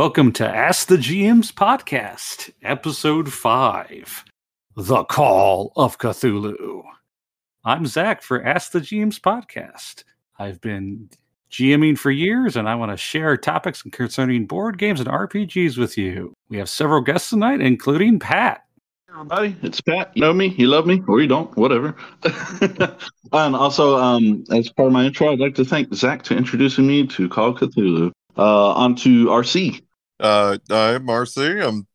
Welcome 0.00 0.32
to 0.32 0.48
Ask 0.48 0.88
the 0.88 0.96
GMs 0.96 1.52
podcast, 1.52 2.50
episode 2.62 3.30
five 3.30 4.24
The 4.74 5.04
Call 5.04 5.74
of 5.76 5.98
Cthulhu. 5.98 6.84
I'm 7.66 7.84
Zach 7.84 8.22
for 8.22 8.42
Ask 8.42 8.72
the 8.72 8.78
GMs 8.78 9.20
podcast. 9.20 10.04
I've 10.38 10.58
been 10.62 11.10
GMing 11.50 11.98
for 11.98 12.10
years 12.10 12.56
and 12.56 12.66
I 12.66 12.76
want 12.76 12.92
to 12.92 12.96
share 12.96 13.36
topics 13.36 13.82
concerning 13.82 14.46
board 14.46 14.78
games 14.78 15.00
and 15.00 15.08
RPGs 15.10 15.76
with 15.76 15.98
you. 15.98 16.32
We 16.48 16.56
have 16.56 16.70
several 16.70 17.02
guests 17.02 17.28
tonight, 17.28 17.60
including 17.60 18.20
Pat. 18.20 18.64
everybody. 19.10 19.54
It's 19.60 19.82
Pat. 19.82 20.12
You 20.14 20.22
know 20.22 20.32
me, 20.32 20.54
you 20.56 20.68
love 20.68 20.86
me, 20.86 21.02
or 21.08 21.20
you 21.20 21.28
don't, 21.28 21.54
whatever. 21.58 21.94
and 23.32 23.54
also, 23.54 23.98
um, 23.98 24.44
as 24.50 24.70
part 24.70 24.86
of 24.86 24.94
my 24.94 25.04
intro, 25.04 25.30
I'd 25.30 25.40
like 25.40 25.56
to 25.56 25.64
thank 25.66 25.92
Zach 25.92 26.24
for 26.24 26.32
introducing 26.32 26.86
me 26.86 27.06
to 27.06 27.28
Call 27.28 27.52
Cthulhu. 27.52 28.12
Uh, 28.38 28.72
on 28.72 28.94
to 28.94 29.26
RC. 29.26 29.82
Uh, 30.20 30.58
I'm 30.68 31.06
RC. 31.06 31.66
I'm 31.66 31.86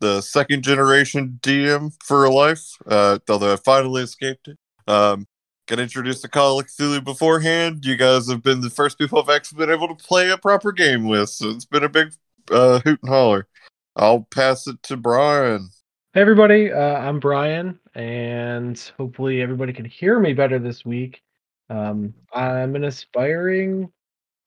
the 0.00 0.20
second 0.20 0.62
generation 0.62 1.38
DM 1.42 1.92
for 2.04 2.28
life, 2.30 2.64
uh, 2.86 3.18
although 3.28 3.52
I 3.52 3.56
finally 3.56 4.02
escaped 4.02 4.48
it. 4.48 4.58
Um, 4.88 5.26
got 5.66 5.78
introduced 5.78 6.22
to 6.22 6.28
Call 6.28 6.58
of 6.58 6.66
Cthulhu 6.66 7.04
beforehand. 7.04 7.84
You 7.84 7.96
guys 7.96 8.28
have 8.28 8.42
been 8.42 8.60
the 8.60 8.70
first 8.70 8.98
people 8.98 9.20
I've 9.20 9.28
actually 9.28 9.58
been 9.58 9.74
able 9.74 9.88
to 9.88 9.94
play 9.94 10.30
a 10.30 10.38
proper 10.38 10.72
game 10.72 11.06
with, 11.06 11.28
so 11.28 11.50
it's 11.50 11.66
been 11.66 11.84
a 11.84 11.88
big 11.88 12.12
uh, 12.50 12.80
hoot 12.80 12.98
and 13.02 13.08
holler. 13.08 13.46
I'll 13.94 14.22
pass 14.22 14.66
it 14.66 14.82
to 14.84 14.96
Brian. 14.96 15.70
Hey 16.14 16.22
everybody, 16.22 16.72
uh, 16.72 16.98
I'm 16.98 17.20
Brian, 17.20 17.78
and 17.94 18.78
hopefully 18.96 19.42
everybody 19.42 19.72
can 19.72 19.84
hear 19.84 20.18
me 20.18 20.32
better 20.32 20.58
this 20.58 20.84
week. 20.84 21.22
Um, 21.70 22.14
I'm 22.32 22.74
an 22.76 22.84
aspiring 22.84 23.92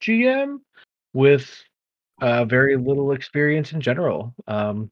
GM 0.02 0.58
with 1.12 1.62
uh, 2.22 2.44
very 2.44 2.76
little 2.76 3.12
experience 3.12 3.72
in 3.72 3.80
general, 3.80 4.32
um, 4.46 4.90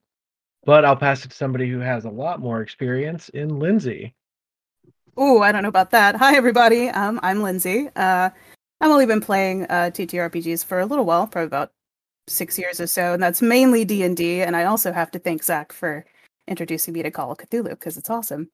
but 0.65 0.83
I'll 0.83 0.97
pass 0.97 1.23
it 1.23 1.29
to 1.29 1.35
somebody 1.35 1.69
who 1.69 1.79
has 1.79 2.03
a 2.03 2.09
lot 2.09 2.41
more 2.41 2.61
experience 2.61 3.29
in 3.29 3.57
Lindsay. 3.57 4.13
Oh, 5.15 5.41
I 5.41 5.53
don't 5.53 5.63
know 5.63 5.69
about 5.69 5.91
that. 5.91 6.15
Hi, 6.17 6.35
everybody. 6.35 6.89
Um, 6.89 7.21
I'm 7.23 7.41
Lindsay. 7.41 7.89
Uh, 7.95 8.29
I've 8.81 8.91
only 8.91 9.05
been 9.05 9.21
playing 9.21 9.63
uh, 9.63 9.91
TTRPGs 9.93 10.65
for 10.65 10.81
a 10.81 10.85
little 10.85 11.05
while, 11.05 11.25
probably 11.25 11.47
about 11.47 11.71
six 12.27 12.59
years 12.59 12.81
or 12.81 12.87
so, 12.87 13.13
and 13.13 13.23
that's 13.23 13.41
mainly 13.41 13.85
D 13.85 14.03
and 14.03 14.17
D. 14.17 14.41
And 14.41 14.55
I 14.55 14.65
also 14.65 14.91
have 14.91 15.09
to 15.11 15.19
thank 15.19 15.43
Zach 15.43 15.71
for 15.71 16.05
introducing 16.49 16.93
me 16.93 17.01
to 17.01 17.11
Call 17.11 17.31
of 17.31 17.37
Cthulhu 17.37 17.69
because 17.69 17.95
it's 17.97 18.09
awesome. 18.09 18.49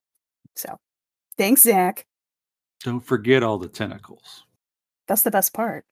So, 0.56 0.78
thanks, 1.36 1.64
Zach. 1.64 2.06
Don't 2.84 3.00
forget 3.00 3.42
all 3.42 3.58
the 3.58 3.70
tentacles. 3.70 4.44
That's 5.08 5.24
the 5.24 5.32
best 5.32 5.54
part. 5.54 5.84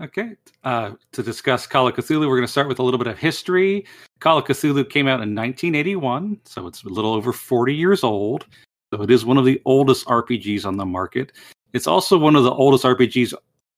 Okay. 0.00 0.32
Uh, 0.64 0.92
to 1.12 1.22
discuss 1.22 1.66
Call 1.66 1.86
of 1.86 1.94
Cthulhu, 1.94 2.28
we're 2.28 2.36
going 2.36 2.42
to 2.42 2.48
start 2.48 2.66
with 2.66 2.80
a 2.80 2.82
little 2.82 2.98
bit 2.98 3.06
of 3.06 3.18
history. 3.18 3.86
Call 4.18 4.38
of 4.38 4.44
Cthulhu 4.44 4.88
came 4.88 5.06
out 5.06 5.22
in 5.22 5.34
1981, 5.34 6.40
so 6.44 6.66
it's 6.66 6.82
a 6.82 6.88
little 6.88 7.12
over 7.12 7.32
40 7.32 7.74
years 7.74 8.02
old. 8.02 8.46
So 8.92 9.02
it 9.02 9.10
is 9.10 9.24
one 9.24 9.38
of 9.38 9.44
the 9.44 9.62
oldest 9.64 10.06
RPGs 10.06 10.66
on 10.66 10.76
the 10.76 10.86
market. 10.86 11.32
It's 11.72 11.86
also 11.86 12.18
one 12.18 12.34
of 12.34 12.44
the 12.44 12.52
oldest 12.52 12.84
RPGs 12.84 13.34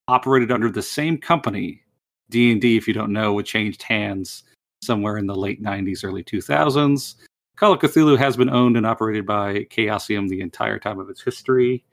operated 0.08 0.50
under 0.50 0.70
the 0.70 0.82
same 0.82 1.18
company. 1.18 1.82
D&D, 2.30 2.76
if 2.76 2.88
you 2.88 2.94
don't 2.94 3.12
know, 3.12 3.38
it 3.38 3.44
changed 3.44 3.82
hands 3.82 4.44
somewhere 4.82 5.18
in 5.18 5.26
the 5.26 5.34
late 5.34 5.62
90s, 5.62 6.02
early 6.02 6.24
2000s. 6.24 7.16
Call 7.56 7.72
of 7.72 7.80
Cthulhu 7.80 8.18
has 8.18 8.36
been 8.36 8.50
owned 8.50 8.76
and 8.76 8.86
operated 8.86 9.26
by 9.26 9.64
Chaosium 9.70 10.28
the 10.28 10.40
entire 10.40 10.78
time 10.78 10.98
of 10.98 11.10
its 11.10 11.22
history. 11.22 11.84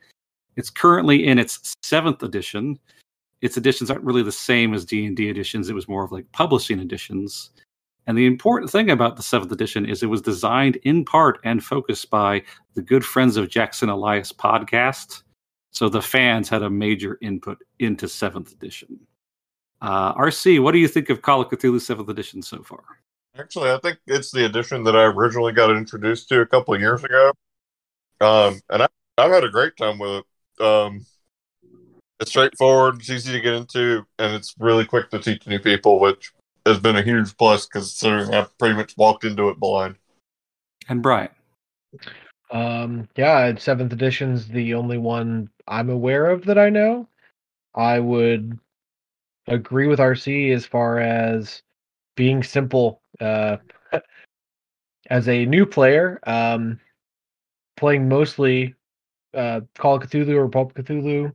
It's 0.56 0.70
currently 0.70 1.26
in 1.26 1.40
its 1.40 1.74
seventh 1.84 2.24
edition. 2.24 2.80
Its 3.44 3.58
editions 3.58 3.92
aren't 3.92 4.06
really 4.06 4.24
the 4.24 4.32
same 4.32 4.74
as 4.74 4.86
D&D 4.86 5.30
editions. 5.30 5.70
It 5.70 5.76
was 5.76 5.90
more 5.90 6.06
of 6.06 6.14
like 6.14 6.32
publishing 6.32 6.80
editions. 6.80 7.52
And 8.08 8.18
the 8.18 8.26
important 8.26 8.72
thing 8.72 8.90
about 8.90 9.18
the 9.18 9.22
seventh 9.22 9.52
edition 9.52 9.86
is 9.86 10.02
it 10.02 10.08
was 10.08 10.22
designed 10.22 10.78
in 10.84 11.04
part 11.04 11.40
and 11.44 11.62
focused 11.62 12.10
by 12.10 12.44
the 12.76 12.82
good 12.82 13.04
friends 13.04 13.36
of 13.36 13.50
Jackson 13.50 13.90
Elias 13.90 14.32
podcast. 14.32 15.24
So 15.72 15.90
the 15.90 16.02
fans 16.02 16.48
had 16.48 16.64
a 16.64 16.70
major 16.70 17.18
input 17.22 17.58
into 17.80 18.08
seventh 18.08 18.54
edition. 18.54 18.98
Uh, 19.82 20.14
RC, 20.16 20.64
what 20.64 20.72
do 20.72 20.78
you 20.78 20.88
think 20.88 21.10
of 21.10 21.22
Call 21.22 21.42
of 21.42 21.50
Cthulhu 21.50 21.82
seventh 21.82 22.08
edition 22.08 22.42
so 22.42 22.64
far? 22.64 22.86
Actually, 23.38 23.72
I 23.72 23.80
think 23.80 24.00
it's 24.08 24.32
the 24.32 24.46
edition 24.46 24.86
that 24.86 24.96
I 24.96 25.04
originally 25.04 25.52
got 25.52 25.70
introduced 25.70 26.30
to 26.30 26.40
a 26.40 26.46
couple 26.46 26.76
of 26.76 26.80
years 26.80 27.04
ago. 27.04 27.34
Um, 28.22 28.62
and 28.70 28.84
I, 28.84 28.88
I've 29.18 29.32
had 29.32 29.44
a 29.44 29.50
great 29.50 29.76
time 29.76 30.00
with 30.00 30.24
it. 30.24 30.64
Um, 30.64 31.06
it's 32.20 32.32
straightforward, 32.32 32.96
it's 32.96 33.10
easy 33.10 33.32
to 33.34 33.42
get 33.42 33.54
into, 33.54 34.06
and 34.20 34.34
it's 34.34 34.56
really 34.60 34.86
quick 34.86 35.10
to 35.12 35.20
teach 35.20 35.48
new 35.48 35.60
people, 35.60 36.00
which 36.00 36.34
has 36.66 36.80
been 36.80 36.96
a 36.96 37.02
huge 37.02 37.36
plus 37.38 37.66
considering 37.66 38.34
I 38.34 38.48
pretty 38.58 38.76
much 38.76 38.96
walked 38.98 39.24
into 39.24 39.50
it 39.50 39.60
blind. 39.60 39.96
And 40.88 41.02
Brian. 41.02 41.30
Um, 42.52 43.10
yeah, 43.16 43.56
seventh 43.56 43.94
edition's 43.94 44.48
the 44.48 44.74
only 44.76 44.98
one 44.98 45.50
I'm 45.68 45.90
aware 45.90 46.28
of 46.30 46.46
that 46.46 46.58
I 46.58 46.70
know. 46.70 47.08
I 47.76 48.00
would 48.00 48.58
agree 49.48 49.88
with 49.88 50.00
RC 50.00 50.54
as 50.54 50.66
far 50.66 51.00
as 51.00 51.62
being 52.16 52.44
simple. 52.44 53.02
Uh, 53.20 53.58
as 55.10 55.28
a 55.28 55.46
new 55.46 55.66
player, 55.66 56.20
um, 56.26 56.80
playing 57.76 58.08
mostly 58.08 58.76
uh, 59.34 59.62
Call 59.76 59.96
of 59.96 60.04
Cthulhu 60.04 60.36
or 60.36 60.48
Pulp 60.48 60.74
Cthulhu, 60.74 61.34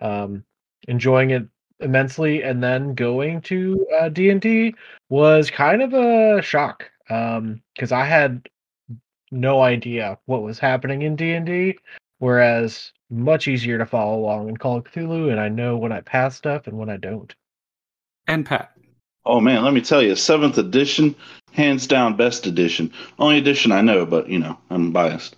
um, 0.00 0.44
enjoying 0.86 1.30
it 1.30 1.46
immensely, 1.80 2.42
and 2.42 2.62
then 2.62 2.94
going 2.94 3.40
to 3.42 3.86
uh, 4.00 4.08
D 4.08 4.30
and 4.30 4.40
D 4.40 4.74
was 5.08 5.50
kind 5.50 5.82
of 5.82 5.92
a 5.94 6.42
shock 6.42 6.90
because 7.06 7.92
I 7.92 8.04
had 8.04 8.48
no 9.30 9.62
idea 9.62 10.18
what 10.26 10.42
was 10.42 10.58
happening 10.58 11.02
in 11.02 11.16
D 11.16 11.32
and 11.32 11.46
D, 11.46 11.78
whereas 12.18 12.92
much 13.10 13.48
easier 13.48 13.78
to 13.78 13.86
follow 13.86 14.18
along 14.18 14.48
in 14.48 14.56
Call 14.56 14.76
of 14.78 14.84
Cthulhu, 14.84 15.30
and 15.30 15.40
I 15.40 15.48
know 15.48 15.76
when 15.76 15.92
I 15.92 16.00
pass 16.00 16.36
stuff 16.36 16.66
and 16.66 16.78
when 16.78 16.90
I 16.90 16.96
don't. 16.96 17.34
And 18.26 18.44
Pat. 18.44 18.72
Oh 19.24 19.40
man, 19.40 19.62
let 19.64 19.74
me 19.74 19.80
tell 19.80 20.02
you, 20.02 20.16
seventh 20.16 20.58
edition, 20.58 21.14
hands 21.52 21.86
down 21.86 22.16
best 22.16 22.46
edition. 22.46 22.92
Only 23.18 23.38
edition 23.38 23.72
I 23.72 23.80
know, 23.80 24.06
but 24.06 24.28
you 24.28 24.38
know, 24.38 24.58
I'm 24.70 24.92
biased. 24.92 25.36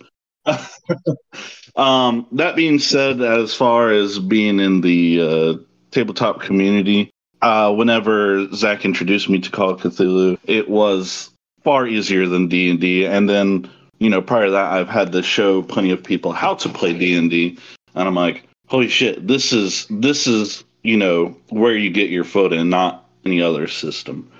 Um, 1.75 2.27
that 2.33 2.55
being 2.55 2.79
said, 2.79 3.21
as 3.21 3.53
far 3.53 3.91
as 3.91 4.19
being 4.19 4.59
in 4.59 4.81
the 4.81 5.21
uh, 5.21 5.53
tabletop 5.91 6.41
community, 6.41 7.11
uh, 7.41 7.73
whenever 7.73 8.47
Zach 8.53 8.85
introduced 8.85 9.29
me 9.29 9.39
to 9.39 9.49
Call 9.49 9.71
of 9.71 9.81
Cthulhu, 9.81 10.37
it 10.45 10.69
was 10.69 11.29
far 11.63 11.87
easier 11.87 12.27
than 12.27 12.47
D 12.47 12.69
and 12.69 12.79
D. 12.79 13.05
And 13.05 13.29
then, 13.29 13.69
you 13.99 14.09
know, 14.09 14.21
prior 14.21 14.45
to 14.45 14.51
that, 14.51 14.71
I've 14.71 14.89
had 14.89 15.11
to 15.13 15.23
show 15.23 15.61
plenty 15.61 15.91
of 15.91 16.03
people 16.03 16.31
how 16.31 16.55
to 16.55 16.69
play 16.69 16.97
D 16.97 17.15
and 17.15 17.29
D, 17.29 17.57
and 17.95 18.07
I'm 18.07 18.15
like, 18.15 18.47
holy 18.67 18.87
shit, 18.87 19.27
this 19.27 19.53
is 19.53 19.85
this 19.89 20.27
is 20.27 20.63
you 20.83 20.97
know 20.97 21.35
where 21.49 21.75
you 21.75 21.89
get 21.89 22.09
your 22.09 22.23
foot 22.23 22.53
in, 22.53 22.69
not 22.69 23.09
any 23.25 23.41
other 23.41 23.67
system. 23.67 24.31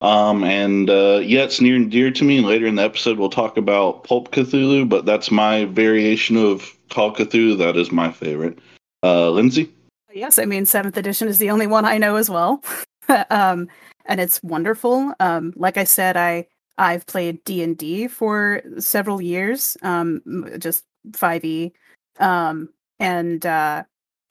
Um, 0.00 0.44
and 0.44 0.90
uh, 0.90 1.20
yeah, 1.22 1.44
it's 1.44 1.60
near 1.60 1.76
and 1.76 1.90
dear 1.90 2.10
to 2.10 2.24
me. 2.24 2.40
Later 2.40 2.66
in 2.66 2.74
the 2.74 2.82
episode, 2.82 3.18
we'll 3.18 3.30
talk 3.30 3.56
about 3.56 4.04
Pulp 4.04 4.30
Cthulhu, 4.32 4.88
but 4.88 5.06
that's 5.06 5.30
my 5.30 5.64
variation 5.66 6.36
of 6.36 6.76
Call 6.90 7.14
Cthulhu. 7.14 7.56
That 7.56 7.76
is 7.76 7.90
my 7.90 8.12
favorite. 8.12 8.58
Uh, 9.02 9.30
Lindsay? 9.30 9.72
Yes, 10.12 10.38
I 10.38 10.44
mean 10.44 10.64
seventh 10.64 10.96
edition 10.96 11.26
is 11.28 11.38
the 11.38 11.50
only 11.50 11.66
one 11.66 11.84
I 11.84 11.98
know 11.98 12.16
as 12.16 12.30
well, 12.30 12.62
um, 13.30 13.68
and 14.06 14.20
it's 14.20 14.42
wonderful. 14.42 15.12
Um, 15.18 15.52
like 15.56 15.76
I 15.76 15.84
said, 15.84 16.16
I 16.16 16.46
I've 16.78 17.06
played 17.06 17.42
D 17.44 17.62
and 17.62 17.76
D 17.76 18.06
for 18.06 18.62
several 18.78 19.20
years, 19.20 19.76
um, 19.82 20.22
just 20.58 20.84
five 21.14 21.44
E, 21.44 21.72
um, 22.20 22.68
and 23.00 23.44
uh, 23.44 23.82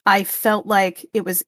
I 0.06 0.24
felt 0.24 0.66
like 0.66 1.04
it 1.12 1.24
was 1.24 1.44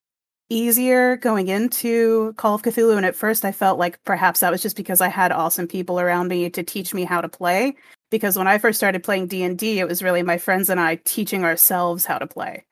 easier 0.49 1.17
going 1.17 1.49
into 1.49 2.33
Call 2.35 2.55
of 2.55 2.63
Cthulhu. 2.63 2.97
And 2.97 3.07
at 3.07 3.17
first, 3.17 3.45
I 3.45 3.53
felt 3.53 3.79
like 3.79 4.03
perhaps 4.05 4.41
that 4.41 4.53
was 4.53 4.63
just 4.63 4.77
because 4.77 5.01
I 5.01 5.09
had 5.09 5.33
awesome 5.33 5.67
people 5.67 6.01
around 6.01 6.29
me 6.29 6.49
to 6.51 6.63
teach 6.63 6.95
me 6.95 7.05
how 7.05 7.21
to 7.21 7.29
play. 7.29 7.77
Because 8.11 8.37
when 8.37 8.47
I 8.47 8.59
first 8.59 8.79
started 8.79 9.03
playing 9.03 9.27
D 9.27 9.43
and 9.43 9.59
D, 9.59 9.81
it 9.81 9.89
was 9.89 10.03
really 10.03 10.23
my 10.23 10.39
friends 10.39 10.71
and 10.71 10.81
I 10.81 10.97
teaching 11.05 11.45
ourselves 11.45 12.05
how 12.05 12.19
to 12.19 12.27
play. 12.27 12.65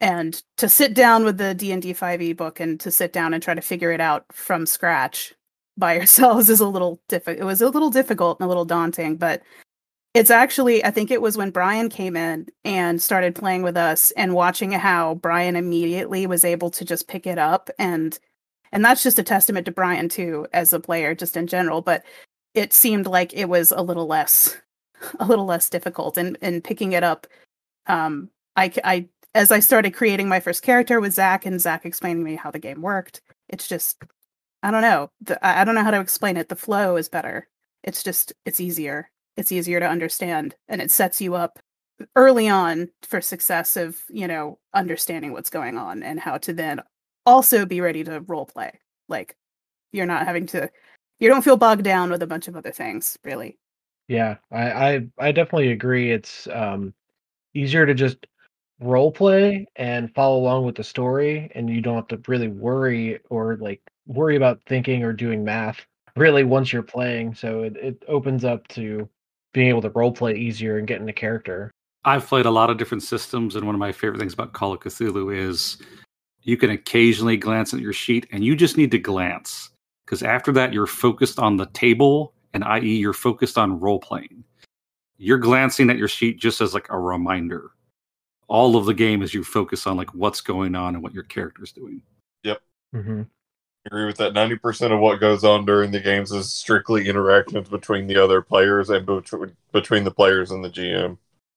And 0.00 0.42
to 0.56 0.68
sit 0.68 0.94
down 0.94 1.24
with 1.24 1.38
the 1.38 1.54
D 1.54 1.72
and 1.72 1.82
D 1.82 1.92
five 1.92 2.22
E 2.22 2.32
book 2.32 2.58
and 2.58 2.80
to 2.80 2.90
sit 2.90 3.12
down 3.12 3.34
and 3.34 3.42
try 3.42 3.54
to 3.54 3.60
figure 3.60 3.92
it 3.92 4.00
out 4.00 4.24
from 4.32 4.66
scratch 4.66 5.34
by 5.76 5.94
yourselves 5.96 6.48
is 6.48 6.60
a 6.60 6.66
little 6.66 7.00
difficult. 7.08 7.40
It 7.40 7.44
was 7.44 7.60
a 7.60 7.68
little 7.68 7.90
difficult 7.90 8.40
and 8.40 8.46
a 8.46 8.48
little 8.48 8.64
daunting, 8.64 9.16
but 9.16 9.42
it's 10.14 10.30
actually 10.30 10.84
I 10.84 10.90
think 10.90 11.10
it 11.10 11.22
was 11.22 11.36
when 11.36 11.50
Brian 11.50 11.88
came 11.88 12.16
in 12.16 12.48
and 12.64 13.00
started 13.00 13.34
playing 13.34 13.62
with 13.62 13.76
us 13.76 14.10
and 14.12 14.34
watching 14.34 14.72
how 14.72 15.14
Brian 15.16 15.56
immediately 15.56 16.26
was 16.26 16.44
able 16.44 16.70
to 16.70 16.84
just 16.84 17.08
pick 17.08 17.26
it 17.26 17.38
up 17.38 17.70
and 17.78 18.18
and 18.72 18.84
that's 18.84 19.02
just 19.02 19.18
a 19.18 19.22
testament 19.24 19.66
to 19.66 19.72
Brian 19.72 20.08
too 20.08 20.46
as 20.52 20.72
a 20.72 20.80
player 20.80 21.14
just 21.14 21.36
in 21.36 21.46
general, 21.48 21.82
but 21.82 22.04
it 22.54 22.72
seemed 22.72 23.06
like 23.06 23.34
it 23.34 23.48
was 23.48 23.72
a 23.72 23.82
little 23.82 24.06
less 24.06 24.56
a 25.20 25.26
little 25.26 25.46
less 25.46 25.70
difficult 25.70 26.16
and 26.16 26.36
in 26.42 26.60
picking 26.62 26.92
it 26.92 27.04
up. 27.04 27.26
Um 27.86 28.30
I 28.56 28.72
I 28.84 29.08
as 29.34 29.52
I 29.52 29.60
started 29.60 29.94
creating 29.94 30.28
my 30.28 30.40
first 30.40 30.62
character 30.62 31.00
with 31.00 31.14
Zach 31.14 31.46
and 31.46 31.60
Zach 31.60 31.86
explaining 31.86 32.24
to 32.24 32.30
me 32.30 32.36
how 32.36 32.50
the 32.50 32.58
game 32.58 32.82
worked, 32.82 33.22
it's 33.48 33.68
just 33.68 34.02
I 34.62 34.70
don't 34.70 34.82
know. 34.82 35.10
The, 35.22 35.44
I 35.46 35.64
don't 35.64 35.74
know 35.74 35.84
how 35.84 35.90
to 35.92 36.00
explain 36.00 36.36
it. 36.36 36.48
The 36.48 36.56
flow 36.56 36.96
is 36.96 37.08
better. 37.08 37.48
It's 37.84 38.02
just 38.02 38.32
it's 38.44 38.60
easier. 38.60 39.10
It's 39.36 39.52
easier 39.52 39.80
to 39.80 39.88
understand, 39.88 40.54
and 40.68 40.80
it 40.80 40.90
sets 40.90 41.20
you 41.20 41.34
up 41.34 41.58
early 42.16 42.48
on 42.48 42.88
for 43.02 43.20
success 43.20 43.76
of 43.76 44.02
you 44.08 44.26
know 44.26 44.58
understanding 44.74 45.32
what's 45.32 45.50
going 45.50 45.76
on 45.76 46.02
and 46.02 46.18
how 46.20 46.38
to 46.38 46.52
then 46.52 46.80
also 47.26 47.66
be 47.66 47.80
ready 47.80 48.04
to 48.04 48.20
role 48.20 48.46
play. 48.46 48.80
Like 49.08 49.36
you're 49.92 50.06
not 50.06 50.26
having 50.26 50.46
to. 50.48 50.70
You 51.18 51.28
don't 51.28 51.42
feel 51.42 51.58
bogged 51.58 51.84
down 51.84 52.10
with 52.10 52.22
a 52.22 52.26
bunch 52.26 52.48
of 52.48 52.56
other 52.56 52.72
things, 52.72 53.18
really. 53.24 53.58
Yeah, 54.08 54.36
I, 54.50 54.70
I 54.70 55.06
I 55.18 55.32
definitely 55.32 55.72
agree. 55.72 56.10
It's 56.10 56.48
um 56.48 56.94
easier 57.54 57.86
to 57.86 57.94
just 57.94 58.26
role 58.80 59.12
play 59.12 59.66
and 59.76 60.12
follow 60.14 60.38
along 60.38 60.64
with 60.64 60.76
the 60.76 60.84
story, 60.84 61.50
and 61.54 61.68
you 61.70 61.80
don't 61.80 61.96
have 61.96 62.08
to 62.08 62.30
really 62.30 62.48
worry 62.48 63.20
or 63.30 63.56
like 63.58 63.82
worry 64.06 64.36
about 64.36 64.60
thinking 64.66 65.04
or 65.04 65.12
doing 65.12 65.44
math 65.44 65.86
really 66.16 66.44
once 66.44 66.72
you're 66.72 66.82
playing. 66.82 67.34
So 67.34 67.62
it, 67.62 67.76
it 67.76 68.02
opens 68.08 68.44
up 68.44 68.66
to 68.68 69.08
being 69.52 69.68
able 69.68 69.82
to 69.82 69.90
role 69.90 70.12
play 70.12 70.34
easier 70.34 70.78
and 70.78 70.86
get 70.86 71.00
into 71.00 71.12
character. 71.12 71.70
I've 72.04 72.26
played 72.26 72.46
a 72.46 72.50
lot 72.50 72.70
of 72.70 72.78
different 72.78 73.02
systems, 73.02 73.56
and 73.56 73.66
one 73.66 73.74
of 73.74 73.78
my 73.78 73.92
favorite 73.92 74.18
things 74.18 74.32
about 74.32 74.52
Call 74.52 74.72
of 74.72 74.80
Cthulhu 74.80 75.36
is 75.36 75.78
you 76.42 76.56
can 76.56 76.70
occasionally 76.70 77.36
glance 77.36 77.74
at 77.74 77.80
your 77.80 77.92
sheet, 77.92 78.26
and 78.32 78.42
you 78.42 78.56
just 78.56 78.76
need 78.76 78.90
to 78.92 78.98
glance 78.98 79.70
because 80.10 80.24
after 80.24 80.50
that, 80.50 80.72
you're 80.72 80.88
focused 80.88 81.38
on 81.38 81.56
the 81.56 81.66
table, 81.66 82.34
and 82.52 82.64
i.e., 82.64 82.96
you're 82.96 83.12
focused 83.12 83.56
on 83.56 83.78
role 83.78 84.00
playing. 84.00 84.42
You're 85.18 85.38
glancing 85.38 85.88
at 85.88 85.98
your 85.98 86.08
sheet 86.08 86.40
just 86.40 86.60
as 86.60 86.74
like 86.74 86.88
a 86.90 86.98
reminder. 86.98 87.70
All 88.48 88.76
of 88.76 88.86
the 88.86 88.94
game 88.94 89.22
is 89.22 89.34
you 89.34 89.44
focus 89.44 89.86
on 89.86 89.96
like 89.96 90.12
what's 90.12 90.40
going 90.40 90.74
on 90.74 90.94
and 90.94 91.02
what 91.04 91.14
your 91.14 91.22
character's 91.22 91.70
doing. 91.70 92.02
Yep. 92.42 92.60
Mm-hmm. 92.92 93.22
Agree 93.86 94.06
with 94.06 94.16
that. 94.18 94.34
Ninety 94.34 94.56
percent 94.56 94.92
of 94.92 95.00
what 95.00 95.20
goes 95.20 95.44
on 95.44 95.64
during 95.64 95.90
the 95.90 96.00
games 96.00 96.32
is 96.32 96.52
strictly 96.52 97.08
interactions 97.08 97.68
between 97.68 98.06
the 98.06 98.16
other 98.16 98.42
players 98.42 98.90
and 98.90 99.06
between 99.06 99.56
between 99.72 100.04
the 100.04 100.10
players 100.10 100.50
and 100.50 100.64
the 100.64 100.70
GM. 100.70 101.16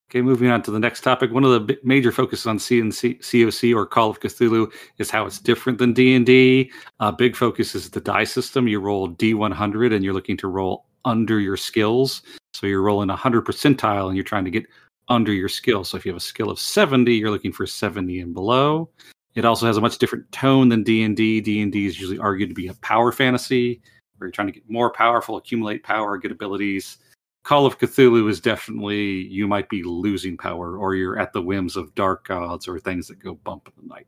Okay, 0.10 0.22
moving 0.22 0.50
on 0.50 0.62
to 0.62 0.72
the 0.72 0.80
next 0.80 1.02
topic. 1.02 1.32
One 1.32 1.44
of 1.44 1.66
the 1.66 1.80
major 1.84 2.12
focuses 2.12 2.46
on 2.46 2.60
CNC, 2.60 3.20
COC 3.20 3.76
or 3.76 3.88
Call 3.88 4.12
of 4.12 4.20
Cthulhu 4.20 4.72
is 5.00 5.10
how 5.10 5.26
it's 5.26 5.40
different 5.40 5.80
than 5.80 5.92
D 5.92 6.14
and 6.14 6.26
D. 6.26 6.72
Uh, 7.00 7.12
big 7.12 7.36
focus 7.36 7.74
is 7.74 7.90
the 7.90 8.02
die 8.02 8.24
system. 8.24 8.68
You 8.68 8.80
roll 8.80 9.08
D 9.08 9.34
one 9.34 9.52
hundred, 9.52 9.92
and 9.92 10.04
you're 10.04 10.14
looking 10.14 10.38
to 10.38 10.48
roll 10.48 10.86
under 11.06 11.40
your 11.40 11.58
skills. 11.58 12.22
So 12.54 12.68
you're 12.68 12.84
rolling 12.84 13.10
a 13.10 13.16
hundred 13.16 13.46
percentile, 13.46 14.08
and 14.08 14.16
you're 14.16 14.24
trying 14.24 14.46
to 14.46 14.52
get 14.52 14.66
under 15.08 15.34
your 15.34 15.50
skill. 15.50 15.84
So 15.84 15.98
if 15.98 16.06
you 16.06 16.12
have 16.12 16.18
a 16.18 16.24
skill 16.24 16.52
of 16.52 16.60
seventy, 16.60 17.16
you're 17.16 17.32
looking 17.32 17.52
for 17.52 17.66
seventy 17.66 18.20
and 18.20 18.34
below. 18.34 18.90
It 19.36 19.46
also 19.46 19.66
has 19.66 19.78
a 19.78 19.82
much 19.82 19.98
different 19.98 20.32
tone 20.32 20.70
than 20.70 20.84
D 20.84 21.04
and 21.04 21.18
D. 21.18 21.42
D 21.42 21.62
and 21.62 21.72
D 21.72 21.86
is 21.86 22.00
usually 22.00 22.20
argued 22.20 22.50
to 22.50 22.56
be 22.56 22.68
a 22.68 22.74
power 22.76 23.12
fantasy, 23.12 23.82
where 24.18 24.28
you're 24.28 24.32
trying 24.32 24.48
to 24.48 24.54
get 24.54 24.70
more 24.70 24.92
powerful, 24.92 25.38
accumulate 25.38 25.84
power, 25.84 26.18
get 26.18 26.32
abilities. 26.32 26.98
Call 27.44 27.66
of 27.66 27.78
Cthulhu 27.78 28.30
is 28.30 28.40
definitely 28.40 29.28
you 29.28 29.48
might 29.48 29.70
be 29.70 29.84
losing 29.84 30.38
power, 30.38 30.78
or 30.78 30.96
you're 30.96 31.20
at 31.20 31.34
the 31.34 31.42
whims 31.42 31.76
of 31.76 31.94
dark 31.96 32.28
gods 32.28 32.68
or 32.68 32.80
things 32.80 33.08
that 33.08 33.20
go 33.20 33.34
bump 33.34 33.68
in 33.68 33.74
the 33.82 33.94
night. 33.94 34.08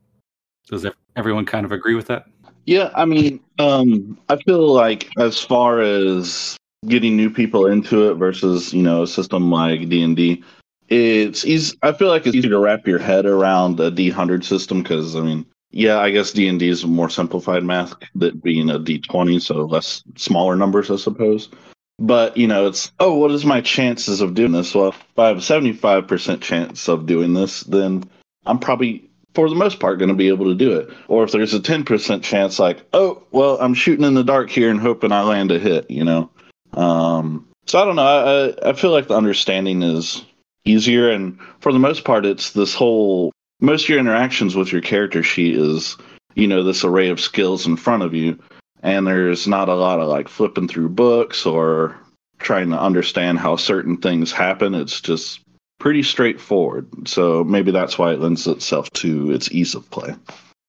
Does 0.68 0.86
everyone 1.16 1.46
kind 1.46 1.66
of 1.66 1.72
agree 1.72 1.96
with 1.96 2.08
that? 2.08 2.26
Yeah, 2.66 2.90
I 2.96 3.06
mean, 3.06 3.40
um, 3.60 4.18
I 4.30 4.38
feel 4.38 4.74
like 4.74 5.10
as 5.20 5.40
far 5.40 5.82
as 5.82 6.58
getting 6.88 7.16
new 7.16 7.30
people 7.30 7.68
into 7.68 8.10
it 8.10 8.16
versus 8.16 8.74
you 8.74 8.82
know 8.82 9.04
a 9.04 9.08
system 9.08 9.52
like 9.52 9.90
D 9.90 10.02
and 10.02 10.16
D, 10.16 10.44
it's 10.90 11.46
easy. 11.46 11.78
I 11.82 11.94
feel 11.94 12.10
like 12.10 12.26
it's 12.26 12.36
easier 12.36 12.52
to 12.52 12.60
wrap 12.60 12.88
your 12.88 13.00
head 13.00 13.26
around 13.26 13.80
a 13.80 13.92
D 13.92 14.10
hundred 14.10 14.46
system 14.46 14.84
because 14.84 15.16
I 15.16 15.22
mean, 15.22 15.46
yeah, 15.72 16.00
I 16.00 16.12
guess 16.12 16.32
D 16.32 16.48
and 16.48 16.60
D 16.60 16.70
is 16.70 16.84
a 16.84 16.88
more 16.88 17.10
simplified 17.10 17.64
math 17.64 17.94
that 18.16 18.44
being 18.44 18.70
a 18.70 18.80
D 18.80 19.00
twenty, 19.00 19.40
so 19.40 19.66
less 19.66 20.04
smaller 20.16 20.56
numbers, 20.56 20.92
I 20.92 20.98
suppose. 20.98 21.50
But 21.98 22.38
you 22.38 22.48
know, 22.48 22.68
it's 22.68 22.92
oh, 23.00 23.16
what 23.16 23.32
is 23.32 23.46
my 23.46 23.62
chances 23.62 24.22
of 24.22 24.34
doing 24.34 24.52
this? 24.52 24.76
Well, 24.76 24.90
if 24.90 25.04
I 25.18 25.28
have 25.28 25.38
a 25.38 25.42
seventy-five 25.42 26.08
percent 26.08 26.42
chance 26.42 26.88
of 26.88 27.06
doing 27.06 27.34
this, 27.34 27.62
then 27.62 28.04
I'm 28.46 28.60
probably 28.60 29.10
for 29.36 29.50
the 29.50 29.56
most 29.56 29.80
part 29.80 30.00
going 30.00 30.10
to 30.10 30.16
be 30.16 30.30
able 30.30 30.46
to 30.46 30.56
do 30.56 30.78
it. 30.80 30.90
Or 31.08 31.24
if 31.24 31.32
there's 31.32 31.54
a 31.54 31.60
10% 31.60 32.24
chance, 32.24 32.58
like, 32.58 32.84
oh, 32.94 33.22
well, 33.32 33.58
I'm 33.60 33.74
shooting 33.74 34.06
in 34.06 34.14
the 34.14 34.24
dark 34.24 34.50
here 34.50 34.72
and 34.72 34.80
hoping 34.80 35.12
I 35.12 35.24
land 35.24 35.52
a 35.52 35.60
hit, 35.60 35.92
you 35.92 36.06
know? 36.06 36.30
Um, 36.72 37.48
so 37.68 37.82
I 37.82 37.86
don't 37.86 37.98
know. 37.98 38.56
I, 38.64 38.70
I 38.70 38.74
feel 38.74 38.92
like 38.92 39.10
the 39.10 39.18
understanding 39.18 39.84
is 39.84 40.24
easier. 40.66 41.10
And 41.10 41.40
for 41.60 41.72
the 41.72 41.80
most 41.80 42.04
part, 42.04 42.26
it's 42.26 42.52
this 42.52 42.74
whole, 42.74 43.32
most 43.62 43.84
of 43.84 43.90
your 43.90 44.00
interactions 44.00 44.56
with 44.56 44.72
your 44.72 44.82
character 44.82 45.24
sheet 45.24 45.56
is, 45.56 45.98
you 46.34 46.48
know, 46.48 46.64
this 46.64 46.84
array 46.84 47.10
of 47.10 47.20
skills 47.20 47.66
in 47.66 47.78
front 47.78 48.04
of 48.04 48.14
you. 48.14 48.38
And 48.84 49.08
there's 49.08 49.48
not 49.48 49.70
a 49.70 49.76
lot 49.76 50.00
of 50.00 50.08
like 50.08 50.28
flipping 50.28 50.68
through 50.68 50.90
books 50.90 51.46
or 51.46 51.96
trying 52.40 52.70
to 52.70 52.80
understand 52.80 53.40
how 53.40 53.56
certain 53.56 53.98
things 53.98 54.32
happen. 54.32 54.76
It's 54.76 55.02
just 55.02 55.40
pretty 55.80 56.04
straightforward. 56.04 57.08
So 57.08 57.44
maybe 57.44 57.72
that's 57.72 57.98
why 57.98 58.14
it 58.14 58.20
lends 58.20 58.48
itself 58.48 58.90
to 58.94 59.32
its 59.32 59.52
ease 59.52 59.76
of 59.76 59.90
play. 59.90 60.16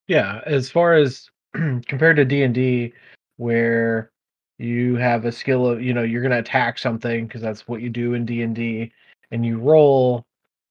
Yeah, 0.08 0.40
as 0.46 0.70
far 0.70 0.94
as 0.94 1.28
compared 1.52 2.16
to 2.16 2.24
D 2.24 2.42
and 2.42 2.54
D, 2.54 2.92
where 3.36 4.10
you 4.58 4.96
have 4.96 5.24
a 5.24 5.32
skill 5.32 5.66
of 5.66 5.82
you 5.82 5.92
know 5.92 6.02
you're 6.02 6.22
going 6.22 6.32
to 6.32 6.38
attack 6.38 6.78
something 6.78 7.26
because 7.26 7.42
that's 7.42 7.68
what 7.68 7.82
you 7.82 7.90
do 7.90 8.14
in 8.14 8.24
D 8.24 8.42
and 8.42 8.54
D, 8.54 8.92
and 9.30 9.44
you 9.44 9.58
roll, 9.58 10.24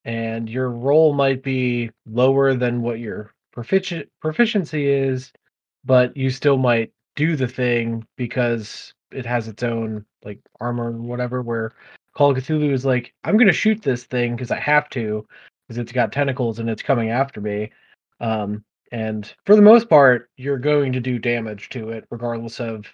and 0.05 0.49
your 0.49 0.69
roll 0.69 1.13
might 1.13 1.43
be 1.43 1.91
lower 2.05 2.53
than 2.53 2.81
what 2.81 2.99
your 2.99 3.33
proficient 3.51 4.09
proficiency 4.21 4.87
is, 4.87 5.31
but 5.83 6.15
you 6.15 6.29
still 6.29 6.57
might 6.57 6.91
do 7.15 7.35
the 7.35 7.47
thing 7.47 8.05
because 8.17 8.93
it 9.11 9.25
has 9.25 9.47
its 9.47 9.63
own 9.63 10.05
like 10.23 10.39
armor 10.59 10.89
and 10.89 11.07
whatever. 11.07 11.41
Where 11.41 11.71
Call 12.13 12.31
of 12.31 12.37
Cthulhu 12.37 12.71
is 12.71 12.85
like, 12.85 13.13
I'm 13.23 13.37
going 13.37 13.47
to 13.47 13.53
shoot 13.53 13.81
this 13.81 14.03
thing 14.03 14.35
because 14.35 14.51
I 14.51 14.59
have 14.59 14.89
to 14.89 15.25
because 15.67 15.77
it's 15.77 15.91
got 15.91 16.11
tentacles 16.11 16.59
and 16.59 16.69
it's 16.69 16.83
coming 16.83 17.09
after 17.09 17.41
me. 17.41 17.71
Um, 18.19 18.63
and 18.91 19.33
for 19.45 19.55
the 19.55 19.61
most 19.61 19.89
part, 19.89 20.29
you're 20.37 20.59
going 20.59 20.93
to 20.93 20.99
do 20.99 21.19
damage 21.19 21.69
to 21.69 21.89
it, 21.89 22.05
regardless 22.11 22.59
of. 22.59 22.85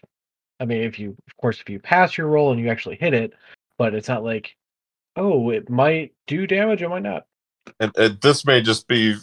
I 0.59 0.65
mean, 0.65 0.83
if 0.83 0.99
you, 0.99 1.17
of 1.27 1.37
course, 1.37 1.59
if 1.59 1.69
you 1.69 1.79
pass 1.79 2.17
your 2.17 2.27
roll 2.27 2.51
and 2.51 2.61
you 2.61 2.69
actually 2.69 2.95
hit 2.95 3.15
it, 3.15 3.33
but 3.79 3.95
it's 3.95 4.07
not 4.07 4.23
like, 4.23 4.55
oh, 5.15 5.49
it 5.49 5.69
might 5.69 6.13
do 6.27 6.47
damage, 6.47 6.81
it 6.81 6.89
might 6.89 7.03
not. 7.03 7.25
And, 7.79 7.91
and 7.97 8.19
this 8.21 8.45
may 8.45 8.61
just 8.61 8.87
be 8.87 9.15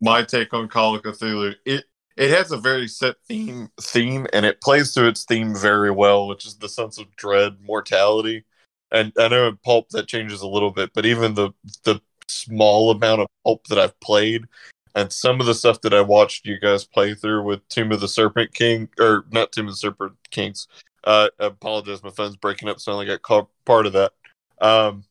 my 0.00 0.22
take 0.22 0.52
on 0.54 0.68
Call 0.68 0.94
of 0.94 1.02
Cthulhu. 1.02 1.54
It 1.64 1.84
it 2.16 2.30
has 2.30 2.52
a 2.52 2.58
very 2.58 2.88
set 2.88 3.16
theme 3.26 3.70
theme, 3.80 4.26
and 4.32 4.44
it 4.44 4.60
plays 4.60 4.92
to 4.92 5.06
its 5.06 5.24
theme 5.24 5.54
very 5.54 5.90
well, 5.90 6.28
which 6.28 6.44
is 6.44 6.56
the 6.56 6.68
sense 6.68 6.98
of 6.98 7.14
dread, 7.16 7.56
mortality. 7.62 8.44
And 8.90 9.12
I 9.18 9.28
know 9.28 9.48
in 9.48 9.56
pulp 9.56 9.88
that 9.90 10.08
changes 10.08 10.42
a 10.42 10.48
little 10.48 10.70
bit, 10.70 10.90
but 10.94 11.06
even 11.06 11.34
the 11.34 11.52
the 11.84 12.00
small 12.28 12.90
amount 12.90 13.22
of 13.22 13.28
pulp 13.44 13.66
that 13.68 13.78
I've 13.78 13.98
played 14.00 14.44
and 14.94 15.12
some 15.12 15.40
of 15.40 15.46
the 15.46 15.54
stuff 15.54 15.80
that 15.82 15.94
I 15.94 16.00
watched 16.00 16.46
you 16.46 16.58
guys 16.58 16.84
play 16.84 17.14
through 17.14 17.44
with 17.44 17.66
Tomb 17.68 17.92
of 17.92 18.00
the 18.00 18.08
Serpent 18.08 18.52
King 18.52 18.88
or 18.98 19.24
not 19.30 19.52
Tomb 19.52 19.66
of 19.66 19.72
the 19.72 19.76
Serpent 19.76 20.12
Kings. 20.30 20.68
Uh, 21.04 21.28
I 21.40 21.46
apologize, 21.46 22.02
my 22.02 22.10
phone's 22.10 22.36
breaking 22.36 22.68
up, 22.68 22.78
so 22.78 22.92
I 22.92 22.94
only 22.94 23.06
got 23.06 23.48
part 23.64 23.86
of 23.86 23.94
that. 23.94 24.12
Um, 24.60 25.04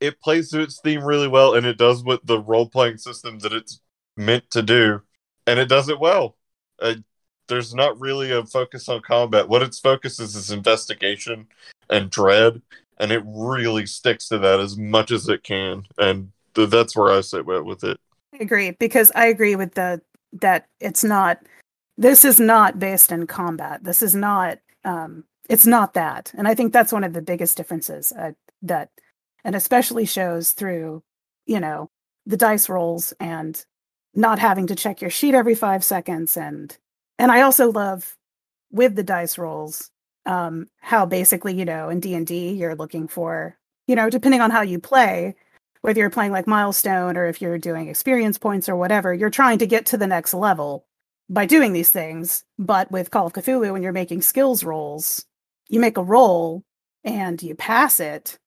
it 0.00 0.20
plays 0.20 0.50
to 0.50 0.60
its 0.60 0.80
theme 0.80 1.04
really 1.04 1.28
well, 1.28 1.54
and 1.54 1.66
it 1.66 1.78
does 1.78 2.04
what 2.04 2.26
the 2.26 2.40
role 2.40 2.68
playing 2.68 2.98
system 2.98 3.38
that 3.40 3.52
it's 3.52 3.80
meant 4.16 4.50
to 4.50 4.62
do, 4.62 5.02
and 5.46 5.58
it 5.58 5.68
does 5.68 5.88
it 5.88 6.00
well. 6.00 6.36
Uh, 6.80 6.94
there's 7.48 7.74
not 7.74 7.98
really 8.00 8.32
a 8.32 8.44
focus 8.44 8.88
on 8.88 9.00
combat. 9.02 9.48
What 9.48 9.62
its 9.62 9.78
focus 9.78 10.18
is 10.20 10.34
is 10.34 10.50
investigation 10.50 11.46
and 11.88 12.10
dread, 12.10 12.60
and 12.98 13.12
it 13.12 13.22
really 13.26 13.86
sticks 13.86 14.28
to 14.28 14.38
that 14.38 14.60
as 14.60 14.76
much 14.76 15.10
as 15.10 15.28
it 15.28 15.42
can, 15.42 15.84
and 15.98 16.32
th- 16.54 16.70
that's 16.70 16.96
where 16.96 17.12
I 17.12 17.20
sit 17.20 17.46
with, 17.46 17.62
with 17.62 17.84
it. 17.84 17.98
I 18.34 18.42
agree 18.42 18.72
because 18.72 19.12
I 19.14 19.26
agree 19.26 19.56
with 19.56 19.74
the 19.74 20.02
that 20.40 20.66
it's 20.80 21.04
not 21.04 21.38
this 21.96 22.24
is 22.24 22.38
not 22.38 22.78
based 22.78 23.12
in 23.12 23.26
combat. 23.26 23.84
This 23.84 24.02
is 24.02 24.14
not 24.14 24.58
um 24.84 25.24
it's 25.48 25.66
not 25.66 25.94
that. 25.94 26.32
And 26.36 26.48
I 26.48 26.54
think 26.54 26.72
that's 26.72 26.92
one 26.92 27.04
of 27.04 27.12
the 27.12 27.22
biggest 27.22 27.56
differences 27.56 28.12
uh, 28.12 28.32
that 28.62 28.90
and 29.46 29.54
especially 29.54 30.04
shows 30.04 30.52
through, 30.52 31.04
you 31.46 31.60
know, 31.60 31.88
the 32.26 32.36
dice 32.36 32.68
rolls 32.68 33.14
and 33.20 33.64
not 34.12 34.40
having 34.40 34.66
to 34.66 34.74
check 34.74 35.00
your 35.00 35.10
sheet 35.10 35.34
every 35.34 35.54
5 35.54 35.84
seconds 35.84 36.36
and 36.36 36.76
and 37.18 37.30
I 37.32 37.42
also 37.42 37.70
love 37.70 38.16
with 38.72 38.96
the 38.96 39.04
dice 39.04 39.38
rolls 39.38 39.90
um 40.26 40.66
how 40.80 41.06
basically, 41.06 41.54
you 41.54 41.64
know, 41.64 41.88
in 41.88 42.00
D&D 42.00 42.50
you're 42.54 42.74
looking 42.74 43.06
for, 43.06 43.56
you 43.86 43.94
know, 43.94 44.10
depending 44.10 44.40
on 44.40 44.50
how 44.50 44.62
you 44.62 44.80
play, 44.80 45.36
whether 45.82 46.00
you're 46.00 46.10
playing 46.10 46.32
like 46.32 46.48
milestone 46.48 47.16
or 47.16 47.26
if 47.26 47.40
you're 47.40 47.58
doing 47.58 47.88
experience 47.88 48.38
points 48.38 48.68
or 48.68 48.74
whatever 48.74 49.14
you're 49.14 49.30
trying 49.30 49.58
to 49.58 49.66
get 49.66 49.86
to 49.86 49.96
the 49.96 50.08
next 50.08 50.34
level 50.34 50.86
by 51.28 51.46
doing 51.46 51.72
these 51.72 51.92
things. 51.92 52.44
But 52.58 52.90
with 52.90 53.12
call 53.12 53.28
of 53.28 53.32
cthulhu 53.32 53.72
when 53.72 53.82
you're 53.84 53.92
making 53.92 54.22
skills 54.22 54.64
rolls 54.64 55.24
you 55.68 55.78
make 55.78 55.96
a 55.98 56.02
roll 56.02 56.64
and 57.04 57.40
you 57.40 57.54
pass 57.54 58.00
it 58.00 58.40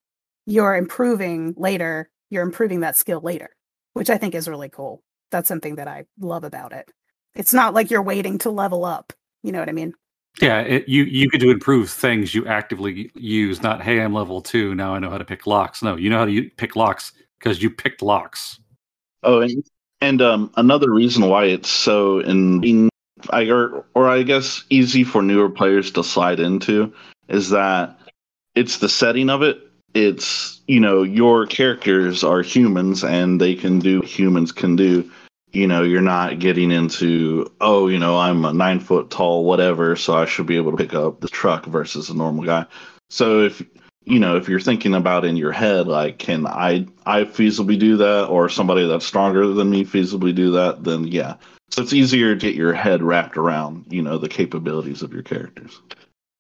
you're 0.49 0.75
improving 0.75 1.53
later 1.57 2.09
you're 2.29 2.43
improving 2.43 2.81
that 2.81 2.97
skill 2.97 3.21
later 3.21 3.49
which 3.93 4.09
i 4.09 4.17
think 4.17 4.35
is 4.35 4.47
really 4.47 4.69
cool 4.69 5.01
that's 5.31 5.47
something 5.47 5.75
that 5.75 5.87
i 5.87 6.03
love 6.19 6.43
about 6.43 6.73
it 6.73 6.91
it's 7.35 7.53
not 7.53 7.73
like 7.73 7.89
you're 7.89 8.01
waiting 8.01 8.37
to 8.39 8.49
level 8.49 8.83
up 8.83 9.13
You 9.43 9.51
know 9.51 9.59
what 9.59 9.69
I 9.69 9.73
mean? 9.73 9.93
Yeah, 10.41 10.61
it, 10.61 10.87
you 10.87 11.03
you 11.03 11.29
get 11.29 11.41
to 11.41 11.49
improve 11.49 11.89
things 11.89 12.35
you 12.35 12.45
actively 12.45 13.11
use. 13.15 13.61
Not 13.61 13.81
hey, 13.81 14.01
I'm 14.01 14.13
level 14.13 14.41
two 14.41 14.75
now. 14.75 14.93
I 14.93 14.99
know 14.99 15.09
how 15.09 15.17
to 15.17 15.25
pick 15.25 15.47
locks. 15.47 15.81
No, 15.81 15.95
you 15.95 16.09
know 16.09 16.19
how 16.19 16.25
to 16.25 16.49
pick 16.51 16.75
locks 16.75 17.13
because 17.39 17.61
you 17.61 17.69
picked 17.69 18.01
locks. 18.01 18.59
Oh, 19.23 19.41
and, 19.41 19.63
and 20.01 20.21
um, 20.21 20.51
another 20.55 20.91
reason 20.91 21.27
why 21.27 21.45
it's 21.45 21.69
so 21.69 22.19
in, 22.19 22.89
I 23.31 23.49
or, 23.49 23.85
or 23.95 24.07
I 24.07 24.23
guess 24.23 24.63
easy 24.69 25.03
for 25.03 25.21
newer 25.21 25.49
players 25.49 25.91
to 25.91 26.03
slide 26.03 26.39
into 26.39 26.93
is 27.27 27.49
that 27.49 27.99
it's 28.55 28.77
the 28.77 28.89
setting 28.89 29.29
of 29.29 29.41
it. 29.41 29.59
It's 29.93 30.61
you 30.67 30.79
know 30.79 31.03
your 31.03 31.47
characters 31.47 32.23
are 32.23 32.41
humans 32.41 33.03
and 33.03 33.41
they 33.41 33.55
can 33.55 33.79
do 33.79 34.01
humans 34.01 34.51
can 34.51 34.75
do. 34.75 35.09
You 35.51 35.67
know 35.67 35.81
you're 35.81 36.01
not 36.01 36.39
getting 36.39 36.71
into 36.71 37.51
oh 37.59 37.87
you 37.87 37.97
know 37.97 38.17
I'm 38.17 38.45
a 38.45 38.53
nine 38.53 38.79
foot 38.79 39.09
tall 39.09 39.45
whatever 39.45 39.95
so 39.95 40.13
I 40.13 40.25
should 40.25 40.45
be 40.45 40.57
able 40.57 40.71
to 40.71 40.77
pick 40.77 40.93
up 40.93 41.21
the 41.21 41.27
truck 41.27 41.65
versus 41.65 42.09
a 42.09 42.15
normal 42.15 42.43
guy. 42.45 42.65
So 43.09 43.41
if 43.41 43.63
you 44.05 44.19
know 44.19 44.37
if 44.37 44.47
you're 44.47 44.59
thinking 44.59 44.93
about 44.93 45.25
in 45.25 45.37
your 45.37 45.51
head 45.51 45.87
like 45.87 46.19
can 46.19 46.45
I 46.45 46.85
I 47.05 47.23
feasibly 47.23 47.79
do 47.79 47.97
that 47.97 48.27
or 48.27 48.47
somebody 48.47 48.87
that's 48.87 49.05
stronger 49.05 49.47
than 49.47 49.71
me 49.71 49.85
feasibly 49.85 50.35
do 50.35 50.51
that 50.51 50.83
then 50.83 51.07
yeah. 51.07 51.35
So 51.71 51.81
it's 51.81 51.93
easier 51.93 52.35
to 52.35 52.39
get 52.39 52.55
your 52.55 52.73
head 52.73 53.01
wrapped 53.01 53.37
around 53.37 53.85
you 53.89 54.03
know 54.03 54.19
the 54.19 54.29
capabilities 54.29 55.01
of 55.01 55.13
your 55.13 55.23
characters. 55.23 55.81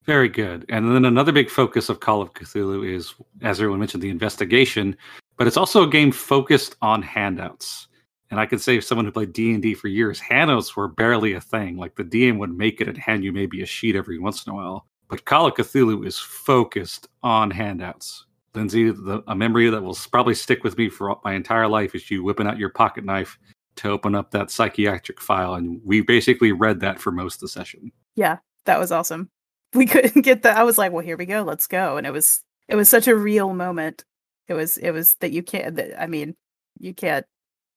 Very 0.09 0.27
good. 0.27 0.65
And 0.69 0.95
then 0.95 1.05
another 1.05 1.31
big 1.31 1.51
focus 1.51 1.87
of 1.87 1.99
Call 1.99 2.19
of 2.19 2.33
Cthulhu 2.33 2.83
is, 2.83 3.13
as 3.43 3.59
everyone 3.59 3.77
mentioned, 3.77 4.01
the 4.01 4.09
investigation, 4.09 4.97
but 5.37 5.45
it's 5.45 5.55
also 5.55 5.83
a 5.83 5.87
game 5.87 6.11
focused 6.11 6.75
on 6.81 7.03
handouts. 7.03 7.89
And 8.31 8.39
I 8.39 8.47
can 8.47 8.57
say, 8.57 8.81
someone 8.81 9.05
who 9.05 9.11
played 9.11 9.33
D 9.33 9.53
and 9.53 9.61
D 9.61 9.75
for 9.75 9.87
years, 9.87 10.19
handouts 10.19 10.75
were 10.75 10.87
barely 10.87 11.33
a 11.33 11.41
thing. 11.41 11.77
Like 11.77 11.95
the 11.95 12.03
DM 12.03 12.39
would 12.39 12.57
make 12.57 12.81
it 12.81 12.87
and 12.87 12.97
hand 12.97 13.23
you 13.23 13.31
maybe 13.31 13.61
a 13.61 13.67
sheet 13.67 13.95
every 13.95 14.17
once 14.17 14.47
in 14.47 14.51
a 14.51 14.55
while. 14.55 14.87
But 15.09 15.25
Call 15.25 15.45
of 15.45 15.53
Cthulhu 15.53 16.03
is 16.07 16.17
focused 16.17 17.07
on 17.21 17.51
handouts. 17.51 18.25
Lindsay, 18.55 18.89
the, 18.89 19.21
a 19.27 19.35
memory 19.35 19.69
that 19.69 19.83
will 19.83 19.97
probably 20.11 20.33
stick 20.33 20.63
with 20.63 20.75
me 20.75 20.89
for 20.89 21.15
my 21.23 21.35
entire 21.35 21.67
life 21.67 21.93
is 21.93 22.09
you 22.09 22.23
whipping 22.23 22.47
out 22.47 22.57
your 22.57 22.69
pocket 22.69 23.05
knife 23.05 23.37
to 23.75 23.91
open 23.91 24.15
up 24.15 24.31
that 24.31 24.49
psychiatric 24.49 25.21
file, 25.21 25.53
and 25.53 25.79
we 25.85 26.01
basically 26.01 26.51
read 26.51 26.79
that 26.79 26.99
for 26.99 27.11
most 27.11 27.35
of 27.35 27.41
the 27.41 27.47
session. 27.49 27.91
Yeah, 28.15 28.39
that 28.65 28.79
was 28.79 28.91
awesome. 28.91 29.29
We 29.73 29.85
couldn't 29.85 30.21
get 30.23 30.43
that. 30.43 30.57
I 30.57 30.63
was 30.63 30.77
like, 30.77 30.91
well, 30.91 31.03
here 31.03 31.17
we 31.17 31.25
go. 31.25 31.43
Let's 31.43 31.67
go. 31.67 31.97
And 31.97 32.07
it 32.07 32.13
was 32.13 32.43
it 32.67 32.75
was 32.75 32.89
such 32.89 33.07
a 33.07 33.15
real 33.15 33.53
moment. 33.53 34.03
It 34.47 34.53
was 34.53 34.77
it 34.77 34.91
was 34.91 35.15
that 35.21 35.31
you 35.31 35.43
can't. 35.43 35.75
That, 35.75 36.01
I 36.01 36.07
mean, 36.07 36.35
you 36.79 36.93
can't. 36.93 37.25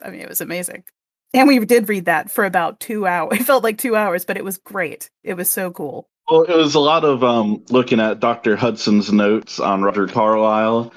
I 0.03 0.11
mean, 0.11 0.21
it 0.21 0.29
was 0.29 0.41
amazing. 0.41 0.85
And 1.35 1.49
we 1.49 1.59
did 1.65 1.89
read 1.89 2.05
that 2.07 2.31
for 2.31 2.45
about 2.45 2.81
two 2.81 3.07
hours. 3.07 3.33
It 3.41 3.45
felt 3.45 3.65
like 3.65 3.79
two 3.79 3.97
hours, 3.97 4.25
but 4.25 4.37
it 4.37 4.45
was 4.45 4.59
great. 4.59 5.11
It 5.25 5.35
was 5.35 5.51
so 5.51 5.71
cool. 5.71 6.09
Well, 6.31 6.43
it 6.43 6.55
was 6.55 6.75
a 6.75 6.81
lot 6.81 7.05
of 7.05 7.25
um, 7.25 7.65
looking 7.71 8.01
at 8.01 8.21
Dr. 8.21 8.57
Hudson's 8.57 9.13
notes 9.13 9.59
on 9.59 9.83
Roger 9.83 10.07
Carlyle, 10.07 10.93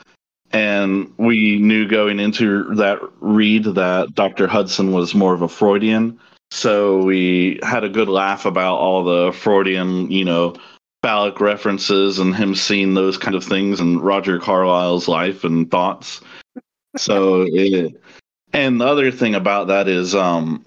and 0.51 1.11
we 1.17 1.57
knew 1.57 1.87
going 1.87 2.19
into 2.19 2.75
that 2.75 2.99
read 3.19 3.63
that 3.63 4.13
Dr. 4.13 4.47
Hudson 4.47 4.91
was 4.91 5.15
more 5.15 5.33
of 5.33 5.41
a 5.41 5.49
Freudian. 5.49 6.19
So 6.51 7.03
we 7.03 7.59
had 7.63 7.83
a 7.83 7.89
good 7.89 8.07
laugh 8.07 8.45
about 8.45 8.77
all 8.77 9.03
the 9.03 9.33
Freudian, 9.33 10.11
you 10.11 10.23
know, 10.23 10.55
phallic 11.05 11.39
references 11.39 12.17
and 12.17 12.35
him 12.35 12.55
seeing 12.55 12.95
those 12.95 13.15
kind 13.15 13.35
of 13.35 13.43
things 13.43 13.79
in 13.79 13.99
Roger 13.99 14.39
Carlyle's 14.39 15.07
life 15.07 15.43
and 15.43 15.69
thoughts. 15.69 16.19
So, 16.97 17.45
it, 17.47 18.01
and 18.53 18.81
the 18.81 18.87
other 18.87 19.11
thing 19.11 19.35
about 19.35 19.67
that 19.67 19.87
is, 19.87 20.15
um, 20.15 20.65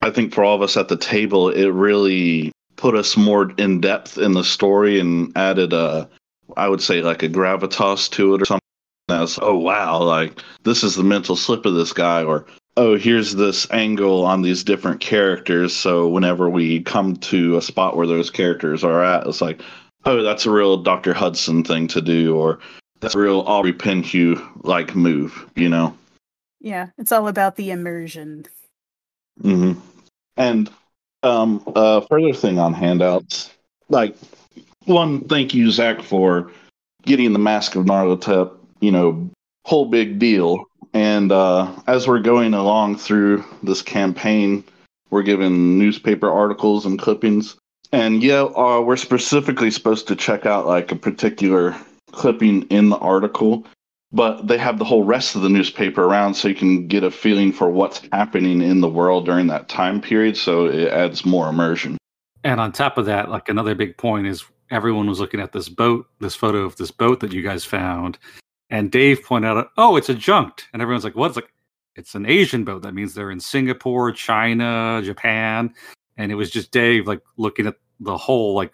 I 0.00 0.10
think 0.10 0.32
for 0.32 0.44
all 0.44 0.54
of 0.54 0.62
us 0.62 0.76
at 0.76 0.86
the 0.86 0.96
table, 0.96 1.48
it 1.48 1.66
really 1.66 2.52
put 2.76 2.94
us 2.94 3.16
more 3.16 3.50
in 3.58 3.80
depth 3.80 4.18
in 4.18 4.34
the 4.34 4.44
story 4.44 5.00
and 5.00 5.36
added 5.36 5.72
a, 5.72 6.08
I 6.56 6.68
would 6.68 6.80
say 6.80 7.02
like 7.02 7.24
a 7.24 7.28
gravitas 7.28 8.08
to 8.10 8.36
it 8.36 8.42
or 8.42 8.44
something. 8.44 8.60
As 9.08 9.36
oh 9.42 9.56
wow, 9.56 10.00
like 10.00 10.40
this 10.62 10.84
is 10.84 10.94
the 10.94 11.02
mental 11.02 11.34
slip 11.34 11.66
of 11.66 11.74
this 11.74 11.92
guy, 11.92 12.22
or 12.22 12.46
oh 12.76 12.96
here's 12.96 13.34
this 13.34 13.70
angle 13.70 14.24
on 14.24 14.42
these 14.42 14.64
different 14.64 15.00
characters. 15.00 15.74
So 15.74 16.08
whenever 16.08 16.48
we 16.48 16.82
come 16.82 17.16
to 17.16 17.56
a 17.56 17.62
spot 17.62 17.96
where 17.96 18.06
those 18.06 18.30
characters 18.30 18.84
are 18.84 19.02
at, 19.02 19.26
it's 19.26 19.40
like 19.40 19.62
oh 20.04 20.22
that's 20.22 20.46
a 20.46 20.50
real 20.50 20.76
Doctor 20.76 21.14
Hudson 21.14 21.64
thing 21.64 21.88
to 21.88 22.00
do, 22.00 22.36
or 22.36 22.58
that's 23.00 23.14
a 23.14 23.18
real 23.18 23.40
Aubrey 23.40 23.72
Penhew 23.72 24.40
like 24.64 24.94
move, 24.94 25.48
you 25.56 25.68
know. 25.68 25.96
Yeah, 26.60 26.88
it's 26.96 27.12
all 27.12 27.28
about 27.28 27.56
the 27.56 27.70
immersion. 27.70 28.46
hmm 29.40 29.72
And 30.36 30.70
um, 31.24 31.62
uh, 31.74 32.00
further 32.02 32.32
thing 32.32 32.58
on 32.58 32.74
handouts, 32.74 33.50
like 33.88 34.16
one, 34.84 35.26
thank 35.28 35.54
you, 35.54 35.70
Zach, 35.70 36.02
for 36.02 36.50
getting 37.02 37.32
the 37.32 37.38
Mask 37.38 37.74
of 37.74 37.84
Nyarlathotep. 37.84 38.56
You 38.80 38.90
know, 38.92 39.30
whole 39.64 39.86
big 39.86 40.18
deal. 40.18 40.64
And 40.94 41.32
uh, 41.32 41.74
as 41.86 42.06
we're 42.06 42.20
going 42.20 42.54
along 42.54 42.98
through 42.98 43.44
this 43.62 43.82
campaign, 43.82 44.64
we're 45.10 45.22
given 45.22 45.78
newspaper 45.78 46.30
articles 46.30 46.86
and 46.86 46.98
clippings. 46.98 47.56
And 47.92 48.22
yeah, 48.22 48.42
uh, 48.42 48.80
we're 48.80 48.96
specifically 48.96 49.70
supposed 49.70 50.08
to 50.08 50.16
check 50.16 50.46
out 50.46 50.66
like 50.66 50.92
a 50.92 50.96
particular 50.96 51.76
clipping 52.12 52.62
in 52.64 52.88
the 52.88 52.98
article 52.98 53.66
but 54.12 54.46
they 54.46 54.58
have 54.58 54.78
the 54.78 54.84
whole 54.84 55.04
rest 55.04 55.34
of 55.34 55.42
the 55.42 55.48
newspaper 55.48 56.04
around 56.04 56.34
so 56.34 56.48
you 56.48 56.54
can 56.54 56.86
get 56.86 57.02
a 57.02 57.10
feeling 57.10 57.52
for 57.52 57.70
what's 57.70 58.02
happening 58.12 58.60
in 58.60 58.80
the 58.80 58.88
world 58.88 59.24
during 59.24 59.46
that 59.46 59.68
time 59.68 60.00
period 60.00 60.36
so 60.36 60.66
it 60.66 60.88
adds 60.88 61.24
more 61.24 61.48
immersion 61.48 61.96
And 62.44 62.60
on 62.60 62.72
top 62.72 62.98
of 62.98 63.06
that, 63.06 63.30
like 63.30 63.48
another 63.48 63.74
big 63.74 63.96
point 63.96 64.26
is 64.26 64.44
everyone 64.70 65.08
was 65.08 65.20
looking 65.20 65.40
at 65.40 65.52
this 65.52 65.68
boat, 65.68 66.06
this 66.20 66.34
photo 66.34 66.58
of 66.58 66.76
this 66.76 66.90
boat 66.90 67.20
that 67.20 67.32
you 67.32 67.42
guys 67.42 67.64
found, 67.64 68.18
and 68.72 68.90
Dave 68.90 69.22
pointed 69.22 69.48
out, 69.48 69.70
"Oh, 69.76 69.94
it's 69.96 70.08
a 70.08 70.14
junked," 70.14 70.68
and 70.72 70.82
everyone's 70.82 71.04
like, 71.04 71.14
"What?" 71.14 71.28
It's 71.28 71.36
like, 71.36 71.52
"It's 71.94 72.16
an 72.16 72.26
Asian 72.26 72.64
boat. 72.64 72.82
That 72.82 72.94
means 72.94 73.14
they're 73.14 73.30
in 73.30 73.38
Singapore, 73.38 74.10
China, 74.10 75.00
Japan," 75.04 75.72
and 76.16 76.32
it 76.32 76.34
was 76.34 76.50
just 76.50 76.72
Dave 76.72 77.06
like 77.06 77.20
looking 77.36 77.66
at 77.68 77.76
the 78.00 78.16
whole 78.16 78.54
like 78.54 78.72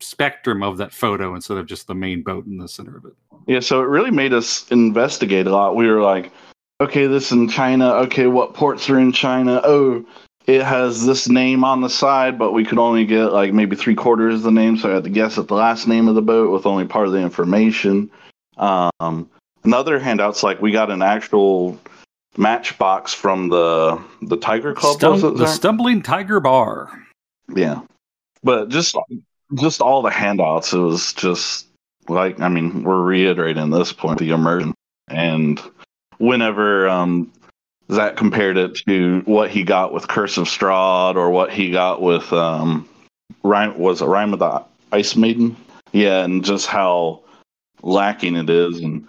spectrum 0.00 0.62
of 0.62 0.78
that 0.78 0.92
photo 0.92 1.34
instead 1.34 1.58
of 1.58 1.66
just 1.66 1.86
the 1.86 1.94
main 1.94 2.22
boat 2.22 2.46
in 2.46 2.58
the 2.58 2.66
center 2.66 2.96
of 2.96 3.04
it. 3.04 3.12
yeah 3.46 3.60
so 3.60 3.82
it 3.82 3.84
really 3.84 4.10
made 4.10 4.32
us 4.32 4.66
investigate 4.70 5.46
a 5.46 5.50
lot 5.50 5.76
we 5.76 5.86
were 5.86 6.00
like 6.00 6.32
okay 6.80 7.06
this 7.06 7.30
in 7.32 7.46
china 7.48 7.92
okay 7.92 8.26
what 8.26 8.54
ports 8.54 8.88
are 8.88 8.98
in 8.98 9.12
china 9.12 9.60
oh 9.62 10.02
it 10.46 10.62
has 10.62 11.04
this 11.04 11.28
name 11.28 11.64
on 11.64 11.82
the 11.82 11.90
side 11.90 12.38
but 12.38 12.52
we 12.52 12.64
could 12.64 12.78
only 12.78 13.04
get 13.04 13.26
like 13.26 13.52
maybe 13.52 13.76
three 13.76 13.94
quarters 13.94 14.36
of 14.36 14.42
the 14.42 14.50
name 14.50 14.76
so 14.76 14.90
i 14.90 14.94
had 14.94 15.04
to 15.04 15.10
guess 15.10 15.36
at 15.36 15.48
the 15.48 15.54
last 15.54 15.86
name 15.86 16.08
of 16.08 16.14
the 16.14 16.22
boat 16.22 16.50
with 16.50 16.64
only 16.64 16.86
part 16.86 17.06
of 17.06 17.12
the 17.12 17.20
information 17.20 18.10
um 18.56 19.28
and 19.62 19.72
the 19.72 19.76
other 19.76 19.98
handouts 19.98 20.42
like 20.42 20.60
we 20.60 20.72
got 20.72 20.90
an 20.90 21.02
actual 21.02 21.78
matchbox 22.36 23.12
from 23.12 23.48
the 23.48 24.00
the 24.22 24.36
tiger 24.36 24.72
club 24.74 24.98
Stum- 24.98 25.36
the? 25.36 25.46
Stumbling 25.46 26.02
Tiger 26.02 26.40
Bar. 26.40 26.90
Yeah. 27.54 27.80
But 28.42 28.68
just 28.68 28.96
just 29.54 29.80
all 29.80 30.02
the 30.02 30.10
handouts, 30.10 30.72
it 30.72 30.78
was 30.78 31.12
just 31.12 31.66
like 32.08 32.40
I 32.40 32.48
mean, 32.48 32.84
we're 32.84 33.02
reiterating 33.02 33.70
this 33.70 33.92
point, 33.92 34.18
the 34.18 34.30
immersion. 34.30 34.74
And 35.08 35.60
whenever 36.18 36.88
um 36.88 37.32
Zach 37.90 38.16
compared 38.16 38.56
it 38.56 38.76
to 38.86 39.22
what 39.24 39.50
he 39.50 39.64
got 39.64 39.92
with 39.92 40.06
Curse 40.08 40.38
of 40.38 40.46
Strahd 40.46 41.16
or 41.16 41.30
what 41.30 41.52
he 41.52 41.70
got 41.70 42.00
with 42.00 42.32
um 42.32 42.88
Rhyme 43.42 43.78
was 43.78 44.00
it 44.00 44.06
Rhyme 44.06 44.32
of 44.32 44.38
the 44.38 44.62
Ice 44.92 45.16
Maiden? 45.16 45.56
Yeah, 45.92 46.24
and 46.24 46.44
just 46.44 46.66
how 46.66 47.22
lacking 47.82 48.36
it 48.36 48.50
is 48.50 48.80
and 48.80 49.06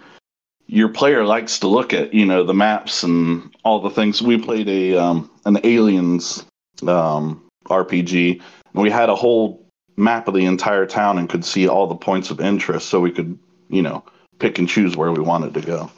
your 0.66 0.88
player 0.88 1.24
likes 1.24 1.58
to 1.58 1.66
look 1.66 1.92
at, 1.92 2.14
you 2.14 2.24
know, 2.24 2.44
the 2.44 2.54
maps 2.54 3.02
and 3.02 3.54
all 3.64 3.80
the 3.80 3.90
things. 3.90 4.22
We 4.22 4.38
played 4.38 4.68
a 4.68 4.96
um 4.96 5.30
an 5.44 5.58
aliens 5.64 6.44
um 6.86 7.42
RPG 7.68 8.40
and 8.74 8.82
we 8.82 8.90
had 8.90 9.08
a 9.08 9.14
whole 9.14 9.66
map 9.96 10.28
of 10.28 10.34
the 10.34 10.46
entire 10.46 10.86
town 10.86 11.18
and 11.18 11.28
could 11.28 11.44
see 11.44 11.68
all 11.68 11.86
the 11.86 11.94
points 11.94 12.30
of 12.30 12.40
interest 12.40 12.88
so 12.88 13.00
we 13.00 13.10
could 13.10 13.38
you 13.68 13.82
know 13.82 14.02
pick 14.38 14.58
and 14.58 14.68
choose 14.68 14.96
where 14.96 15.12
we 15.12 15.20
wanted 15.20 15.54
to 15.54 15.60
go 15.60 15.90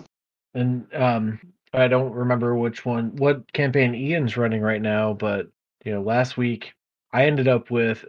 And 0.55 0.87
um, 0.95 1.41
I 1.73 1.89
don't 1.89 2.13
remember 2.13 2.55
which 2.57 2.85
one, 2.85 3.17
what 3.17 3.53
campaign 3.53 3.95
Ian's 3.95 4.37
running 4.37 4.63
right 4.63 4.83
now, 4.83 5.13
but 5.13 5.49
you 5.85 5.93
know, 5.93 6.03
last 6.03 6.37
week 6.37 6.73
I 7.13 7.27
ended 7.27 7.49
up 7.49 7.71
with 7.71 8.05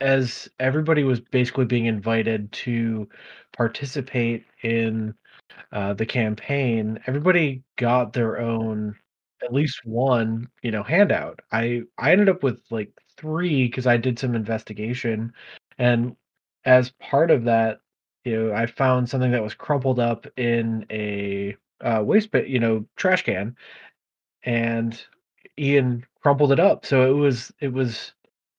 as 0.00 0.48
everybody 0.58 1.04
was 1.04 1.20
basically 1.20 1.64
being 1.64 1.86
invited 1.86 2.50
to 2.52 3.08
participate 3.52 4.44
in 4.62 5.14
uh, 5.72 5.94
the 5.94 6.06
campaign. 6.06 7.00
Everybody 7.06 7.62
got 7.76 8.12
their 8.12 8.38
own, 8.40 8.96
at 9.42 9.52
least 9.52 9.80
one, 9.84 10.48
you 10.62 10.70
know, 10.70 10.82
handout. 10.82 11.40
I 11.52 11.82
I 11.98 12.12
ended 12.12 12.28
up 12.28 12.42
with 12.42 12.60
like 12.70 12.92
three 13.16 13.66
because 13.66 13.86
I 13.86 13.96
did 13.96 14.18
some 14.18 14.34
investigation, 14.34 15.32
and 15.78 16.16
as 16.64 16.90
part 17.00 17.30
of 17.30 17.44
that, 17.44 17.80
you 18.24 18.48
know, 18.48 18.54
I 18.54 18.66
found 18.66 19.08
something 19.08 19.30
that 19.32 19.42
was 19.42 19.54
crumpled 19.54 19.98
up 20.00 20.26
in 20.36 20.86
a 20.90 21.56
uh, 21.82 22.02
waste 22.04 22.30
bin, 22.32 22.46
you 22.48 22.58
know, 22.58 22.84
trash 22.96 23.24
can, 23.24 23.56
and 24.44 25.02
Ian 25.58 26.06
crumpled 26.22 26.52
it 26.52 26.60
up. 26.60 26.86
So 26.86 27.10
it 27.10 27.14
was 27.14 27.52
it 27.60 27.72
was 27.72 28.12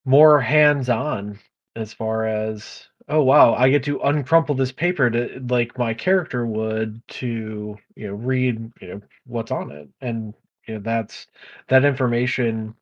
more 0.06 0.40
hands-on 0.42 1.40
as 1.76 1.94
far 1.94 2.26
as 2.28 2.88
oh 3.10 3.22
wow, 3.24 3.54
I 3.56 3.70
get 3.70 3.84
to 3.86 4.00
uncrumple 4.00 4.56
this 4.56 4.72
paper 4.72 5.10
to 5.10 5.40
like 5.50 5.78
my 5.78 5.94
character 5.94 6.46
would 6.46 7.02
to 7.10 7.78
you 7.96 8.08
know 8.08 8.14
read 8.16 8.72
you 8.82 8.88
know 8.88 9.02
what's 9.26 9.52
on 9.52 9.72
it, 9.72 9.90
and 10.02 10.34
you 10.68 10.76
know 10.76 10.80
that's 10.82 11.28
that 11.68 11.86
information 11.86 12.76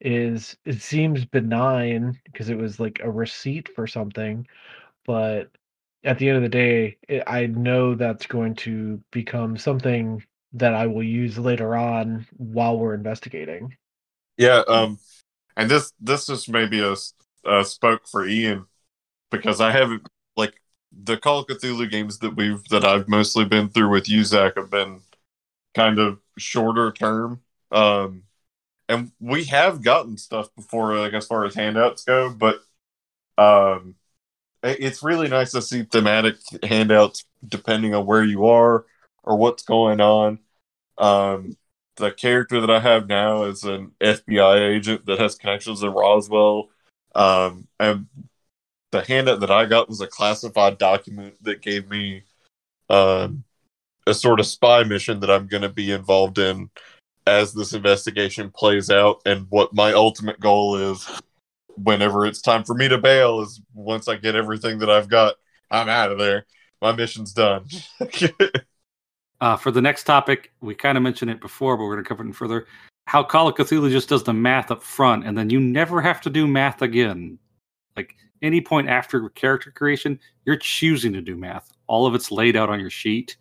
is 0.00 0.56
it 0.64 0.80
seems 0.82 1.24
benign 1.24 2.20
because 2.26 2.50
it 2.50 2.58
was 2.58 2.80
like 2.80 3.00
a 3.02 3.10
receipt 3.10 3.68
for 3.74 3.86
something, 3.86 4.46
but 5.06 5.50
at 6.04 6.18
the 6.18 6.28
end 6.28 6.36
of 6.36 6.42
the 6.42 6.48
day, 6.48 6.98
it, 7.08 7.22
I 7.26 7.46
know 7.46 7.94
that's 7.94 8.26
going 8.26 8.54
to 8.56 9.02
become 9.12 9.56
something 9.56 10.24
that 10.54 10.74
I 10.74 10.86
will 10.86 11.02
use 11.04 11.38
later 11.38 11.76
on 11.76 12.26
while 12.36 12.78
we're 12.78 12.94
investigating. 12.94 13.76
Yeah, 14.36 14.62
um, 14.66 14.98
and 15.56 15.70
this 15.70 15.92
this 16.00 16.26
just 16.26 16.48
maybe 16.50 16.80
a, 16.80 16.94
a 17.46 17.64
spoke 17.64 18.06
for 18.08 18.26
Ian 18.26 18.66
because 19.30 19.60
I 19.60 19.72
haven't 19.72 20.06
like 20.36 20.54
the 20.92 21.16
Call 21.16 21.40
of 21.40 21.48
Cthulhu 21.48 21.90
games 21.90 22.18
that 22.20 22.36
we've 22.36 22.62
that 22.70 22.84
I've 22.84 23.08
mostly 23.08 23.44
been 23.44 23.68
through 23.70 23.90
with 23.90 24.08
you, 24.08 24.24
Zach, 24.24 24.54
have 24.56 24.70
been 24.70 25.00
kind 25.74 25.98
of 25.98 26.18
shorter 26.38 26.92
term. 26.92 27.42
Um, 27.72 28.24
and 28.88 29.12
we 29.20 29.44
have 29.44 29.82
gotten 29.82 30.18
stuff 30.18 30.54
before, 30.56 30.98
like 30.98 31.14
as 31.14 31.26
far 31.26 31.44
as 31.44 31.54
handouts 31.54 32.04
go, 32.04 32.30
but 32.30 32.60
um, 33.38 33.96
it's 34.62 35.02
really 35.02 35.28
nice 35.28 35.52
to 35.52 35.62
see 35.62 35.84
thematic 35.84 36.36
handouts 36.62 37.24
depending 37.46 37.94
on 37.94 38.06
where 38.06 38.24
you 38.24 38.46
are 38.46 38.84
or 39.24 39.36
what's 39.36 39.64
going 39.64 40.00
on. 40.00 40.38
Um, 40.98 41.56
the 41.96 42.10
character 42.10 42.60
that 42.60 42.70
I 42.70 42.80
have 42.80 43.08
now 43.08 43.44
is 43.44 43.64
an 43.64 43.92
FBI 44.00 44.74
agent 44.74 45.06
that 45.06 45.18
has 45.18 45.34
connections 45.34 45.82
in 45.82 45.90
Roswell. 45.90 46.70
Um, 47.14 47.68
and 47.78 48.06
the 48.90 49.02
handout 49.02 49.40
that 49.40 49.50
I 49.50 49.66
got 49.66 49.88
was 49.88 50.00
a 50.00 50.06
classified 50.06 50.78
document 50.78 51.34
that 51.42 51.62
gave 51.62 51.88
me 51.88 52.24
um, 52.88 53.44
a 54.06 54.14
sort 54.14 54.40
of 54.40 54.46
spy 54.46 54.84
mission 54.84 55.20
that 55.20 55.30
I'm 55.30 55.46
going 55.46 55.62
to 55.62 55.68
be 55.68 55.92
involved 55.92 56.38
in 56.38 56.70
as 57.26 57.52
this 57.52 57.72
investigation 57.72 58.50
plays 58.50 58.90
out. 58.90 59.22
And 59.26 59.46
what 59.50 59.74
my 59.74 59.92
ultimate 59.92 60.40
goal 60.40 60.76
is 60.76 61.08
whenever 61.76 62.26
it's 62.26 62.40
time 62.40 62.64
for 62.64 62.74
me 62.74 62.88
to 62.88 62.98
bail 62.98 63.40
is 63.40 63.60
once 63.74 64.08
I 64.08 64.16
get 64.16 64.34
everything 64.34 64.78
that 64.78 64.90
I've 64.90 65.08
got, 65.08 65.36
I'm 65.70 65.88
out 65.88 66.12
of 66.12 66.18
there. 66.18 66.46
My 66.80 66.92
mission's 66.92 67.32
done. 67.32 67.66
uh, 69.42 69.56
for 69.56 69.72
the 69.72 69.82
next 69.82 70.04
topic, 70.04 70.52
we 70.60 70.72
kind 70.72 70.96
of 70.96 71.02
mentioned 71.02 71.28
it 71.28 71.40
before, 71.40 71.76
but 71.76 71.82
we're 71.82 71.94
going 71.94 72.04
to 72.04 72.08
cover 72.08 72.22
it 72.22 72.28
in 72.28 72.32
further. 72.32 72.66
How 73.08 73.24
Call 73.24 73.48
of 73.48 73.56
Cthulhu 73.56 73.90
just 73.90 74.08
does 74.08 74.22
the 74.22 74.32
math 74.32 74.70
up 74.70 74.84
front, 74.84 75.26
and 75.26 75.36
then 75.36 75.50
you 75.50 75.58
never 75.58 76.00
have 76.00 76.20
to 76.20 76.30
do 76.30 76.46
math 76.46 76.80
again. 76.80 77.40
Like 77.96 78.14
any 78.40 78.60
point 78.60 78.88
after 78.88 79.28
character 79.30 79.72
creation, 79.72 80.20
you're 80.44 80.56
choosing 80.56 81.12
to 81.14 81.20
do 81.20 81.36
math. 81.36 81.72
All 81.88 82.06
of 82.06 82.14
it's 82.14 82.30
laid 82.30 82.54
out 82.54 82.70
on 82.70 82.78
your 82.78 82.88
sheet, 82.88 83.36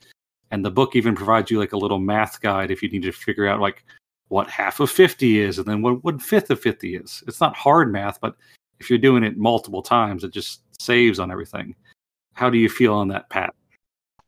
and 0.50 0.66
the 0.66 0.72
book 0.72 0.96
even 0.96 1.14
provides 1.14 1.52
you 1.52 1.60
like 1.60 1.74
a 1.74 1.78
little 1.78 2.00
math 2.00 2.42
guide 2.42 2.72
if 2.72 2.82
you 2.82 2.90
need 2.90 3.04
to 3.04 3.12
figure 3.12 3.48
out 3.48 3.60
like 3.60 3.86
what 4.30 4.50
half 4.50 4.80
of 4.80 4.90
50 4.90 5.40
is 5.40 5.60
and 5.60 5.68
then 5.68 5.84
what 5.84 6.04
one 6.04 6.18
fifth 6.18 6.50
of 6.50 6.60
50 6.60 6.96
is. 6.96 7.24
It's 7.28 7.40
not 7.40 7.56
hard 7.56 7.92
math, 7.92 8.20
but 8.20 8.36
if 8.80 8.90
you're 8.90 8.98
doing 8.98 9.24
it 9.24 9.38
multiple 9.38 9.84
times, 9.84 10.24
it 10.24 10.32
just 10.32 10.64
saves 10.80 11.20
on 11.20 11.30
everything. 11.30 11.76
How 12.34 12.50
do 12.50 12.58
you 12.58 12.70
feel 12.70 12.96
on 12.96 13.08
that, 13.10 13.30
Pat? 13.30 13.54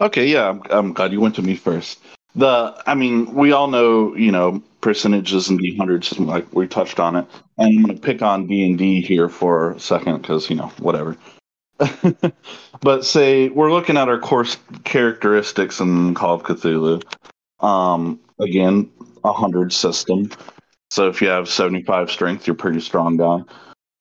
Okay, 0.04 0.28
yeah, 0.28 0.50
I'm, 0.50 0.62
I'm 0.70 0.94
glad 0.94 1.14
you 1.14 1.22
went 1.22 1.34
to 1.36 1.42
me 1.42 1.56
first. 1.56 2.00
The, 2.36 2.76
I 2.86 2.94
mean, 2.94 3.34
we 3.34 3.54
all 3.54 3.70
know, 3.70 4.14
you 4.18 4.34
know, 4.34 4.62
percentages 4.82 5.48
and 5.48 5.58
D 5.58 5.78
hundreds, 5.78 6.20
like 6.20 6.54
we 6.54 6.68
touched 6.68 7.00
on 7.00 7.16
it. 7.16 7.26
And 7.58 7.78
I'm 7.78 7.84
going 7.86 7.96
to 7.96 8.02
pick 8.02 8.22
on 8.22 8.46
D 8.46 8.66
and 8.66 8.78
D 8.78 9.00
here 9.00 9.30
for 9.30 9.72
a 9.72 9.80
second 9.80 10.22
because 10.22 10.50
you 10.50 10.58
know, 10.58 10.68
whatever. 10.80 11.16
but 12.82 13.06
say 13.06 13.48
we're 13.48 13.72
looking 13.72 13.96
at 13.96 14.10
our 14.10 14.20
course 14.20 14.58
characteristics 14.84 15.80
in 15.80 16.14
Call 16.16 16.36
of 16.36 16.44
Cthulhu. 16.44 17.02
Um, 17.66 18.20
again, 18.42 18.92
a 19.24 19.32
hundred 19.32 19.72
system. 19.72 20.30
So 20.92 21.08
if 21.08 21.22
you 21.22 21.30
have 21.30 21.48
75 21.48 22.12
strength, 22.12 22.46
you're 22.46 22.58
pretty 22.58 22.82
strong 22.82 23.16
guy. 23.16 23.40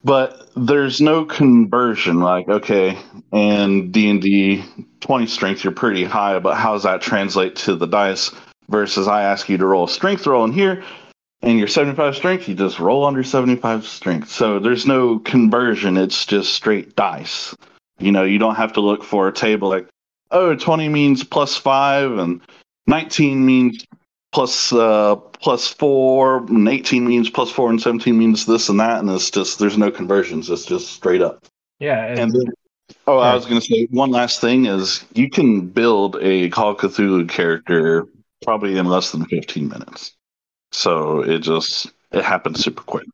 But 0.04 0.48
there's 0.56 1.00
no 1.00 1.24
conversion. 1.24 2.20
Like, 2.20 2.48
okay, 2.48 2.98
and 3.32 3.92
D 3.92 4.10
and 4.10 4.20
D 4.20 4.64
20 5.00 5.26
strength, 5.26 5.64
you're 5.64 5.72
pretty 5.72 6.04
high. 6.04 6.38
But 6.38 6.56
how 6.56 6.72
does 6.72 6.82
that 6.82 7.00
translate 7.00 7.56
to 7.56 7.76
the 7.76 7.86
dice? 7.86 8.30
Versus, 8.68 9.06
I 9.06 9.22
ask 9.22 9.48
you 9.48 9.58
to 9.58 9.66
roll 9.66 9.84
a 9.84 9.88
strength 9.88 10.26
roll 10.26 10.44
in 10.44 10.52
here, 10.52 10.82
and 11.42 11.58
your 11.58 11.68
75 11.68 12.16
strength, 12.16 12.48
you 12.48 12.54
just 12.54 12.78
roll 12.78 13.04
under 13.04 13.22
75 13.22 13.84
strength. 13.84 14.30
So 14.30 14.60
there's 14.60 14.86
no 14.86 15.18
conversion. 15.18 15.96
It's 15.98 16.24
just 16.24 16.54
straight 16.54 16.96
dice. 16.96 17.54
You 17.98 18.12
know, 18.12 18.22
you 18.22 18.38
don't 18.38 18.54
have 18.54 18.72
to 18.74 18.80
look 18.80 19.04
for 19.04 19.28
a 19.28 19.32
table 19.32 19.68
like, 19.68 19.88
oh, 20.30 20.54
20 20.54 20.88
means 20.88 21.22
plus 21.24 21.56
five, 21.56 22.16
and 22.18 22.40
19 22.86 23.44
means 23.44 23.84
plus 24.32 24.72
uh, 24.72 25.16
plus 25.16 25.68
four, 25.68 26.38
and 26.46 26.68
18 26.68 27.06
means 27.06 27.30
plus 27.30 27.50
four, 27.50 27.70
and 27.70 27.80
17 27.80 28.16
means 28.16 28.46
this 28.46 28.68
and 28.68 28.80
that, 28.80 29.00
and 29.00 29.10
it's 29.10 29.30
just 29.30 29.58
there's 29.58 29.78
no 29.78 29.90
conversions. 29.90 30.50
It's 30.50 30.64
just 30.64 30.92
straight 30.92 31.22
up. 31.22 31.44
Yeah. 31.78 32.06
And, 32.06 32.18
and 32.18 32.32
then, 32.32 32.52
oh, 33.06 33.18
yeah. 33.18 33.30
I 33.30 33.34
was 33.34 33.46
going 33.46 33.60
to 33.60 33.66
say 33.66 33.86
one 33.90 34.10
last 34.10 34.40
thing 34.40 34.66
is 34.66 35.04
you 35.14 35.30
can 35.30 35.68
build 35.68 36.16
a 36.20 36.48
Call 36.50 36.74
Cthulhu 36.74 37.28
character 37.28 38.06
probably 38.42 38.76
in 38.76 38.86
less 38.86 39.12
than 39.12 39.24
15 39.26 39.68
minutes. 39.68 40.14
So 40.72 41.20
it 41.20 41.40
just 41.40 41.92
it 42.12 42.24
happens 42.24 42.64
super 42.64 42.82
quick. 42.82 43.06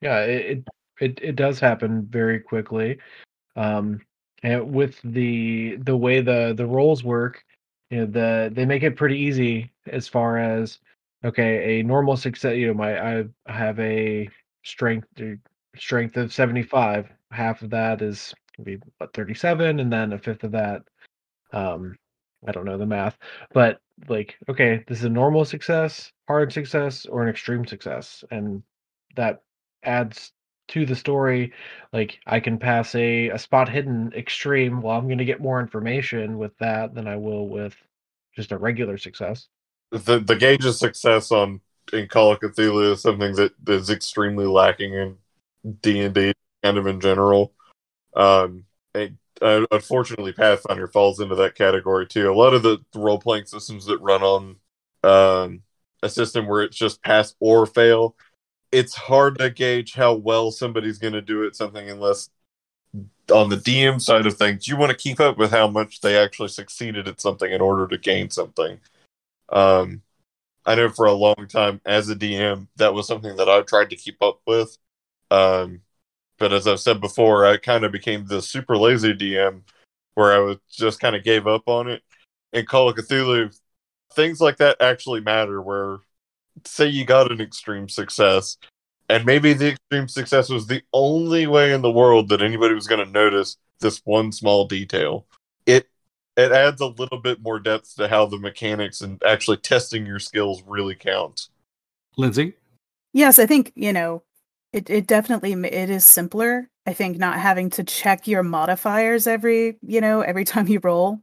Yeah, 0.00 0.20
it 0.22 0.64
it 1.00 1.18
it 1.22 1.36
does 1.36 1.60
happen 1.60 2.06
very 2.10 2.40
quickly. 2.40 2.98
Um, 3.56 4.00
and 4.42 4.72
with 4.72 5.00
the 5.04 5.76
the 5.76 5.96
way 5.96 6.20
the 6.20 6.54
the 6.56 6.66
roles 6.66 7.04
work, 7.04 7.44
you 7.90 7.98
know 7.98 8.06
the 8.06 8.50
they 8.54 8.64
make 8.64 8.82
it 8.82 8.96
pretty 8.96 9.18
easy 9.18 9.70
as 9.86 10.08
far 10.08 10.38
as 10.38 10.78
okay 11.24 11.80
a 11.80 11.82
normal 11.82 12.16
success 12.16 12.56
you 12.56 12.66
know 12.66 12.74
my 12.74 13.20
i 13.20 13.24
have 13.46 13.78
a 13.80 14.28
strength 14.62 15.08
uh, 15.20 15.34
strength 15.76 16.16
of 16.16 16.32
75 16.32 17.08
half 17.30 17.62
of 17.62 17.70
that 17.70 18.02
is 18.02 18.34
be 18.62 18.78
what 18.98 19.12
37 19.14 19.80
and 19.80 19.92
then 19.92 20.12
a 20.12 20.18
fifth 20.18 20.44
of 20.44 20.52
that 20.52 20.82
um 21.52 21.96
i 22.46 22.52
don't 22.52 22.64
know 22.64 22.78
the 22.78 22.86
math 22.86 23.16
but 23.52 23.80
like 24.08 24.36
okay 24.48 24.84
this 24.86 24.98
is 24.98 25.04
a 25.04 25.10
normal 25.10 25.44
success 25.44 26.12
hard 26.28 26.52
success 26.52 27.06
or 27.06 27.22
an 27.22 27.28
extreme 27.28 27.66
success 27.66 28.22
and 28.30 28.62
that 29.16 29.42
adds 29.82 30.32
to 30.70 30.86
the 30.86 30.96
story 30.96 31.52
like 31.92 32.18
i 32.26 32.40
can 32.40 32.58
pass 32.58 32.94
a, 32.94 33.28
a 33.28 33.38
spot 33.38 33.68
hidden 33.68 34.12
extreme 34.16 34.80
well 34.80 34.96
i'm 34.96 35.06
going 35.06 35.18
to 35.18 35.24
get 35.24 35.40
more 35.40 35.60
information 35.60 36.38
with 36.38 36.56
that 36.58 36.94
than 36.94 37.06
i 37.06 37.16
will 37.16 37.48
with 37.48 37.76
just 38.34 38.52
a 38.52 38.58
regular 38.58 38.96
success. 38.96 39.48
The 39.90 40.20
the 40.20 40.36
gauge 40.36 40.64
of 40.64 40.74
success 40.74 41.32
on 41.32 41.60
in 41.92 42.06
call 42.06 42.32
of 42.32 42.40
cthulhu 42.40 42.92
is 42.92 43.02
something 43.02 43.34
that 43.34 43.52
is 43.68 43.90
extremely 43.90 44.46
lacking 44.46 44.94
in 44.94 45.16
d&d 45.82 46.32
kind 46.62 46.78
of 46.78 46.86
in 46.86 47.00
general. 47.00 47.52
Um 48.14 48.64
and, 48.94 49.18
uh, 49.42 49.66
unfortunately 49.70 50.32
pathfinder 50.32 50.86
falls 50.86 51.20
into 51.20 51.34
that 51.34 51.54
category 51.54 52.06
too. 52.06 52.30
A 52.30 52.34
lot 52.34 52.54
of 52.54 52.62
the 52.62 52.78
role-playing 52.94 53.46
systems 53.46 53.86
that 53.86 54.00
run 54.00 54.22
on 54.22 54.56
um, 55.02 55.62
a 56.02 56.08
system 56.08 56.46
where 56.46 56.62
it's 56.62 56.76
just 56.76 57.02
pass 57.02 57.34
or 57.40 57.66
fail 57.66 58.16
it's 58.72 58.94
hard 58.94 59.38
to 59.38 59.50
gauge 59.50 59.94
how 59.94 60.14
well 60.14 60.50
somebody's 60.50 60.98
going 60.98 61.12
to 61.12 61.22
do 61.22 61.46
at 61.46 61.56
something 61.56 61.88
unless 61.90 62.30
on 63.32 63.48
the 63.48 63.56
DM 63.56 64.00
side 64.00 64.26
of 64.26 64.36
things, 64.36 64.66
you 64.66 64.76
want 64.76 64.90
to 64.90 64.96
keep 64.96 65.20
up 65.20 65.38
with 65.38 65.50
how 65.50 65.68
much 65.68 66.00
they 66.00 66.16
actually 66.16 66.48
succeeded 66.48 67.08
at 67.08 67.20
something 67.20 67.50
in 67.50 67.60
order 67.60 67.86
to 67.86 67.98
gain 67.98 68.30
something. 68.30 68.80
Um, 69.48 70.02
I 70.66 70.74
know 70.74 70.88
for 70.88 71.06
a 71.06 71.12
long 71.12 71.46
time 71.48 71.80
as 71.86 72.08
a 72.08 72.16
DM, 72.16 72.68
that 72.76 72.94
was 72.94 73.06
something 73.06 73.36
that 73.36 73.48
I 73.48 73.62
tried 73.62 73.90
to 73.90 73.96
keep 73.96 74.22
up 74.22 74.40
with. 74.46 74.76
Um, 75.30 75.82
but 76.38 76.52
as 76.52 76.66
I've 76.66 76.80
said 76.80 77.00
before, 77.00 77.46
I 77.46 77.56
kind 77.56 77.84
of 77.84 77.92
became 77.92 78.26
the 78.26 78.42
super 78.42 78.76
lazy 78.76 79.14
DM 79.14 79.62
where 80.14 80.32
I 80.32 80.38
was 80.38 80.56
just 80.70 81.00
kind 81.00 81.14
of 81.14 81.24
gave 81.24 81.46
up 81.46 81.68
on 81.68 81.88
it. 81.88 82.02
In 82.52 82.66
Call 82.66 82.88
of 82.88 82.96
Cthulhu, 82.96 83.56
things 84.12 84.40
like 84.40 84.56
that 84.56 84.80
actually 84.80 85.20
matter. 85.20 85.62
Where 85.62 85.98
say 86.64 86.86
you 86.86 87.04
got 87.04 87.32
an 87.32 87.40
extreme 87.40 87.88
success, 87.88 88.56
and 89.08 89.24
maybe 89.24 89.52
the 89.52 89.70
extreme 89.70 90.08
success 90.08 90.48
was 90.48 90.66
the 90.66 90.82
only 90.92 91.46
way 91.46 91.72
in 91.72 91.82
the 91.82 91.90
world 91.90 92.28
that 92.28 92.42
anybody 92.42 92.74
was 92.74 92.86
going 92.86 93.04
to 93.04 93.10
notice 93.10 93.56
this 93.80 94.00
one 94.04 94.32
small 94.32 94.66
detail. 94.66 95.26
It 95.66 95.88
it 96.36 96.52
adds 96.52 96.80
a 96.80 96.86
little 96.86 97.18
bit 97.18 97.42
more 97.42 97.58
depth 97.58 97.96
to 97.96 98.08
how 98.08 98.26
the 98.26 98.38
mechanics 98.38 99.00
and 99.00 99.22
actually 99.24 99.58
testing 99.58 100.06
your 100.06 100.18
skills 100.20 100.62
really 100.66 100.94
count. 100.94 101.48
Lindsay? 102.16 102.54
Yes, 103.12 103.38
I 103.38 103.46
think, 103.46 103.72
you 103.74 103.92
know, 103.92 104.22
it, 104.72 104.88
it 104.88 105.06
definitely 105.06 105.52
it 105.52 105.90
is 105.90 106.06
simpler. 106.06 106.68
I 106.86 106.92
think 106.92 107.18
not 107.18 107.38
having 107.38 107.70
to 107.70 107.84
check 107.84 108.26
your 108.28 108.42
modifiers 108.42 109.26
every, 109.26 109.78
you 109.82 110.00
know, 110.00 110.20
every 110.20 110.44
time 110.52 110.68
you 110.68 110.80
roll 110.82 111.20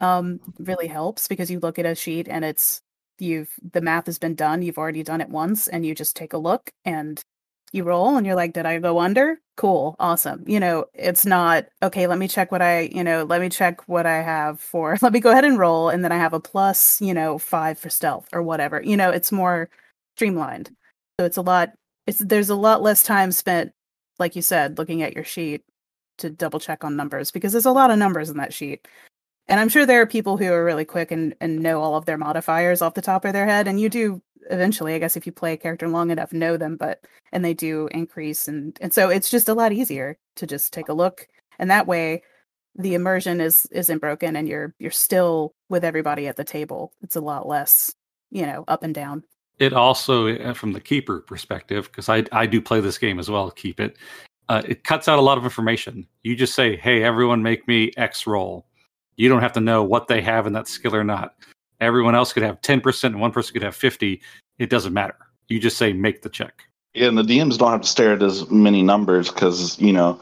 um 0.00 0.38
really 0.60 0.86
helps 0.86 1.26
because 1.26 1.50
you 1.50 1.58
look 1.58 1.76
at 1.76 1.84
a 1.84 1.92
sheet 1.92 2.28
and 2.28 2.44
it's 2.44 2.82
you've 3.18 3.50
the 3.72 3.80
math 3.80 4.06
has 4.06 4.18
been 4.18 4.34
done 4.34 4.62
you've 4.62 4.78
already 4.78 5.02
done 5.02 5.20
it 5.20 5.28
once 5.28 5.68
and 5.68 5.84
you 5.84 5.94
just 5.94 6.16
take 6.16 6.32
a 6.32 6.38
look 6.38 6.72
and 6.84 7.22
you 7.72 7.84
roll 7.84 8.16
and 8.16 8.26
you're 8.26 8.36
like, 8.36 8.52
did 8.52 8.66
I 8.66 8.78
go 8.78 8.98
under? 8.98 9.40
Cool, 9.56 9.96
awesome. 9.98 10.44
You 10.46 10.60
know, 10.60 10.86
it's 10.94 11.26
not 11.26 11.66
okay. 11.82 12.06
Let 12.06 12.18
me 12.18 12.28
check 12.28 12.52
what 12.52 12.62
I, 12.62 12.82
you 12.92 13.04
know, 13.04 13.24
let 13.24 13.40
me 13.40 13.48
check 13.48 13.86
what 13.88 14.06
I 14.06 14.22
have 14.22 14.60
for. 14.60 14.96
Let 15.02 15.12
me 15.12 15.20
go 15.20 15.30
ahead 15.30 15.44
and 15.44 15.58
roll, 15.58 15.88
and 15.88 16.04
then 16.04 16.12
I 16.12 16.16
have 16.16 16.32
a 16.32 16.40
plus, 16.40 17.00
you 17.00 17.12
know, 17.12 17.38
five 17.38 17.78
for 17.78 17.90
stealth 17.90 18.28
or 18.32 18.42
whatever. 18.42 18.82
You 18.82 18.96
know, 18.96 19.10
it's 19.10 19.32
more 19.32 19.68
streamlined. 20.16 20.70
So 21.20 21.26
it's 21.26 21.36
a 21.36 21.42
lot. 21.42 21.72
It's 22.06 22.18
there's 22.18 22.50
a 22.50 22.54
lot 22.54 22.82
less 22.82 23.02
time 23.02 23.32
spent, 23.32 23.72
like 24.18 24.36
you 24.36 24.42
said, 24.42 24.78
looking 24.78 25.02
at 25.02 25.14
your 25.14 25.24
sheet 25.24 25.62
to 26.18 26.30
double 26.30 26.60
check 26.60 26.84
on 26.84 26.96
numbers 26.96 27.30
because 27.30 27.52
there's 27.52 27.66
a 27.66 27.72
lot 27.72 27.90
of 27.90 27.98
numbers 27.98 28.30
in 28.30 28.36
that 28.38 28.54
sheet. 28.54 28.86
And 29.48 29.58
I'm 29.58 29.68
sure 29.68 29.86
there 29.86 30.02
are 30.02 30.06
people 30.06 30.36
who 30.36 30.52
are 30.52 30.64
really 30.64 30.84
quick 30.84 31.10
and, 31.10 31.34
and 31.40 31.60
know 31.60 31.80
all 31.80 31.96
of 31.96 32.04
their 32.04 32.18
modifiers 32.18 32.82
off 32.82 32.94
the 32.94 33.02
top 33.02 33.24
of 33.24 33.32
their 33.32 33.46
head. 33.46 33.66
And 33.66 33.80
you 33.80 33.88
do 33.88 34.20
eventually, 34.50 34.94
I 34.94 34.98
guess, 34.98 35.16
if 35.16 35.26
you 35.26 35.32
play 35.32 35.54
a 35.54 35.56
character 35.56 35.88
long 35.88 36.10
enough, 36.10 36.32
know 36.32 36.56
them, 36.56 36.76
but 36.76 37.04
and 37.32 37.44
they 37.44 37.54
do 37.54 37.88
increase 37.92 38.48
and 38.48 38.78
and 38.80 38.92
so 38.92 39.10
it's 39.10 39.30
just 39.30 39.48
a 39.48 39.54
lot 39.54 39.72
easier 39.72 40.18
to 40.36 40.46
just 40.46 40.72
take 40.72 40.88
a 40.88 40.94
look. 40.94 41.26
And 41.58 41.70
that 41.70 41.86
way 41.86 42.22
the 42.74 42.94
immersion 42.94 43.40
is 43.40 43.66
isn't 43.72 43.98
broken 43.98 44.36
and 44.36 44.48
you're 44.48 44.74
you're 44.78 44.90
still 44.90 45.54
with 45.68 45.84
everybody 45.84 46.26
at 46.28 46.36
the 46.36 46.44
table. 46.44 46.92
It's 47.02 47.16
a 47.16 47.20
lot 47.20 47.48
less, 47.48 47.94
you 48.30 48.46
know, 48.46 48.64
up 48.68 48.82
and 48.82 48.94
down. 48.94 49.24
It 49.58 49.72
also, 49.72 50.28
uh, 50.38 50.54
from 50.54 50.72
the 50.72 50.80
keeper 50.80 51.20
perspective, 51.20 51.86
because 51.86 52.08
I 52.08 52.24
I 52.32 52.46
do 52.46 52.60
play 52.60 52.80
this 52.80 52.98
game 52.98 53.18
as 53.18 53.30
well. 53.30 53.50
Keep 53.50 53.80
it. 53.80 53.96
Uh, 54.48 54.62
it 54.66 54.84
cuts 54.84 55.08
out 55.08 55.18
a 55.18 55.22
lot 55.22 55.36
of 55.36 55.44
information. 55.44 56.06
You 56.22 56.36
just 56.36 56.54
say, 56.54 56.76
"Hey, 56.76 57.02
everyone, 57.02 57.42
make 57.42 57.66
me 57.66 57.92
X 57.96 58.26
roll." 58.26 58.66
You 59.18 59.28
don't 59.28 59.42
have 59.42 59.52
to 59.54 59.60
know 59.60 59.82
what 59.82 60.06
they 60.06 60.22
have 60.22 60.46
in 60.46 60.54
that 60.54 60.68
skill 60.68 60.94
or 60.94 61.04
not. 61.04 61.34
Everyone 61.80 62.14
else 62.14 62.32
could 62.32 62.44
have 62.44 62.60
10% 62.62 63.04
and 63.04 63.20
one 63.20 63.32
person 63.32 63.52
could 63.52 63.62
have 63.62 63.76
50. 63.76 64.22
It 64.58 64.70
doesn't 64.70 64.94
matter. 64.94 65.16
You 65.48 65.58
just 65.58 65.76
say 65.76 65.92
make 65.92 66.22
the 66.22 66.28
check. 66.28 66.62
Yeah, 66.94 67.08
and 67.08 67.18
the 67.18 67.22
DMs 67.22 67.58
don't 67.58 67.72
have 67.72 67.82
to 67.82 67.88
stare 67.88 68.14
at 68.14 68.22
as 68.22 68.48
many 68.48 68.82
numbers 68.82 69.28
because, 69.28 69.78
you 69.80 69.92
know, 69.92 70.20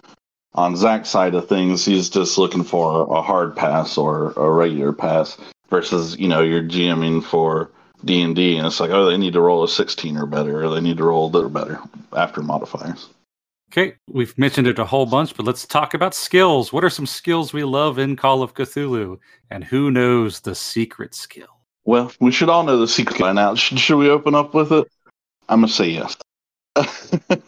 on 0.55 0.77
Zach's 0.77 1.11
side 1.11 1.35
of 1.35 1.47
things, 1.47 1.85
he's 1.85 2.09
just 2.09 2.39
looking 2.39 2.65
for 2.65 3.15
a 3.15 3.21
hard 3.21 3.55
pass 3.55 3.99
or 3.99 4.33
a 4.33 4.51
regular 4.51 4.93
pass 4.93 5.37
versus, 5.69 6.17
you 6.19 6.27
know, 6.27 6.41
you're 6.41 6.63
GMing 6.63 7.23
for 7.23 7.71
D 8.05 8.23
and 8.23 8.35
D, 8.35 8.57
and 8.57 8.67
it's 8.67 8.81
like, 8.81 8.91
oh, 8.91 9.07
they 9.07 9.17
need 9.19 9.35
to 9.35 9.41
roll 9.41 9.65
a 9.65 9.69
16 9.69 10.17
or 10.17 10.27
better, 10.27 10.65
or 10.65 10.75
they 10.75 10.81
need 10.81 10.97
to 10.97 11.05
roll 11.05 11.27
a 11.27 11.33
little 11.33 11.51
better 11.51 11.79
after 12.15 12.43
modifiers. 12.43 13.09
Okay, 13.73 13.95
we've 14.09 14.37
mentioned 14.39 14.67
it 14.67 14.79
a 14.79 14.85
whole 14.85 15.07
bunch, 15.07 15.37
but 15.37 15.45
let's 15.45 15.67
talk 15.67 15.95
about 15.95 16.15
skills. 16.15 16.73
What 16.73 16.85
are 16.85 16.91
some 16.91 17.07
skills 17.07 17.53
we 17.53 17.65
love 17.65 17.99
in 17.99 18.17
Call 18.17 18.43
of 18.43 18.55
Cthulhu? 18.55 19.19
And 19.51 19.65
who 19.65 19.91
knows 19.91 20.41
the 20.41 20.55
secret 20.55 21.15
skill? 21.15 21.49
Well, 21.85 22.13
we 22.21 22.31
should 22.31 22.49
all 22.49 22.63
know 22.65 22.79
the 22.79 22.89
secret 22.89 23.19
by 23.19 23.33
now. 23.33 23.55
Should, 23.55 23.79
should 23.79 23.99
we 23.99 24.09
open 24.09 24.35
up 24.35 24.55
with 24.55 24.73
it? 24.73 24.87
I'm 25.49 25.61
going 25.61 25.69
to 25.69 25.75
say 25.75 25.89
yes. 25.89 26.17
this, 26.75 27.39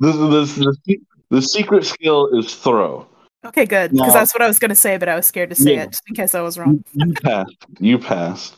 this, 0.00 0.54
the, 0.56 0.98
the 1.30 1.42
secret 1.42 1.84
skill 1.84 2.28
is 2.38 2.54
throw. 2.54 3.06
Okay, 3.44 3.64
good. 3.64 3.92
Because 3.92 4.12
that's 4.12 4.34
what 4.34 4.42
I 4.42 4.48
was 4.48 4.58
going 4.58 4.70
to 4.70 4.74
say, 4.74 4.96
but 4.96 5.08
I 5.08 5.14
was 5.14 5.26
scared 5.26 5.50
to 5.50 5.56
say 5.56 5.74
yeah. 5.74 5.84
it 5.84 5.96
in 6.08 6.14
case 6.14 6.34
I 6.34 6.40
was 6.40 6.58
wrong. 6.58 6.84
you 6.94 7.12
passed. 7.14 7.56
You 7.78 7.98
passed. 7.98 8.56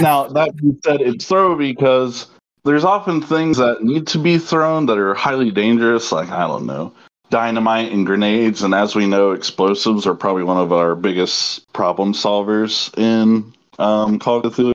Now, 0.00 0.26
that 0.28 0.56
being 0.56 0.78
said, 0.84 1.00
it's 1.00 1.24
throw 1.26 1.56
because 1.56 2.26
there's 2.64 2.84
often 2.84 3.20
things 3.20 3.58
that 3.58 3.82
need 3.82 4.06
to 4.08 4.18
be 4.18 4.38
thrown 4.38 4.86
that 4.86 4.98
are 4.98 5.14
highly 5.14 5.50
dangerous, 5.50 6.10
like, 6.10 6.30
I 6.30 6.46
don't 6.46 6.66
know, 6.66 6.92
dynamite 7.30 7.92
and 7.92 8.06
grenades. 8.06 8.62
And 8.62 8.74
as 8.74 8.94
we 8.94 9.06
know, 9.06 9.32
explosives 9.32 10.06
are 10.06 10.14
probably 10.14 10.44
one 10.44 10.56
of 10.56 10.72
our 10.72 10.94
biggest 10.94 11.70
problem 11.72 12.14
solvers 12.14 12.96
in 12.98 13.52
um, 13.78 14.18
Call 14.18 14.38
of 14.38 14.54
Cthulhu. 14.54 14.72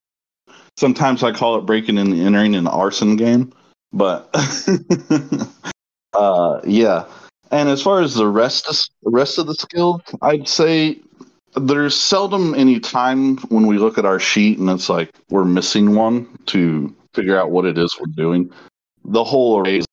Sometimes 0.78 1.24
I 1.24 1.32
call 1.32 1.58
it 1.58 1.66
breaking 1.66 1.98
and 1.98 2.14
entering 2.14 2.56
an 2.56 2.68
arson 2.68 3.16
game. 3.16 3.54
But 3.92 4.30
uh, 6.14 6.62
yeah. 6.66 7.06
And 7.52 7.70
as 7.70 7.82
far 7.82 8.02
as 8.02 8.14
the 8.14 8.28
rest 8.28 8.68
of, 8.70 8.78
the 9.02 9.10
rest 9.10 9.40
of 9.40 9.48
the 9.48 9.56
skill, 9.56 10.04
I'd 10.22 10.48
say 10.48 11.00
there's 11.56 12.00
seldom 12.00 12.54
any 12.54 12.80
time 12.80 13.38
when 13.50 13.66
we 13.66 13.80
look 13.80 13.98
at 13.98 14.06
our 14.06 14.20
sheet 14.20 14.60
and 14.60 14.70
it's 14.70 14.90
like 14.90 15.10
we're 15.30 15.46
missing 15.46 15.96
one 15.96 16.28
to 16.46 16.96
figure 17.14 17.40
out 17.40 17.52
what 17.52 17.66
it 17.66 17.78
is 17.78 17.96
we're 18.00 18.08
doing. 18.08 18.52
The 19.06 19.24
whole 19.24 19.60
array 19.60 19.80
is 19.80 19.86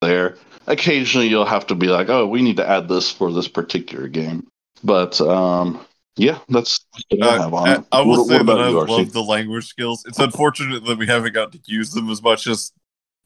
there. 0.00 0.36
Occasionally, 0.66 1.28
you'll 1.28 1.44
have 1.44 1.66
to 1.68 1.74
be 1.74 1.86
like, 1.86 2.08
"Oh, 2.08 2.26
we 2.26 2.42
need 2.42 2.56
to 2.58 2.68
add 2.68 2.88
this 2.88 3.10
for 3.10 3.32
this 3.32 3.48
particular 3.48 4.08
game." 4.08 4.46
But 4.84 5.20
um, 5.20 5.84
yeah, 6.16 6.38
that's 6.48 6.84
what 7.08 7.22
I 7.22 7.42
have 7.42 7.54
on 7.54 7.68
I, 7.68 7.84
I 7.92 8.00
will 8.00 8.18
what, 8.18 8.26
say 8.28 8.36
what 8.38 8.46
that 8.46 8.60
I 8.60 8.68
love 8.68 9.12
the 9.12 9.22
language 9.22 9.66
skills. 9.66 10.04
It's 10.06 10.18
unfortunate 10.18 10.84
that 10.84 10.98
we 10.98 11.06
haven't 11.06 11.32
got 11.32 11.52
to 11.52 11.60
use 11.66 11.92
them 11.92 12.10
as 12.10 12.22
much 12.22 12.46
as 12.46 12.72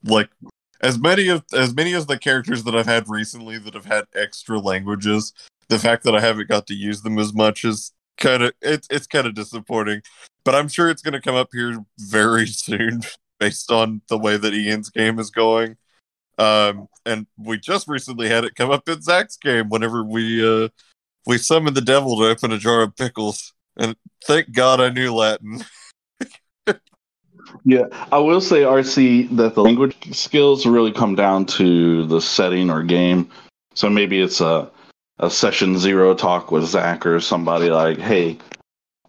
like 0.04 0.28
as 0.82 0.98
many 0.98 1.28
of 1.28 1.44
as 1.54 1.74
many 1.74 1.94
as 1.94 2.06
the 2.06 2.18
characters 2.18 2.64
that 2.64 2.74
I've 2.74 2.86
had 2.86 3.08
recently 3.08 3.58
that 3.58 3.74
have 3.74 3.86
had 3.86 4.04
extra 4.14 4.58
languages. 4.58 5.32
The 5.68 5.78
fact 5.78 6.04
that 6.04 6.14
I 6.14 6.20
haven't 6.20 6.48
got 6.48 6.66
to 6.66 6.74
use 6.74 7.02
them 7.02 7.18
as 7.18 7.32
much 7.32 7.64
is 7.64 7.92
kind 8.18 8.42
of 8.42 8.52
it's 8.60 8.86
it's 8.90 9.06
kind 9.06 9.26
of 9.26 9.34
disappointing. 9.34 10.02
But 10.44 10.54
I'm 10.54 10.68
sure 10.68 10.90
it's 10.90 11.02
going 11.02 11.14
to 11.14 11.20
come 11.20 11.36
up 11.36 11.48
here 11.52 11.84
very 11.98 12.46
soon 12.46 13.02
based 13.42 13.72
on 13.72 14.00
the 14.08 14.16
way 14.16 14.36
that 14.36 14.54
Ian's 14.54 14.88
game 14.88 15.18
is 15.18 15.30
going. 15.30 15.76
Um, 16.38 16.86
and 17.04 17.26
we 17.36 17.58
just 17.58 17.88
recently 17.88 18.28
had 18.28 18.44
it 18.44 18.54
come 18.54 18.70
up 18.70 18.88
in 18.88 19.02
Zach's 19.02 19.36
game 19.36 19.68
whenever 19.68 20.04
we 20.04 20.46
uh, 20.46 20.68
we 21.26 21.38
summoned 21.38 21.76
the 21.76 21.80
devil 21.80 22.16
to 22.18 22.26
open 22.26 22.52
a 22.52 22.58
jar 22.58 22.82
of 22.82 22.94
pickles. 22.94 23.52
And 23.76 23.96
thank 24.26 24.52
God 24.52 24.80
I 24.80 24.90
knew 24.90 25.12
Latin. 25.12 25.64
yeah, 27.64 27.86
I 28.12 28.18
will 28.18 28.40
say, 28.40 28.60
RC, 28.60 29.36
that 29.36 29.56
the 29.56 29.64
language 29.64 29.96
skills 30.14 30.64
really 30.64 30.92
come 30.92 31.16
down 31.16 31.44
to 31.46 32.06
the 32.06 32.20
setting 32.20 32.70
or 32.70 32.84
game. 32.84 33.28
So 33.74 33.90
maybe 33.90 34.20
it's 34.20 34.40
a 34.40 34.70
a 35.18 35.30
session 35.30 35.78
zero 35.78 36.14
talk 36.14 36.52
with 36.52 36.64
Zach 36.66 37.04
or 37.04 37.18
somebody 37.18 37.70
like, 37.70 37.98
hey, 37.98 38.38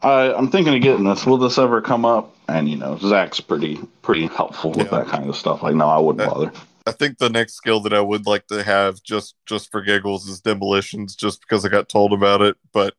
I, 0.03 0.33
I'm 0.33 0.49
thinking 0.51 0.75
of 0.75 0.81
getting 0.81 1.05
this. 1.05 1.25
Will 1.25 1.37
this 1.37 1.57
ever 1.57 1.81
come 1.81 2.05
up? 2.05 2.35
And 2.49 2.69
you 2.69 2.75
know, 2.75 2.97
Zach's 2.97 3.39
pretty 3.39 3.79
pretty 4.01 4.27
helpful 4.27 4.71
with 4.71 4.91
yeah. 4.91 4.99
that 4.99 5.07
kind 5.07 5.29
of 5.29 5.35
stuff. 5.35 5.63
Like, 5.63 5.75
no, 5.75 5.87
I 5.87 5.97
wouldn't 5.97 6.29
bother. 6.29 6.51
I 6.85 6.91
think 6.91 7.17
the 7.17 7.29
next 7.29 7.53
skill 7.53 7.79
that 7.81 7.93
I 7.93 8.01
would 8.01 8.25
like 8.25 8.47
to 8.47 8.63
have 8.63 9.01
just 9.01 9.35
just 9.45 9.71
for 9.71 9.81
giggles 9.81 10.27
is 10.27 10.41
demolitions, 10.41 11.15
just 11.15 11.41
because 11.41 11.65
I 11.65 11.69
got 11.69 11.87
told 11.87 12.11
about 12.11 12.41
it. 12.41 12.57
But 12.73 12.95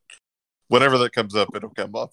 whenever 0.68 0.96
that 0.98 1.12
comes 1.12 1.36
up, 1.36 1.54
it'll 1.54 1.70
come 1.70 1.94
up. 1.94 2.12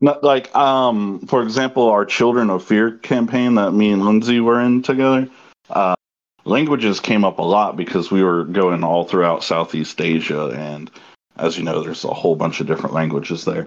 Not 0.00 0.22
like, 0.22 0.54
um, 0.54 1.20
for 1.26 1.42
example, 1.42 1.88
our 1.88 2.06
Children 2.06 2.50
of 2.50 2.64
Fear 2.64 2.98
campaign 2.98 3.56
that 3.56 3.72
me 3.72 3.90
and 3.90 4.04
Lindsay 4.04 4.40
were 4.40 4.60
in 4.60 4.80
together. 4.80 5.28
Uh, 5.68 5.96
languages 6.44 7.00
came 7.00 7.24
up 7.24 7.38
a 7.38 7.42
lot 7.42 7.76
because 7.76 8.10
we 8.10 8.22
were 8.22 8.44
going 8.44 8.84
all 8.84 9.04
throughout 9.04 9.44
Southeast 9.44 10.00
Asia, 10.00 10.50
and 10.56 10.90
as 11.36 11.58
you 11.58 11.64
know, 11.64 11.82
there's 11.82 12.04
a 12.04 12.14
whole 12.14 12.36
bunch 12.36 12.60
of 12.60 12.66
different 12.66 12.94
languages 12.94 13.44
there. 13.44 13.66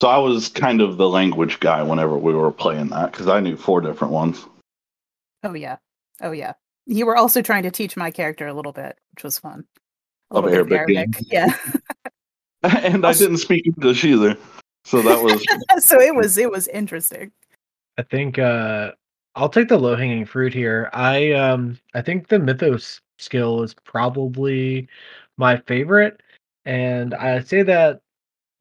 So 0.00 0.08
I 0.08 0.16
was 0.16 0.48
kind 0.48 0.80
of 0.80 0.96
the 0.96 1.08
language 1.08 1.60
guy 1.60 1.82
whenever 1.82 2.16
we 2.16 2.32
were 2.32 2.50
playing 2.50 2.88
that 2.88 3.12
because 3.12 3.28
I 3.28 3.40
knew 3.40 3.56
four 3.56 3.82
different 3.82 4.12
ones. 4.12 4.46
Oh 5.42 5.54
yeah, 5.54 5.76
oh 6.22 6.32
yeah. 6.32 6.54
You 6.86 7.04
were 7.06 7.16
also 7.16 7.42
trying 7.42 7.64
to 7.64 7.70
teach 7.70 7.96
my 7.96 8.10
character 8.10 8.46
a 8.46 8.54
little 8.54 8.72
bit, 8.72 8.98
which 9.14 9.24
was 9.24 9.38
fun. 9.38 9.64
A 10.30 10.34
little 10.40 10.50
bit 10.50 10.56
Arabic, 10.56 10.96
Arabic. 10.96 11.16
yeah. 11.30 11.54
and 12.62 13.06
I 13.06 13.12
didn't 13.12 13.38
speak 13.38 13.66
English 13.66 14.04
either, 14.04 14.36
so 14.84 15.02
that 15.02 15.22
was. 15.22 15.44
so 15.84 16.00
it 16.00 16.14
was 16.14 16.38
it 16.38 16.50
was 16.50 16.68
interesting. 16.68 17.30
I 17.98 18.02
think 18.02 18.38
uh 18.38 18.92
I'll 19.34 19.48
take 19.48 19.68
the 19.68 19.78
low 19.78 19.96
hanging 19.96 20.24
fruit 20.24 20.54
here. 20.54 20.90
I 20.94 21.32
um 21.32 21.78
I 21.94 22.00
think 22.00 22.28
the 22.28 22.38
mythos 22.38 23.00
skill 23.18 23.62
is 23.62 23.74
probably 23.84 24.88
my 25.36 25.58
favorite, 25.58 26.22
and 26.64 27.14
I 27.14 27.40
say 27.40 27.62
that 27.62 28.00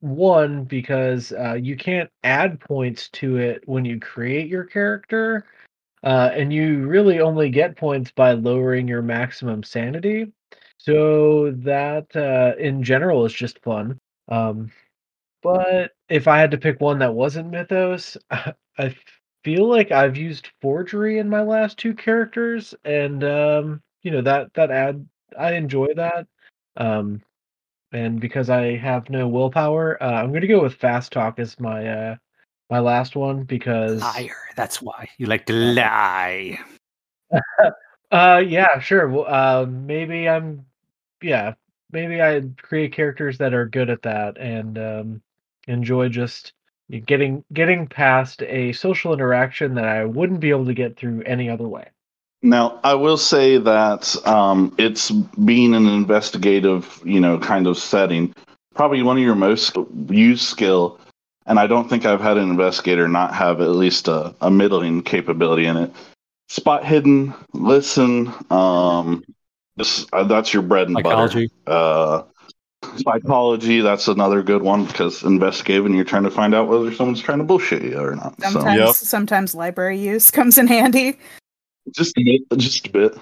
one 0.01 0.63
because 0.63 1.31
uh, 1.33 1.53
you 1.53 1.75
can't 1.75 2.09
add 2.23 2.59
points 2.59 3.09
to 3.09 3.37
it 3.37 3.67
when 3.67 3.85
you 3.85 3.99
create 3.99 4.47
your 4.47 4.63
character 4.63 5.45
uh, 6.03 6.31
and 6.33 6.53
you 6.53 6.87
really 6.87 7.19
only 7.19 7.49
get 7.49 7.75
points 7.75 8.11
by 8.11 8.31
lowering 8.33 8.87
your 8.87 9.01
maximum 9.01 9.63
sanity. 9.63 10.31
So 10.77 11.51
that 11.57 12.15
uh, 12.15 12.57
in 12.57 12.83
general 12.83 13.25
is 13.25 13.33
just 13.33 13.61
fun 13.61 13.99
um, 14.29 14.71
but 15.41 15.91
if 16.09 16.27
i 16.27 16.39
had 16.39 16.51
to 16.51 16.57
pick 16.57 16.79
one 16.81 16.99
that 16.99 17.13
wasn't 17.13 17.49
mythos 17.49 18.17
i 18.31 18.95
feel 19.43 19.67
like 19.67 19.91
i've 19.91 20.17
used 20.17 20.49
forgery 20.61 21.19
in 21.19 21.29
my 21.29 21.41
last 21.41 21.77
two 21.77 21.93
characters 21.93 22.75
and 22.85 23.23
um, 23.23 23.81
you 24.03 24.11
know 24.11 24.21
that 24.21 24.53
that 24.53 24.71
add 24.71 25.05
i 25.37 25.53
enjoy 25.53 25.87
that 25.95 26.27
um, 26.77 27.21
and 27.91 28.19
because 28.19 28.49
I 28.49 28.77
have 28.77 29.09
no 29.09 29.27
willpower, 29.27 30.01
uh, 30.01 30.11
I'm 30.11 30.29
going 30.29 30.41
to 30.41 30.47
go 30.47 30.61
with 30.61 30.75
fast 30.75 31.11
talk 31.11 31.39
as 31.39 31.59
my 31.59 31.87
uh, 31.87 32.15
my 32.69 32.79
last 32.79 33.15
one 33.15 33.43
because 33.43 34.01
liar. 34.01 34.35
That's 34.55 34.81
why 34.81 35.09
you 35.17 35.25
like 35.25 35.45
to 35.47 35.53
lie. 35.53 36.59
uh, 38.11 38.43
yeah, 38.45 38.79
sure. 38.79 39.07
Well, 39.07 39.25
uh, 39.27 39.65
maybe 39.65 40.27
I'm, 40.27 40.65
yeah, 41.21 41.53
maybe 41.91 42.21
I 42.21 42.43
create 42.61 42.93
characters 42.93 43.37
that 43.39 43.53
are 43.53 43.65
good 43.65 43.89
at 43.89 44.01
that 44.03 44.37
and 44.37 44.77
um, 44.77 45.21
enjoy 45.67 46.09
just 46.09 46.53
getting 47.05 47.43
getting 47.53 47.87
past 47.87 48.41
a 48.43 48.71
social 48.73 49.13
interaction 49.13 49.75
that 49.75 49.85
I 49.85 50.05
wouldn't 50.05 50.39
be 50.39 50.49
able 50.49 50.65
to 50.65 50.73
get 50.73 50.97
through 50.97 51.23
any 51.23 51.49
other 51.49 51.67
way. 51.67 51.87
Now, 52.41 52.79
I 52.83 52.93
will 52.93 53.17
say 53.17 53.57
that 53.57 54.15
um, 54.25 54.73
it's 54.77 55.11
being 55.11 55.73
an 55.73 55.87
investigative, 55.87 57.01
you 57.03 57.19
know, 57.19 57.37
kind 57.37 57.67
of 57.67 57.77
setting. 57.77 58.33
Probably 58.75 59.01
one 59.01 59.17
of 59.17 59.23
your 59.23 59.35
most 59.35 59.75
used 60.07 60.43
skill, 60.45 60.99
and 61.45 61.59
I 61.59 61.67
don't 61.67 61.89
think 61.89 62.05
I've 62.05 62.21
had 62.21 62.37
an 62.37 62.49
investigator 62.49 63.09
not 63.09 63.33
have 63.33 63.59
at 63.59 63.69
least 63.69 64.07
a, 64.07 64.33
a 64.39 64.49
middling 64.49 65.03
capability 65.03 65.65
in 65.65 65.75
it. 65.75 65.91
Spot 66.47 66.85
hidden, 66.85 67.33
listen. 67.53 68.33
Um, 68.49 69.23
this, 69.75 70.05
uh, 70.13 70.23
that's 70.23 70.53
your 70.53 70.63
bread 70.63 70.87
and 70.87 70.95
Psychology. 70.95 71.51
butter. 71.65 71.77
Uh, 71.77 72.23
psychology, 73.03 73.81
that's 73.81 74.07
another 74.07 74.41
good 74.41 74.61
one 74.61 74.85
because 74.85 75.23
investigating, 75.23 75.93
you're 75.93 76.05
trying 76.05 76.23
to 76.23 76.31
find 76.31 76.55
out 76.55 76.69
whether 76.69 76.93
someone's 76.93 77.21
trying 77.21 77.39
to 77.39 77.43
bullshit 77.43 77.81
you 77.83 77.99
or 77.99 78.15
not. 78.15 78.41
So, 78.41 78.65
Yep. 78.65 78.95
sometimes 78.95 79.53
library 79.53 79.99
use 79.99 80.31
comes 80.31 80.57
in 80.57 80.67
handy 80.67 81.17
just 81.93 82.17
a 82.17 82.23
bit, 82.23 82.41
just 82.59 82.87
a 82.87 82.91
bit. 82.91 83.17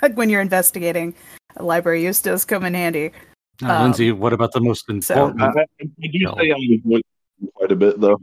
when 0.14 0.28
you're 0.28 0.40
investigating. 0.40 1.14
Library 1.58 2.04
use 2.04 2.20
does 2.20 2.44
come 2.44 2.64
in 2.64 2.74
handy. 2.74 3.12
Now, 3.60 3.76
Um, 3.76 3.82
Lindsay, 3.84 4.12
what 4.12 4.32
about 4.32 4.52
the 4.52 4.60
most 4.60 4.88
important? 4.88 5.42
I, 5.42 5.46
I 5.48 5.66
I 5.80 6.06
do 6.06 6.18
say 6.18 6.50
I 6.50 6.56
enjoy 6.56 6.98
it 6.98 7.06
quite 7.54 7.72
a 7.72 7.76
bit, 7.76 8.00
though. 8.00 8.20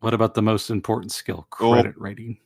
what 0.00 0.14
about 0.14 0.34
the 0.34 0.42
most 0.42 0.70
important 0.70 1.12
skill? 1.12 1.46
Cool. 1.50 1.74
Credit 1.74 1.94
rating. 1.96 2.38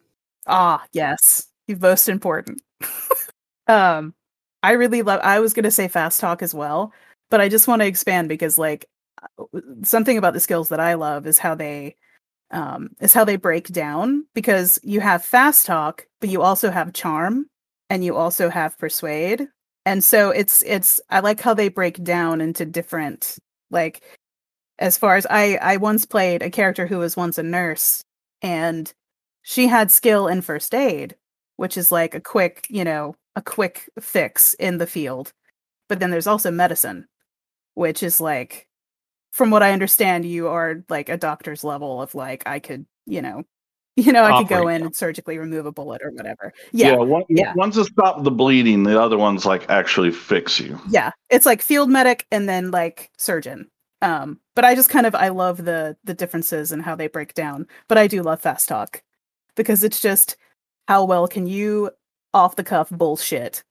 Ah, 0.47 0.85
yes, 0.93 1.49
the 1.67 1.75
most 1.75 2.09
important. 2.09 2.63
um, 3.67 4.15
I 4.63 4.73
really 4.73 5.03
love. 5.03 5.21
I 5.23 5.41
was 5.41 5.55
gonna 5.55 5.71
say 5.71 5.89
fast 5.89 6.21
talk 6.21 6.43
as 6.43 6.55
well, 6.55 6.93
but 7.31 7.41
I 7.41 7.49
just 7.49 7.67
want 7.67 7.81
to 7.83 7.87
expand 7.87 8.29
because 8.29 8.59
like 8.59 8.87
uh, 9.39 9.45
something 9.83 10.19
about 10.19 10.35
the 10.35 10.41
skills 10.41 10.69
that 10.69 10.81
I 10.81 10.95
love 10.95 11.27
is 11.27 11.39
how 11.39 11.55
they 11.55 11.97
um 12.51 12.91
is 13.01 13.13
how 13.15 13.25
they 13.25 13.37
break 13.37 13.69
down 13.69 14.27
because 14.35 14.79
you 14.83 15.01
have 15.01 15.25
fast 15.25 15.67
talk, 15.67 16.07
but 16.21 16.31
you 16.31 16.43
also 16.43 16.71
have 16.71 16.93
charm 16.93 17.47
and 17.91 18.05
you 18.05 18.17
also 18.17 18.49
have 18.51 18.79
persuade. 18.79 19.49
And 19.87 20.03
so 20.05 20.31
it's 20.31 20.63
it's 20.63 21.01
I 21.11 21.21
like 21.21 21.41
how 21.41 21.55
they 21.55 21.69
break 21.69 22.03
down 22.05 22.41
into 22.41 22.67
different 22.67 23.39
like 23.71 24.03
as 24.79 24.99
far 24.99 25.17
as 25.17 25.27
I 25.31 25.57
I 25.63 25.77
once 25.79 26.07
played 26.07 26.43
a 26.43 26.51
character 26.51 26.87
who 26.87 26.99
was 26.99 27.17
once 27.17 27.39
a 27.39 27.43
nurse 27.43 28.03
and 28.43 28.93
she 29.43 29.69
had 29.69 29.91
skill 29.91 30.29
in 30.29 30.43
first 30.43 30.75
aid, 30.75 31.17
which 31.57 31.77
is 31.77 31.93
like 31.93 32.15
a 32.15 32.21
quick, 32.21 32.67
you 32.71 32.85
know, 32.85 33.15
a 33.37 33.43
quick 33.43 33.89
fix 34.01 34.55
in 34.55 34.79
the 34.79 34.87
field. 34.87 35.33
But 35.89 36.01
then 36.01 36.11
there's 36.11 36.27
also 36.27 36.51
medicine, 36.51 37.07
which 37.75 38.03
is 38.03 38.21
like, 38.21 38.66
from 39.37 39.51
what 39.51 39.63
I 39.63 39.73
understand, 39.73 40.25
you 40.25 40.49
are 40.49 40.83
like 40.89 41.11
a 41.11 41.19
doctor's 41.19 41.63
level 41.63 42.01
of 42.01 42.15
like, 42.15 42.43
I 42.47 42.59
could, 42.59 42.87
you 43.05 43.21
know, 43.21 43.45
you 43.97 44.11
know, 44.11 44.25
I 44.25 44.39
could 44.39 44.49
go 44.49 44.69
in 44.69 44.81
yeah. 44.81 44.87
and 44.87 44.97
surgically 44.97 45.37
remove 45.37 45.67
a 45.67 45.73
bullet 45.73 46.01
or 46.03 46.11
whatever. 46.11 46.55
Yeah, 46.73 46.93
Yeah, 46.93 46.97
one, 46.97 47.25
yeah. 47.29 47.53
one's 47.55 47.75
to 47.75 47.85
stop 47.85 48.25
the 48.25 48.31
bleeding, 48.31 48.83
the 48.83 48.99
other 48.99 49.19
one's 49.19 49.45
like 49.45 49.69
actually 49.69 50.11
fix 50.11 50.59
you. 50.59 50.81
yeah. 50.89 51.11
It's 51.29 51.45
like 51.45 51.61
field 51.61 51.91
medic 51.91 52.27
and 52.31 52.49
then 52.49 52.71
like 52.71 53.11
surgeon. 53.19 53.69
Um, 54.01 54.41
but 54.55 54.65
I 54.65 54.75
just 54.75 54.89
kind 54.89 55.07
of 55.07 55.15
I 55.15 55.29
love 55.29 55.65
the 55.65 55.97
the 56.05 56.15
differences 56.15 56.73
and 56.73 56.83
how 56.83 56.95
they 56.95 57.07
break 57.07 57.35
down. 57.35 57.67
But 57.89 57.99
I 57.99 58.07
do 58.07 58.23
love 58.23 58.41
fast 58.41 58.69
talk 58.69 59.03
because 59.55 59.85
it's 59.85 60.01
just 60.01 60.37
how 60.89 61.05
well 61.05 61.29
can 61.29 61.47
you 61.47 61.91
off 62.33 62.57
the 62.57 62.65
cuff 62.65 62.89
bullshit. 62.91 63.65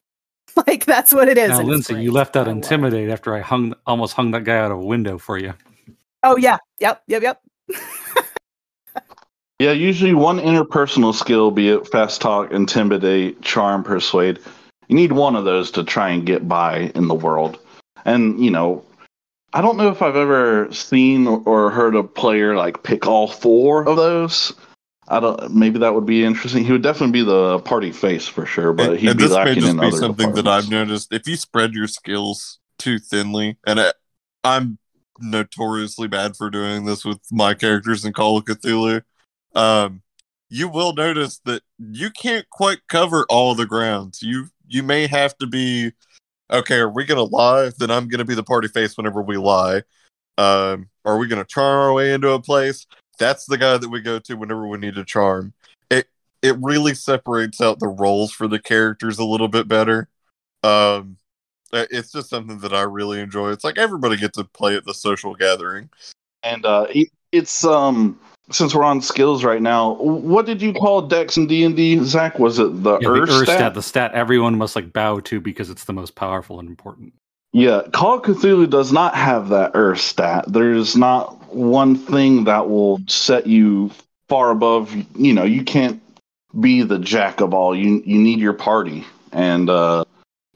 Like 0.68 0.86
that's 0.86 1.14
what 1.14 1.28
it 1.28 1.38
is. 1.38 1.50
Now, 1.50 1.60
and 1.60 1.70
it's 1.70 1.90
Lindsay, 1.90 2.04
you 2.04 2.12
left 2.12 2.38
out 2.38 2.48
I 2.48 2.52
love 2.52 2.58
it. 2.58 2.64
intimidate 2.64 3.10
after 3.10 3.36
I 3.36 3.42
hung 3.42 3.74
almost 3.86 4.14
hung 4.14 4.32
that 4.32 4.46
guy 4.46 4.58
out 4.58 4.72
of 4.72 4.78
a 4.78 4.86
window 4.86 5.18
for 5.18 5.38
you. 5.38 5.54
Oh 6.24 6.38
yeah. 6.38 6.58
Yep. 6.80 7.04
Yep. 7.08 7.24
Yep. 7.24 7.42
Yeah, 9.60 9.72
usually 9.72 10.14
one 10.14 10.40
interpersonal 10.40 11.14
skill, 11.14 11.50
be 11.50 11.70
it 11.70 11.88
fast 11.88 12.20
talk, 12.20 12.52
intimidate, 12.52 13.42
charm, 13.42 13.84
persuade. 13.84 14.40
You 14.90 14.98
need 14.98 15.14
one 15.14 15.34
of 15.38 15.46
those 15.46 15.72
to 15.72 15.84
try 15.84 16.10
and 16.10 16.26
get 16.26 16.46
by 16.46 16.92
in 16.94 17.08
the 17.08 17.16
world. 17.16 17.58
And, 18.04 18.38
you 18.44 18.52
know, 18.52 18.84
I 19.54 19.62
don't 19.62 19.78
know 19.78 19.90
if 19.90 20.02
I've 20.02 20.18
ever 20.18 20.68
seen 20.74 21.26
or 21.28 21.70
heard 21.70 21.96
a 21.96 22.04
player 22.04 22.58
like 22.58 22.84
pick 22.84 23.08
all 23.08 23.30
four 23.30 23.88
of 23.88 23.96
those. 23.96 24.52
I 25.08 25.20
don't. 25.20 25.54
Maybe 25.54 25.80
that 25.80 25.94
would 25.94 26.06
be 26.06 26.24
interesting. 26.24 26.66
He 26.66 26.72
would 26.72 26.82
definitely 26.82 27.12
be 27.12 27.24
the 27.24 27.60
party 27.60 27.92
face 27.92 28.28
for 28.28 28.46
sure, 28.46 28.74
but 28.74 28.92
and, 28.92 29.00
he'd 29.00 29.10
and 29.10 29.18
be 29.18 29.28
this 29.28 29.36
may 29.36 29.56
just 29.56 29.80
be 29.80 29.92
something 29.92 30.34
that 30.34 30.48
I've 30.48 30.70
noticed. 30.70 31.14
If 31.14 31.28
you 31.28 31.36
spread 31.36 31.74
your 31.74 31.88
skills 31.88 32.60
too 32.80 32.98
thinly, 32.98 33.58
and 33.68 33.80
I, 33.80 33.94
I'm 34.44 34.80
notoriously 35.20 36.08
bad 36.08 36.36
for 36.36 36.50
doing 36.50 36.86
this 36.86 37.06
with 37.06 37.20
my 37.32 37.54
characters 37.54 38.04
in 38.04 38.14
Call 38.14 38.38
of 38.38 38.46
Cthulhu, 38.46 39.04
um, 39.54 40.02
you 40.50 40.68
will 40.68 40.94
notice 40.94 41.40
that 41.46 41.62
you 41.78 42.10
can't 42.10 42.50
quite 42.50 42.80
cover 42.88 43.26
all 43.30 43.54
the 43.54 43.66
grounds. 43.68 44.24
You 44.24 44.48
you 44.68 44.82
may 44.82 45.06
have 45.06 45.38
to 45.38 45.46
be 45.46 45.92
okay. 46.52 46.78
Are 46.78 46.90
we 46.90 47.06
gonna 47.06 47.24
lie? 47.24 47.72
Then 47.78 47.92
I'm 47.92 48.08
gonna 48.08 48.26
be 48.26 48.36
the 48.36 48.44
party 48.44 48.70
face 48.70 48.98
whenever 48.98 49.22
we 49.22 49.38
lie. 49.38 49.84
Um, 50.38 50.90
are 51.06 51.18
we 51.18 51.28
gonna 51.28 51.46
charm 51.46 51.80
our 51.80 51.94
way 51.94 52.14
into 52.14 52.32
a 52.32 52.42
place? 52.42 52.88
That's 53.18 53.46
the 53.46 53.58
guy 53.58 53.78
that 53.78 53.90
we 53.90 54.02
go 54.02 54.20
to 54.20 54.36
whenever 54.36 54.68
we 54.68 54.78
need 54.78 54.98
a 54.98 55.06
charm. 55.06 55.54
It 55.90 56.08
it 56.42 56.56
really 56.62 56.94
separates 56.94 57.62
out 57.62 57.80
the 57.80 57.88
roles 57.88 58.32
for 58.32 58.48
the 58.48 58.60
characters 58.60 59.20
a 59.20 59.26
little 59.26 59.48
bit 59.48 59.68
better. 59.68 60.10
Um, 60.64 61.18
uh, 61.74 61.86
it's 61.92 62.12
just 62.12 62.30
something 62.30 62.60
that 62.60 62.74
I 62.74 62.82
really 62.82 63.20
enjoy. 63.20 63.52
It's 63.52 63.64
like 63.64 63.78
everybody 63.78 64.18
gets 64.18 64.38
to 64.38 64.44
play 64.44 64.76
at 64.76 64.86
the 64.86 64.94
social 64.94 65.36
gathering. 65.36 65.90
And 66.44 66.66
uh, 66.66 66.88
it's 67.32 67.66
um 67.66 68.20
since 68.52 68.76
we're 68.76 68.84
on 68.84 69.02
skills 69.02 69.44
right 69.44 69.62
now, 69.62 69.94
what 69.96 70.46
did 70.46 70.62
you 70.62 70.72
call 70.74 71.02
Dex 71.02 71.38
and 71.38 71.50
D 71.50 71.64
and 71.64 71.76
D? 71.76 72.04
Zach, 72.04 72.38
was 72.38 72.60
it 72.60 72.84
the 72.84 73.00
Yeah, 73.00 73.10
the 73.10 73.22
Earth 73.22 73.30
Ur 73.30 73.44
stat? 73.44 73.58
stat, 73.58 73.74
the 73.74 73.82
stat 73.82 74.12
everyone 74.14 74.58
must 74.58 74.76
like 74.76 74.94
bow 74.94 75.20
to 75.22 75.42
because 75.42 75.70
it's 75.70 75.86
the 75.86 75.94
most 75.94 76.16
powerful 76.16 76.60
and 76.60 76.70
important. 76.70 77.14
Yeah, 77.54 77.84
Call 77.94 78.16
of 78.16 78.24
Cthulhu 78.24 78.70
does 78.70 78.92
not 78.92 79.16
have 79.16 79.50
that 79.50 79.72
Earth 79.76 80.02
stat. 80.02 80.46
There's 80.48 80.98
not 80.98 81.54
one 81.54 81.96
thing 81.96 82.44
that 82.46 82.70
will 82.70 83.00
set 83.08 83.48
you 83.48 83.92
far 84.28 84.52
above. 84.52 84.94
You 85.16 85.34
know, 85.34 85.46
you 85.46 85.64
can't 85.64 86.02
be 86.60 86.82
the 86.84 87.00
jack 87.00 87.42
of 87.42 87.54
all. 87.54 87.76
You 87.76 88.02
you 88.06 88.20
need 88.20 88.40
your 88.40 88.54
party, 88.54 89.06
and 89.32 89.70
uh, 89.70 90.04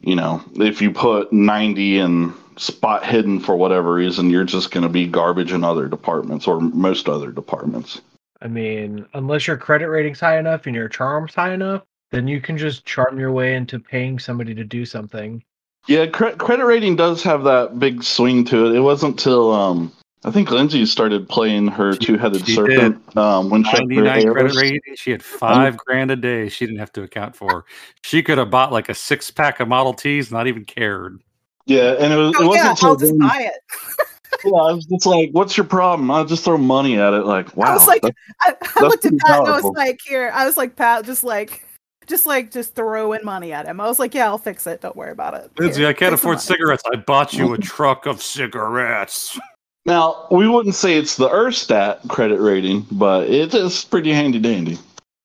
you 0.01 0.15
know, 0.15 0.43
if 0.55 0.81
you 0.81 0.91
put 0.91 1.31
ninety 1.31 1.99
and 1.99 2.33
spot 2.57 3.05
hidden 3.05 3.39
for 3.39 3.55
whatever 3.55 3.93
reason, 3.93 4.29
you're 4.29 4.43
just 4.43 4.71
going 4.71 4.83
to 4.83 4.89
be 4.89 5.07
garbage 5.07 5.53
in 5.53 5.63
other 5.63 5.87
departments 5.87 6.47
or 6.47 6.59
most 6.59 7.07
other 7.07 7.31
departments. 7.31 8.01
I 8.41 8.47
mean, 8.47 9.05
unless 9.13 9.47
your 9.47 9.57
credit 9.57 9.87
rating's 9.87 10.19
high 10.19 10.37
enough 10.39 10.65
and 10.65 10.75
your 10.75 10.89
charm's 10.89 11.33
high 11.33 11.53
enough, 11.53 11.83
then 12.11 12.27
you 12.27 12.41
can 12.41 12.57
just 12.57 12.85
charm 12.85 13.19
your 13.19 13.31
way 13.31 13.55
into 13.55 13.79
paying 13.79 14.19
somebody 14.19 14.53
to 14.55 14.63
do 14.63 14.85
something. 14.85 15.43
Yeah, 15.87 16.05
cre- 16.05 16.29
credit 16.37 16.65
rating 16.65 16.95
does 16.95 17.23
have 17.23 17.43
that 17.45 17.79
big 17.79 18.03
swing 18.03 18.45
to 18.45 18.67
it. 18.67 18.75
It 18.75 18.81
wasn't 18.81 19.17
till 19.17 19.51
um, 19.51 19.91
I 20.23 20.31
think 20.31 20.51
Lindsay 20.51 20.85
started 20.85 21.27
playing 21.29 21.67
her 21.67 21.93
She- 21.93 21.99
two-headed 21.99 22.45
she 22.45 22.55
serpent 22.55 23.17
um, 23.17 23.49
when 23.49 23.63
she 23.63 23.71
had 23.71 23.87
99 23.87 24.31
credit 24.33 24.55
rating. 24.55 24.81
She 24.95 25.11
had 25.11 25.23
five 25.23 25.77
grand 25.77 26.11
a 26.11 26.15
day. 26.15 26.49
She 26.49 26.65
didn't 26.65 26.79
have 26.79 26.91
to 26.93 27.03
account 27.03 27.35
for. 27.35 27.65
She 28.03 28.21
could 28.21 28.37
have 28.37 28.51
bought 28.51 28.71
like 28.71 28.89
a 28.89 28.93
six 28.93 29.31
pack 29.31 29.59
of 29.59 29.67
Model 29.67 29.93
Ts, 29.93 30.29
not 30.31 30.47
even 30.47 30.65
cared. 30.65 31.21
Yeah, 31.65 31.93
and 31.99 32.11
it 32.13 32.17
was. 32.17 32.29
it 32.31 32.35
Oh 32.41 32.47
wasn't 32.47 32.65
yeah, 32.65 32.69
until 32.71 32.89
I'll 32.89 32.95
just 32.97 33.11
then- 33.11 33.19
buy 33.19 33.49
it. 33.53 34.05
Yeah, 34.45 34.51
I 34.51 34.71
was 34.73 34.85
just 34.85 35.07
like, 35.07 35.31
"What's 35.31 35.57
your 35.57 35.65
problem?" 35.65 36.09
I'll 36.11 36.23
just 36.23 36.45
throw 36.45 36.55
money 36.57 36.97
at 36.99 37.13
it. 37.13 37.25
Like, 37.25 37.57
wow, 37.57 37.65
I 37.65 37.73
was 37.73 37.87
like, 37.87 38.03
I, 38.41 38.53
I 38.77 38.81
looked 38.83 39.03
at 39.03 39.09
pretty 39.09 39.17
Pat 39.25 39.39
and 39.39 39.47
I 39.49 39.55
was 39.59 39.63
like, 39.75 39.99
here. 40.05 40.31
I 40.33 40.45
was 40.45 40.55
like, 40.55 40.75
Pat, 40.75 41.03
just 41.03 41.23
like, 41.23 41.65
just 42.09 42.25
like, 42.25 42.51
just 42.51 42.75
throwing 42.75 43.23
money 43.23 43.53
at 43.53 43.65
him. 43.65 43.79
I 43.79 43.87
was 43.87 43.99
like, 43.99 44.13
yeah, 44.13 44.25
I'll 44.25 44.37
fix 44.37 44.67
it. 44.67 44.81
Don't 44.81 44.95
worry 44.95 45.11
about 45.11 45.35
it. 45.35 45.51
Lindsay, 45.57 45.81
Here, 45.81 45.89
I 45.89 45.93
can't 45.93 46.13
afford 46.13 46.41
cigarettes. 46.41 46.83
I 46.91 46.97
bought 46.97 47.33
you 47.33 47.53
a 47.53 47.57
truck 47.59 48.05
of 48.05 48.21
cigarettes. 48.21 49.39
now 49.85 50.27
we 50.31 50.47
wouldn't 50.47 50.75
say 50.75 50.97
it's 50.97 51.15
the 51.15 51.29
Erstat 51.29 52.07
credit 52.09 52.39
rating, 52.41 52.85
but 52.91 53.29
it 53.29 53.53
is 53.53 53.85
pretty 53.85 54.11
handy 54.11 54.39
dandy. 54.39 54.77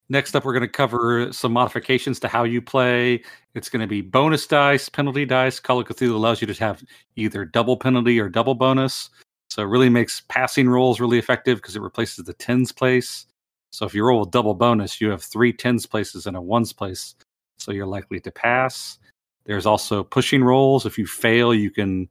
Next 0.07 0.35
up, 0.35 0.45
we're 0.45 0.53
going 0.53 0.61
to 0.61 0.67
cover 0.67 1.33
some 1.33 1.51
modifications 1.51 2.19
to 2.19 2.27
how 2.27 2.43
you 2.43 2.61
play. 2.61 3.23
It's 3.55 3.69
going 3.69 3.81
to 3.81 3.87
be 3.87 4.01
bonus 4.01 4.45
dice, 4.45 4.87
penalty 4.87 5.25
dice. 5.25 5.59
Call 5.59 5.79
of 5.79 5.87
Cthulhu 5.87 6.13
allows 6.13 6.41
you 6.41 6.47
to 6.47 6.53
have 6.63 6.83
either 7.15 7.43
double 7.43 7.75
penalty 7.75 8.19
or 8.19 8.29
double 8.29 8.53
bonus. 8.53 9.09
So 9.49 9.63
it 9.63 9.65
really 9.65 9.89
makes 9.89 10.21
passing 10.27 10.69
rolls 10.69 10.99
really 10.99 11.17
effective 11.17 11.57
because 11.57 11.75
it 11.75 11.81
replaces 11.81 12.23
the 12.25 12.33
tens 12.33 12.71
place. 12.71 13.25
So 13.75 13.85
if 13.85 13.93
you 13.93 14.05
roll 14.05 14.23
a 14.23 14.29
double 14.29 14.53
bonus, 14.53 15.01
you 15.01 15.09
have 15.09 15.21
three 15.21 15.51
tens 15.51 15.85
places 15.85 16.27
and 16.27 16.37
a 16.37 16.41
ones 16.41 16.71
place. 16.71 17.15
So 17.59 17.71
you're 17.71 17.85
likely 17.85 18.19
to 18.21 18.31
pass. 18.31 18.99
There's 19.45 19.65
also 19.65 20.03
pushing 20.03 20.43
rolls. 20.43 20.85
If 20.85 20.97
you 20.97 21.05
fail, 21.05 21.53
you 21.53 21.69
can 21.71 22.07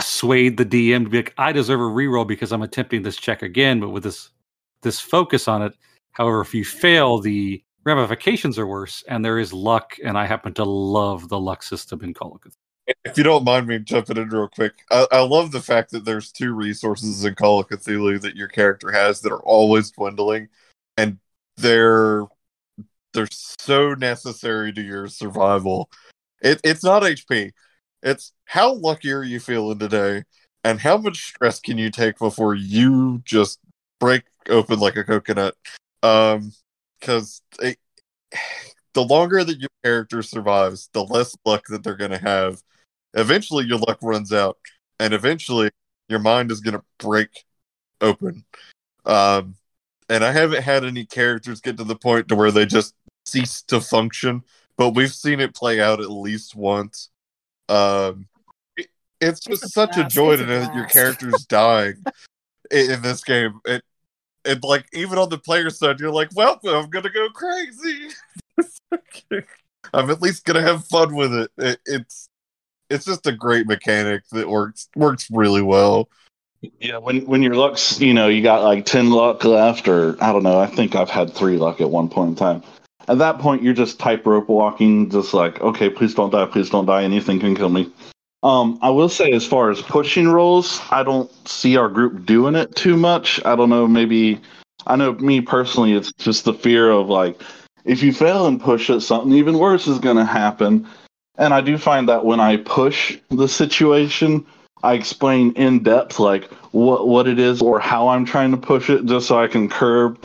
swayed 0.00 0.56
the 0.56 0.66
DM 0.66 1.04
to 1.04 1.10
be 1.10 1.18
like, 1.18 1.34
I 1.38 1.52
deserve 1.52 1.80
a 1.80 1.84
reroll 1.84 2.26
because 2.26 2.52
I'm 2.52 2.62
attempting 2.62 3.02
this 3.02 3.16
check 3.16 3.42
again, 3.42 3.80
but 3.80 3.90
with 3.90 4.02
this 4.02 4.30
this 4.82 5.00
focus 5.00 5.48
on 5.48 5.62
it. 5.62 5.74
However, 6.12 6.40
if 6.40 6.52
you 6.52 6.64
fail, 6.64 7.18
the 7.18 7.62
ramifications 7.84 8.58
are 8.58 8.66
worse, 8.66 9.02
and 9.08 9.24
there 9.24 9.38
is 9.38 9.52
luck, 9.52 9.96
and 10.04 10.18
I 10.18 10.26
happen 10.26 10.52
to 10.54 10.64
love 10.64 11.28
the 11.28 11.38
luck 11.38 11.62
system 11.62 12.02
in 12.02 12.12
Call 12.12 12.34
of 12.34 12.40
Cthulhu. 12.40 12.94
If 13.04 13.16
you 13.16 13.24
don't 13.24 13.44
mind 13.44 13.66
me 13.66 13.78
jumping 13.78 14.18
in 14.18 14.28
real 14.28 14.48
quick, 14.48 14.74
I, 14.90 15.06
I 15.10 15.20
love 15.20 15.52
the 15.52 15.62
fact 15.62 15.90
that 15.92 16.04
there's 16.04 16.30
two 16.30 16.52
resources 16.52 17.24
in 17.24 17.34
Call 17.34 17.60
of 17.60 17.68
Cthulhu 17.68 18.20
that 18.20 18.36
your 18.36 18.48
character 18.48 18.92
has 18.92 19.20
that 19.22 19.32
are 19.32 19.42
always 19.42 19.90
dwindling, 19.90 20.48
and 20.96 21.18
they're 21.56 22.24
they're 23.12 23.28
so 23.30 23.94
necessary 23.94 24.72
to 24.72 24.82
your 24.82 25.08
survival. 25.08 25.88
It, 26.42 26.60
it's 26.64 26.82
not 26.84 27.02
HP. 27.02 27.52
It's 28.02 28.32
how 28.44 28.74
lucky 28.74 29.12
are 29.12 29.22
you 29.22 29.40
feeling 29.40 29.78
today, 29.78 30.24
and 30.62 30.80
how 30.80 30.96
much 30.96 31.28
stress 31.28 31.60
can 31.60 31.78
you 31.78 31.90
take 31.90 32.18
before 32.18 32.54
you 32.54 33.22
just 33.24 33.60
break 34.00 34.24
open 34.48 34.78
like 34.78 34.96
a 34.96 35.04
coconut? 35.04 35.54
Um, 36.02 36.52
because 37.00 37.42
the 38.94 39.04
longer 39.04 39.44
that 39.44 39.58
your 39.58 39.70
character 39.84 40.22
survives, 40.22 40.88
the 40.92 41.04
less 41.04 41.36
luck 41.44 41.64
that 41.68 41.82
they're 41.82 41.96
going 41.96 42.10
to 42.10 42.18
have. 42.18 42.62
Eventually, 43.12 43.64
your 43.64 43.78
luck 43.78 43.98
runs 44.02 44.32
out, 44.32 44.58
and 44.98 45.12
eventually, 45.14 45.70
your 46.08 46.18
mind 46.18 46.50
is 46.50 46.60
going 46.60 46.74
to 46.74 46.82
break 46.98 47.44
open. 48.00 48.44
Um, 49.04 49.56
and 50.08 50.24
I 50.24 50.32
haven't 50.32 50.62
had 50.62 50.84
any 50.84 51.04
characters 51.04 51.60
get 51.60 51.76
to 51.78 51.84
the 51.84 51.96
point 51.96 52.28
to 52.28 52.34
where 52.34 52.50
they 52.50 52.66
just 52.66 52.94
cease 53.26 53.62
to 53.62 53.80
function, 53.80 54.42
but 54.76 54.90
we've 54.90 55.12
seen 55.12 55.40
it 55.40 55.54
play 55.54 55.80
out 55.80 56.00
at 56.00 56.10
least 56.10 56.54
once. 56.54 57.10
Um, 57.68 58.28
it, 58.76 58.88
it's 59.20 59.40
just 59.40 59.62
It's 59.62 59.72
a 59.72 59.74
such 59.74 59.96
a 59.96 60.00
blast. 60.00 60.14
joy 60.14 60.36
to 60.36 60.46
know 60.46 60.60
that 60.60 60.74
your 60.74 60.86
character's 60.86 61.44
dying 61.48 62.02
in, 62.70 62.90
in 62.92 63.02
this 63.02 63.24
game. 63.24 63.60
It, 63.64 63.82
it 64.44 64.62
like 64.62 64.86
even 64.92 65.18
on 65.18 65.30
the 65.30 65.38
player 65.38 65.70
side, 65.70 66.00
you're 66.00 66.10
like, 66.10 66.28
"Well, 66.34 66.60
I'm 66.64 66.90
gonna 66.90 67.08
go 67.10 67.28
crazy." 67.30 68.08
I'm 69.94 70.10
at 70.10 70.20
least 70.20 70.44
gonna 70.44 70.60
have 70.62 70.86
fun 70.86 71.14
with 71.14 71.32
it. 71.32 71.50
it. 71.56 71.78
It's 71.86 72.28
it's 72.90 73.06
just 73.06 73.26
a 73.26 73.32
great 73.32 73.66
mechanic 73.66 74.22
that 74.32 74.48
works 74.48 74.88
works 74.96 75.28
really 75.30 75.62
well. 75.62 76.10
Yeah, 76.80 76.98
when 76.98 77.26
when 77.26 77.42
your 77.42 77.54
luck's, 77.54 78.00
you 78.00 78.14
know, 78.14 78.28
you 78.28 78.42
got 78.42 78.62
like 78.62 78.86
10 78.86 79.10
luck 79.10 79.44
left, 79.44 79.88
or 79.88 80.16
I 80.22 80.32
don't 80.32 80.42
know, 80.42 80.58
I 80.58 80.66
think 80.66 80.94
I've 80.94 81.10
had 81.10 81.32
three 81.32 81.56
luck 81.56 81.80
at 81.80 81.90
one 81.90 82.08
point 82.08 82.30
in 82.30 82.36
time. 82.36 82.62
At 83.08 83.18
that 83.18 83.38
point, 83.38 83.62
you're 83.62 83.74
just 83.74 83.98
tightrope 83.98 84.48
walking, 84.48 85.10
just 85.10 85.34
like, 85.34 85.60
okay, 85.60 85.90
please 85.90 86.14
don't 86.14 86.30
die, 86.30 86.46
please 86.46 86.70
don't 86.70 86.86
die, 86.86 87.04
anything 87.04 87.38
can 87.38 87.54
kill 87.54 87.68
me. 87.68 87.92
Um, 88.42 88.78
I 88.82 88.90
will 88.90 89.08
say, 89.08 89.30
as 89.32 89.46
far 89.46 89.70
as 89.70 89.82
pushing 89.82 90.28
rolls, 90.28 90.80
I 90.90 91.02
don't 91.02 91.30
see 91.46 91.76
our 91.76 91.88
group 91.88 92.26
doing 92.26 92.54
it 92.54 92.74
too 92.76 92.96
much. 92.96 93.40
I 93.44 93.56
don't 93.56 93.70
know, 93.70 93.86
maybe, 93.86 94.40
I 94.86 94.96
know 94.96 95.12
me 95.14 95.40
personally, 95.40 95.92
it's 95.92 96.12
just 96.14 96.44
the 96.44 96.54
fear 96.54 96.90
of 96.90 97.08
like, 97.08 97.40
if 97.84 98.02
you 98.02 98.12
fail 98.12 98.46
and 98.46 98.60
push 98.60 98.88
it, 98.88 99.00
something 99.00 99.32
even 99.32 99.58
worse 99.58 99.86
is 99.86 99.98
going 99.98 100.16
to 100.16 100.24
happen. 100.24 100.86
And 101.36 101.52
I 101.52 101.60
do 101.60 101.76
find 101.76 102.08
that 102.08 102.24
when 102.24 102.40
I 102.40 102.58
push 102.58 103.18
the 103.30 103.48
situation, 103.48 104.46
I 104.84 104.92
explain 104.92 105.52
in 105.52 105.82
depth 105.82 106.20
like 106.20 106.44
what 106.72 107.08
what 107.08 107.26
it 107.26 107.38
is 107.38 107.62
or 107.62 107.80
how 107.80 108.08
I'm 108.08 108.26
trying 108.26 108.50
to 108.50 108.58
push 108.58 108.90
it, 108.90 109.06
just 109.06 109.26
so 109.26 109.38
I 109.38 109.48
can 109.48 109.68
curb 109.68 110.22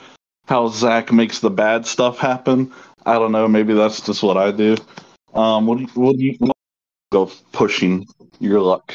how 0.47 0.67
Zach 0.67 1.13
makes 1.13 1.39
the 1.39 1.49
bad 1.49 1.87
stuff 1.87 2.17
happen. 2.17 2.71
I 3.05 3.13
don't 3.13 3.31
know. 3.31 3.47
Maybe 3.47 3.73
that's 3.73 4.01
just 4.01 4.21
what 4.21 4.35
I 4.35 4.51
do. 4.51 4.75
Um, 5.33 5.65
what 5.65 5.77
do 5.77 5.83
you, 5.83 5.89
what 5.93 6.17
do 6.17 6.23
you 6.23 6.37
go 7.11 7.31
pushing 7.53 8.05
your 8.39 8.59
luck? 8.59 8.93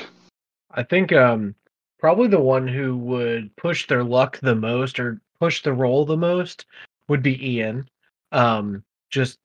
I 0.71 0.83
think 0.83 1.13
um 1.13 1.55
probably 1.99 2.29
the 2.29 2.41
one 2.41 2.69
who 2.69 2.99
would 2.99 3.57
push 3.57 3.87
their 3.87 4.05
luck 4.05 4.39
the 4.41 4.55
most 4.55 5.01
or 5.01 5.19
push 5.41 5.63
the 5.63 5.73
roll 5.73 6.05
the 6.05 6.17
most 6.17 6.67
would 7.09 7.23
be 7.23 7.55
Ian. 7.55 7.89
Um 8.33 8.85
just 9.11 9.39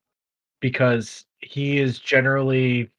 because 0.60 1.24
he 1.40 1.78
is 1.78 1.98
generally 1.98 2.90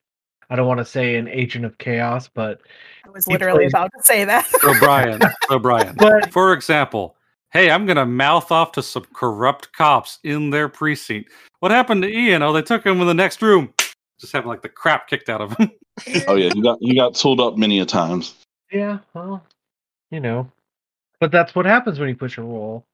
I 0.52 0.56
don't 0.58 0.68
want 0.68 0.80
to 0.80 0.86
say 0.86 1.16
an 1.16 1.28
agent 1.30 1.64
of 1.66 1.78
chaos, 1.78 2.28
but 2.28 2.60
I 3.06 3.10
was 3.10 3.26
literally 3.26 3.60
plays- 3.64 3.72
about 3.72 3.90
to 3.98 4.04
say 4.04 4.26
that. 4.26 4.48
O'Brien, 4.64 5.20
O'Brien. 5.50 5.96
but 5.98 6.32
For 6.32 6.52
example, 6.54 7.16
hey, 7.54 7.72
I'm 7.72 7.86
gonna 7.86 8.06
mouth 8.06 8.52
off 8.52 8.74
to 8.74 8.84
some 8.84 9.06
corrupt 9.14 9.72
cops 9.74 10.20
in 10.24 10.50
their 10.50 10.68
precinct. 10.70 11.32
What 11.62 11.72
happened 11.72 12.04
to 12.04 12.10
Ian? 12.10 12.44
Oh, 12.44 12.52
they 12.54 12.62
took 12.62 12.86
him 12.86 13.00
in 13.02 13.08
the 13.08 13.14
next 13.14 13.42
room. 13.42 13.74
Just 14.20 14.34
having 14.34 14.50
like 14.50 14.62
the 14.62 14.70
crap 14.70 15.08
kicked 15.08 15.30
out 15.30 15.42
of 15.42 15.56
him. 15.58 15.72
Oh 16.28 16.36
yeah, 16.36 16.52
you 16.56 16.64
got 16.64 16.78
you 16.82 16.96
got 16.96 17.16
tooled 17.16 17.40
up 17.42 17.58
many 17.58 17.80
a 17.80 17.86
times. 17.86 18.34
yeah, 18.72 19.00
well, 19.14 19.44
you 20.10 20.20
know. 20.20 20.50
But 21.20 21.32
that's 21.32 21.54
what 21.54 21.66
happens 21.66 22.00
when 22.00 22.10
you 22.10 22.16
push 22.16 22.38
a 22.38 22.42
roll. 22.42 22.86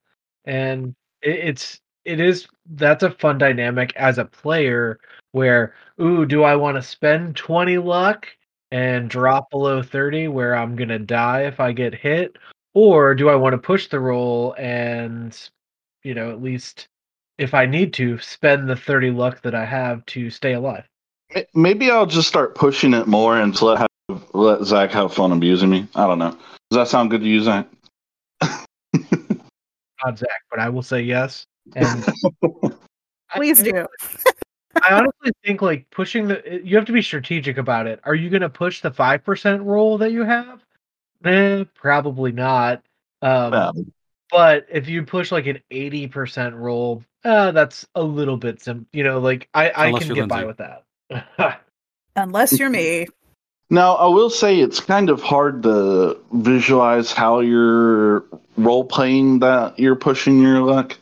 And 0.44 0.94
it, 1.22 1.30
it's 1.36 1.80
it 2.08 2.20
is 2.20 2.48
that's 2.72 3.02
a 3.02 3.10
fun 3.10 3.36
dynamic 3.36 3.92
as 3.96 4.16
a 4.16 4.24
player 4.24 4.98
where 5.32 5.74
ooh, 6.00 6.24
do 6.24 6.42
I 6.42 6.56
want 6.56 6.76
to 6.76 6.82
spend 6.82 7.36
20 7.36 7.78
luck 7.78 8.26
and 8.70 9.10
drop 9.10 9.50
below 9.50 9.82
30 9.82 10.28
where 10.28 10.56
I'm 10.56 10.74
going 10.74 10.88
to 10.88 10.98
die 10.98 11.42
if 11.42 11.60
I 11.60 11.72
get 11.72 11.94
hit 11.94 12.36
or 12.74 13.14
do 13.14 13.28
I 13.28 13.34
want 13.34 13.52
to 13.52 13.58
push 13.58 13.88
the 13.88 14.00
roll 14.00 14.54
and 14.58 15.38
you 16.02 16.14
know, 16.14 16.30
at 16.30 16.42
least 16.42 16.88
if 17.36 17.52
I 17.52 17.66
need 17.66 17.92
to 17.94 18.18
spend 18.18 18.68
the 18.68 18.76
30 18.76 19.10
luck 19.10 19.42
that 19.42 19.54
I 19.54 19.66
have 19.66 20.04
to 20.06 20.30
stay 20.30 20.54
alive. 20.54 20.84
Maybe 21.54 21.90
I'll 21.90 22.06
just 22.06 22.28
start 22.28 22.54
pushing 22.54 22.94
it 22.94 23.06
more 23.06 23.38
and 23.38 23.60
let 23.60 23.78
have, 23.78 24.24
let 24.32 24.62
Zach 24.64 24.90
have 24.92 25.12
fun 25.12 25.32
abusing 25.32 25.68
me. 25.68 25.86
I 25.94 26.06
don't 26.06 26.18
know. 26.18 26.30
Does 26.70 26.76
that 26.76 26.88
sound 26.88 27.10
good 27.10 27.20
to 27.20 27.28
you, 27.28 27.42
Zach? 27.42 27.66
Not 28.40 30.18
Zach, 30.18 30.40
but 30.50 30.58
I 30.58 30.70
will 30.70 30.82
say 30.82 31.02
yes. 31.02 31.44
And 31.76 32.04
Please 33.34 33.60
I- 33.60 33.64
do. 33.64 33.86
I 34.80 34.94
honestly 34.94 35.32
think 35.44 35.60
like 35.60 35.90
pushing 35.90 36.28
the 36.28 36.60
you 36.62 36.76
have 36.76 36.84
to 36.86 36.92
be 36.92 37.02
strategic 37.02 37.58
about 37.58 37.86
it. 37.88 38.00
Are 38.04 38.14
you 38.14 38.30
going 38.30 38.42
to 38.42 38.48
push 38.48 38.80
the 38.80 38.90
5% 38.92 39.64
roll 39.64 39.98
that 39.98 40.12
you 40.12 40.22
have? 40.22 40.60
Eh, 41.24 41.64
probably 41.74 42.30
not. 42.30 42.82
Um, 43.20 43.52
Yeah. 43.52 43.70
but 44.30 44.66
if 44.70 44.88
you 44.88 45.02
push 45.02 45.32
like 45.32 45.46
an 45.46 45.58
80% 45.72 46.54
roll, 46.54 47.02
uh, 47.24 47.50
that's 47.50 47.88
a 47.96 48.02
little 48.02 48.36
bit 48.36 48.62
sim 48.62 48.86
you 48.92 49.02
know, 49.02 49.18
like 49.18 49.48
I 49.52 49.72
I 49.74 49.92
can 49.98 50.06
you're 50.06 50.14
get 50.14 50.28
by 50.28 50.44
with 50.44 50.58
that. 50.58 50.84
Unless 52.16 52.58
you're 52.60 52.70
me. 52.70 53.08
Now, 53.70 53.94
I 53.96 54.06
will 54.06 54.30
say 54.30 54.60
it's 54.60 54.80
kind 54.80 55.10
of 55.10 55.20
hard 55.20 55.62
to 55.64 56.18
visualize 56.32 57.12
how 57.12 57.40
you're 57.40 58.24
role 58.56 58.84
playing 58.84 59.40
that 59.40 59.78
you're 59.78 59.96
pushing 59.96 60.40
your 60.40 60.60
luck. 60.62 60.96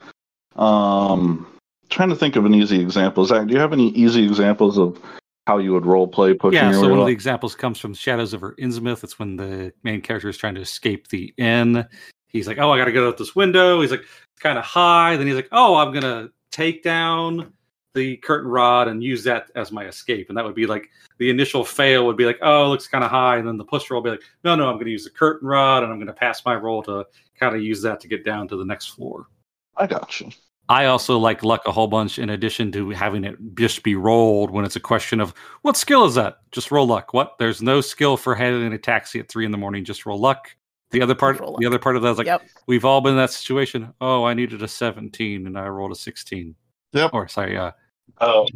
Um, 0.57 1.47
trying 1.91 2.09
to 2.09 2.17
think 2.17 2.37
of 2.37 2.45
an 2.45 2.55
easy 2.55 2.81
example. 2.81 3.25
Zach, 3.25 3.47
do 3.47 3.55
you 3.55 3.61
have 3.61 3.73
any 3.73 3.91
easy 3.91 4.25
examples 4.25 4.79
of 4.79 5.01
how 5.47 5.59
you 5.59 5.73
would 5.73 5.87
role 5.87 6.09
play 6.09 6.35
pushing 6.35 6.59
yeah, 6.59 6.73
so 6.73 6.89
one 6.89 6.99
of 6.99 7.07
the 7.07 7.13
examples 7.13 7.55
comes 7.55 7.79
from 7.79 7.95
Shadows 7.95 8.35
over 8.35 8.55
Innsmouth. 8.59 9.05
It's 9.05 9.19
when 9.19 9.37
the 9.37 9.73
main 9.85 10.01
character 10.01 10.29
is 10.29 10.37
trying 10.37 10.57
to 10.57 10.61
escape 10.61 11.09
the 11.09 11.33
inn. 11.37 11.87
He's 12.29 12.49
like, 12.49 12.59
"Oh, 12.59 12.73
I 12.73 12.79
got 12.79 12.87
to 12.87 12.93
get 12.93 13.05
out 13.05 13.17
this 13.17 13.37
window." 13.37 13.81
He's 13.81 13.93
like, 13.93 14.01
"It's 14.01 14.43
kind 14.43 14.59
of 14.59 14.65
high." 14.65 15.17
Then 15.17 15.27
he's 15.27 15.37
like, 15.37 15.49
"Oh, 15.53 15.77
I'm 15.77 15.93
gonna 15.93 16.31
take 16.51 16.83
down 16.83 17.53
the 17.95 18.17
curtain 18.19 18.51
rod 18.51 18.89
and 18.89 19.03
use 19.03 19.23
that 19.25 19.51
as 19.55 19.71
my 19.71 19.85
escape." 19.85 20.29
And 20.29 20.37
that 20.37 20.45
would 20.45 20.57
be 20.57 20.67
like 20.67 20.91
the 21.19 21.31
initial 21.31 21.65
fail 21.65 22.07
would 22.07 22.17
be 22.17 22.25
like, 22.25 22.39
"Oh, 22.43 22.67
it 22.67 22.69
looks 22.69 22.89
kind 22.89 23.05
of 23.05 23.11
high," 23.11 23.37
and 23.37 23.47
then 23.47 23.57
the 23.57 23.65
push 23.65 23.89
roll 23.89 24.03
will 24.03 24.05
be 24.05 24.11
like, 24.11 24.25
"No, 24.43 24.57
no, 24.57 24.69
I'm 24.69 24.79
gonna 24.79 24.91
use 24.91 25.05
the 25.05 25.11
curtain 25.11 25.47
rod 25.47 25.85
and 25.85 25.93
I'm 25.93 26.01
gonna 26.01 26.13
pass 26.13 26.45
my 26.45 26.57
roll 26.57 26.83
to 26.85 27.07
kind 27.39 27.55
of 27.55 27.63
use 27.63 27.81
that 27.83 28.01
to 28.01 28.09
get 28.09 28.25
down 28.25 28.49
to 28.49 28.57
the 28.57 28.65
next 28.65 28.87
floor." 28.87 29.29
I 29.77 29.87
got 29.87 30.21
you. 30.21 30.31
I 30.69 30.87
also 30.87 31.19
like 31.19 31.45
luck 31.45 31.63
a 31.67 31.73
whole 31.73 31.87
bunch 31.87 32.19
in 32.19 32.29
addition 32.31 32.73
to 32.73 32.91
having 32.91 33.25
it 33.25 33.37
just 33.55 33.83
be 33.83 33.95
rolled 33.95 34.51
when 34.51 34.65
it's 34.65 34.77
a 34.77 34.81
question 34.81 35.21
of 35.21 35.33
what 35.63 35.77
skill 35.77 36.05
is 36.05 36.15
that? 36.17 36.39
Just 36.51 36.71
roll 36.73 36.87
luck. 36.87 37.15
What? 37.15 37.37
There's 37.39 37.63
no 37.63 37.81
skill 37.81 38.17
for 38.17 38.35
hailing 38.35 38.73
a 38.73 38.79
taxi 38.79 39.21
at 39.21 39.29
three 39.29 39.45
in 39.45 39.53
the 39.53 39.59
morning. 39.59 39.85
Just 39.85 40.07
roll 40.07 40.19
luck. 40.19 40.57
The 40.91 41.03
other 41.03 41.15
part, 41.15 41.39
roll 41.41 41.57
the 41.57 41.65
luck. 41.65 41.67
other 41.67 41.79
part 41.79 41.97
of 41.97 42.03
that 42.03 42.11
is 42.11 42.19
like 42.19 42.27
Yep. 42.27 42.43
we've 42.67 42.85
all 42.85 43.01
been 43.01 43.13
in 43.13 43.19
that 43.19 43.31
situation. 43.31 43.93
Oh, 44.01 44.25
I 44.25 44.35
needed 44.35 44.63
a 44.63 44.69
17 44.69 45.47
and 45.47 45.59
I 45.59 45.69
rolled 45.69 45.93
a 45.93 45.97
16. 45.97 46.55
Yep. 46.93 47.11
Or 47.13 47.29
sorry, 47.29 47.57
uh, 47.57 47.73
Oh, 48.21 48.47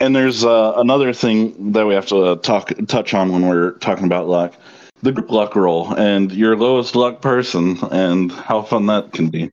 and 0.00 0.14
there's 0.14 0.44
uh, 0.44 0.74
another 0.76 1.12
thing 1.12 1.72
that 1.72 1.86
we 1.86 1.94
have 1.94 2.06
to 2.06 2.16
uh, 2.18 2.36
talk 2.36 2.72
touch 2.88 3.14
on 3.14 3.32
when 3.32 3.48
we're 3.48 3.72
talking 3.78 4.04
about 4.04 4.26
luck: 4.28 4.54
the 5.02 5.12
group 5.12 5.30
luck 5.30 5.54
roll 5.54 5.94
and 5.94 6.30
your 6.32 6.56
lowest 6.56 6.96
luck 6.96 7.22
person, 7.22 7.78
and 7.92 8.32
how 8.32 8.62
fun 8.62 8.86
that 8.86 9.12
can 9.12 9.28
be. 9.28 9.50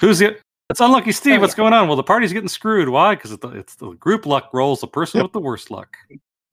who's 0.00 0.20
it? 0.20 0.40
It's 0.70 0.80
unlucky 0.80 1.12
Steve. 1.12 1.38
Oh, 1.38 1.40
What's 1.40 1.52
yeah. 1.52 1.56
going 1.58 1.72
on? 1.72 1.86
Well, 1.88 1.96
the 1.96 2.02
party's 2.02 2.32
getting 2.32 2.48
screwed. 2.48 2.88
Why? 2.88 3.14
Because 3.14 3.32
it's, 3.32 3.42
the- 3.42 3.58
it's 3.58 3.74
the 3.76 3.90
group 3.92 4.26
luck 4.26 4.50
rolls 4.52 4.80
the 4.80 4.86
person 4.86 5.22
with 5.22 5.32
the 5.32 5.40
worst 5.40 5.70
luck. 5.70 5.96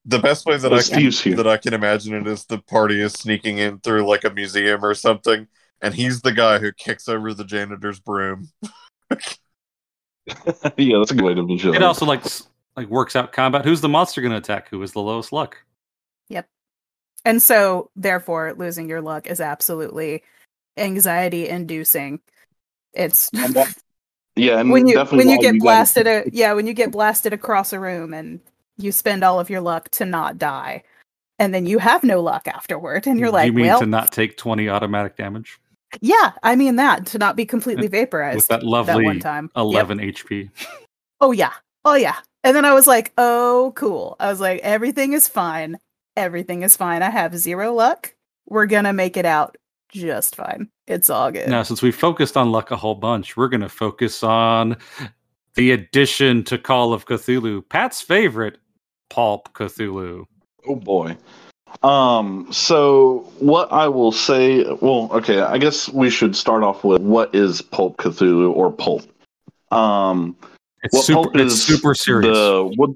The 0.05 0.19
best 0.19 0.45
way 0.45 0.57
that 0.57 0.71
Well, 0.71 0.79
I 0.79 0.83
can 0.83 1.11
here. 1.11 1.35
that 1.35 1.47
I 1.47 1.57
can 1.57 1.73
imagine 1.73 2.13
it 2.15 2.25
is 2.27 2.45
the 2.45 2.57
party 2.59 2.99
is 3.01 3.13
sneaking 3.13 3.59
in 3.59 3.79
through 3.79 4.07
like 4.07 4.23
a 4.23 4.29
museum 4.29 4.83
or 4.83 4.93
something, 4.93 5.47
and 5.81 5.93
he's 5.93 6.21
the 6.21 6.31
guy 6.31 6.57
who 6.59 6.71
kicks 6.71 7.07
over 7.07 7.33
the 7.33 7.43
janitor's 7.43 7.99
broom. 7.99 8.49
yeah, 9.11 10.97
that's 10.97 11.11
a 11.11 11.15
good 11.15 11.21
way 11.23 11.33
to 11.33 11.45
visualize. 11.45 11.77
It 11.77 11.83
also 11.83 12.05
like 12.05 12.23
like 12.75 12.87
works 12.87 13.15
out 13.15 13.31
combat. 13.33 13.65
Who's 13.65 13.81
the 13.81 13.89
monster 13.89 14.21
going 14.21 14.31
to 14.31 14.37
attack? 14.37 14.69
Who 14.69 14.81
is 14.83 14.91
the 14.93 15.01
lowest 15.01 15.31
luck? 15.33 15.57
Yep. 16.29 16.47
And 17.25 17.41
so, 17.43 17.89
therefore, 17.95 18.53
losing 18.57 18.87
your 18.89 19.01
luck 19.01 19.27
is 19.27 19.41
absolutely 19.41 20.23
anxiety 20.77 21.49
inducing. 21.49 22.19
It's 22.93 23.29
And 23.33 23.53
that- 23.55 23.75
yeah, 24.39 24.59
and 24.59 24.71
when 24.71 24.87
you 24.87 24.95
definitely 24.95 25.25
when 25.25 25.29
you 25.29 25.41
get 25.41 25.51
gotta- 25.53 25.59
blasted 25.59 26.07
a, 26.07 26.23
yeah 26.31 26.53
when 26.53 26.67
you 26.67 26.73
get 26.73 26.91
blasted 26.91 27.33
across 27.33 27.73
a 27.73 27.79
room 27.79 28.13
and 28.13 28.39
you 28.77 28.91
spend 28.91 29.23
all 29.23 29.39
of 29.39 29.49
your 29.49 29.61
luck 29.61 29.89
to 29.89 30.05
not 30.05 30.37
die 30.37 30.83
and 31.37 31.53
then 31.53 31.65
you 31.65 31.79
have 31.79 32.03
no 32.03 32.21
luck 32.21 32.47
afterward 32.47 33.05
and 33.07 33.19
you're 33.19 33.31
like 33.31 33.47
you 33.47 33.53
mean 33.53 33.65
well 33.67 33.79
to 33.79 33.85
not 33.85 34.11
take 34.11 34.37
20 34.37 34.69
automatic 34.69 35.15
damage 35.17 35.59
yeah 36.01 36.33
i 36.43 36.55
mean 36.55 36.75
that 36.75 37.05
to 37.05 37.17
not 37.17 37.35
be 37.35 37.45
completely 37.45 37.87
vaporized 37.87 38.35
with 38.37 38.47
that 38.47 38.61
that 38.61 38.65
lovely 38.65 39.03
one 39.03 39.19
time 39.19 39.49
Yep. 39.55 39.61
11 39.63 39.97
HP? 39.99 40.49
oh 41.21 41.31
yeah 41.31 41.53
oh 41.85 41.95
yeah. 41.95 42.15
And 42.43 42.55
then 42.55 42.63
I 42.65 42.73
was 42.73 42.87
like, 42.87 43.11
oh 43.17 43.73
cool. 43.75 44.15
I 44.19 44.29
was 44.29 44.39
like, 44.39 44.61
everything 44.61 45.13
is 45.13 45.27
fine. 45.27 45.77
Everything 46.15 46.63
is 46.63 46.77
fine. 46.77 47.01
I 47.01 47.09
have 47.09 47.37
zero 47.37 47.73
luck. 47.73 48.13
We're 48.47 48.65
gonna 48.65 48.93
make 48.93 49.17
it 49.17 49.25
out 49.25 49.57
just 49.89 50.35
fine. 50.35 50.69
It's 50.89 51.09
all 51.09 51.31
good. 51.31 51.47
Now, 51.47 51.61
since 51.61 51.83
we 51.83 51.91
focused 51.91 52.35
on 52.35 52.51
luck 52.51 52.71
a 52.71 52.75
whole 52.75 52.95
bunch, 52.95 53.37
we're 53.37 53.47
going 53.47 53.61
to 53.61 53.69
focus 53.69 54.23
on 54.23 54.75
the 55.53 55.71
addition 55.71 56.43
to 56.45 56.57
Call 56.57 56.93
of 56.93 57.05
Cthulhu. 57.05 57.67
Pat's 57.69 58.01
favorite, 58.01 58.57
Pulp 59.09 59.53
Cthulhu. 59.53 60.25
Oh 60.67 60.75
boy. 60.75 61.15
Um, 61.83 62.47
so 62.51 63.31
what 63.37 63.71
I 63.71 63.87
will 63.87 64.11
say, 64.11 64.63
well, 64.81 65.09
okay, 65.11 65.41
I 65.41 65.59
guess 65.59 65.87
we 65.89 66.09
should 66.09 66.35
start 66.35 66.63
off 66.63 66.83
with 66.83 67.01
what 67.03 67.33
is 67.35 67.61
Pulp 67.61 67.97
Cthulhu 67.97 68.51
or 68.55 68.71
Pulp. 68.71 69.03
Um, 69.71 70.35
It's 70.81 70.95
what 70.95 71.05
super. 71.05 71.21
Pulp 71.21 71.35
It's 71.35 71.53
is 71.53 71.63
super 71.63 71.93
serious. 71.93 72.35
The, 72.35 72.73
what, 72.75 72.89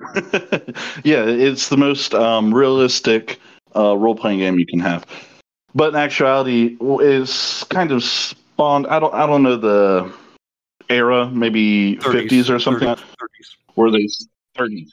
yeah, 1.04 1.24
it's 1.24 1.68
the 1.68 1.76
most 1.76 2.14
um, 2.14 2.52
realistic 2.52 3.38
uh, 3.76 3.96
role 3.96 4.16
playing 4.16 4.40
game 4.40 4.58
you 4.58 4.66
can 4.66 4.80
have. 4.80 5.06
But 5.74 5.90
in 5.90 5.96
actuality, 5.96 6.76
is 6.80 7.64
kind 7.68 7.92
of 7.92 8.02
spawned. 8.02 8.86
I 8.86 8.98
don't. 8.98 9.14
I 9.14 9.26
don't 9.26 9.42
know 9.42 9.56
the 9.56 10.12
era. 10.88 11.28
Maybe 11.30 11.96
30s, 11.96 12.12
fifties 12.12 12.50
or 12.50 12.58
something. 12.58 12.88
30s, 12.88 12.96
30s. 12.96 13.56
where 13.74 13.90
they 13.90 14.08
30s 14.56 14.90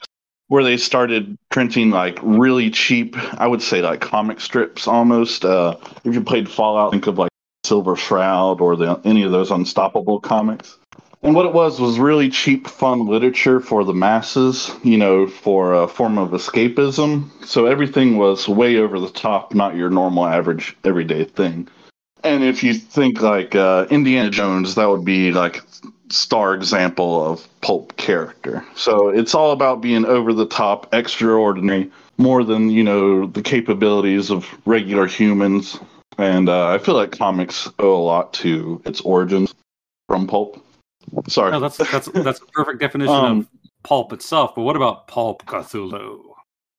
where 0.47 0.63
they 0.63 0.77
started 0.77 1.37
printing 1.49 1.89
like 1.89 2.19
really 2.21 2.69
cheap 2.69 3.15
i 3.39 3.47
would 3.47 3.61
say 3.61 3.81
like 3.81 4.01
comic 4.01 4.39
strips 4.39 4.87
almost 4.87 5.43
uh 5.45 5.75
if 6.03 6.13
you 6.13 6.21
played 6.21 6.49
fallout 6.49 6.91
think 6.91 7.07
of 7.07 7.17
like 7.17 7.31
silver 7.63 7.95
shroud 7.95 8.61
or 8.61 8.75
the 8.75 8.99
any 9.05 9.23
of 9.23 9.31
those 9.31 9.51
unstoppable 9.51 10.19
comics 10.19 10.77
and 11.21 11.35
what 11.35 11.45
it 11.45 11.53
was 11.53 11.79
was 11.79 11.99
really 11.99 12.29
cheap 12.29 12.67
fun 12.67 13.05
literature 13.07 13.59
for 13.59 13.83
the 13.83 13.93
masses 13.93 14.71
you 14.83 14.97
know 14.97 15.27
for 15.27 15.73
a 15.73 15.87
form 15.87 16.17
of 16.17 16.29
escapism 16.31 17.29
so 17.45 17.65
everything 17.65 18.17
was 18.17 18.47
way 18.47 18.77
over 18.77 18.99
the 18.99 19.09
top 19.09 19.53
not 19.53 19.75
your 19.75 19.89
normal 19.89 20.25
average 20.25 20.75
everyday 20.83 21.23
thing 21.23 21.67
and 22.23 22.43
if 22.43 22.63
you 22.63 22.73
think 22.73 23.21
like 23.21 23.55
uh, 23.55 23.85
indiana 23.89 24.29
jones 24.29 24.75
that 24.75 24.89
would 24.89 25.05
be 25.05 25.31
like 25.31 25.61
star 26.09 26.53
example 26.53 27.25
of 27.25 27.47
pulp 27.61 27.95
character. 27.97 28.63
So 28.75 29.09
it's 29.09 29.33
all 29.33 29.51
about 29.51 29.81
being 29.81 30.05
over 30.05 30.33
the 30.33 30.45
top, 30.45 30.93
extraordinary, 30.93 31.91
more 32.17 32.43
than 32.43 32.69
you 32.69 32.83
know 32.83 33.25
the 33.25 33.41
capabilities 33.41 34.29
of 34.31 34.47
regular 34.65 35.07
humans. 35.07 35.79
And 36.17 36.47
uh, 36.47 36.69
I 36.69 36.77
feel 36.77 36.95
like 36.95 37.11
comics 37.11 37.69
owe 37.79 37.95
a 37.95 38.03
lot 38.03 38.33
to 38.35 38.81
its 38.85 39.01
origins 39.01 39.53
from 40.07 40.27
pulp. 40.27 40.64
Sorry, 41.27 41.51
No, 41.51 41.59
that's 41.59 41.77
that's 41.77 42.07
that's 42.07 42.41
a 42.41 42.45
perfect 42.47 42.79
definition 42.79 43.13
Um, 43.13 43.39
of 43.39 43.47
pulp 43.83 44.13
itself. 44.13 44.55
But 44.55 44.63
what 44.63 44.75
about 44.75 45.07
Pulp 45.07 45.45
Cthulhu? 45.45 46.21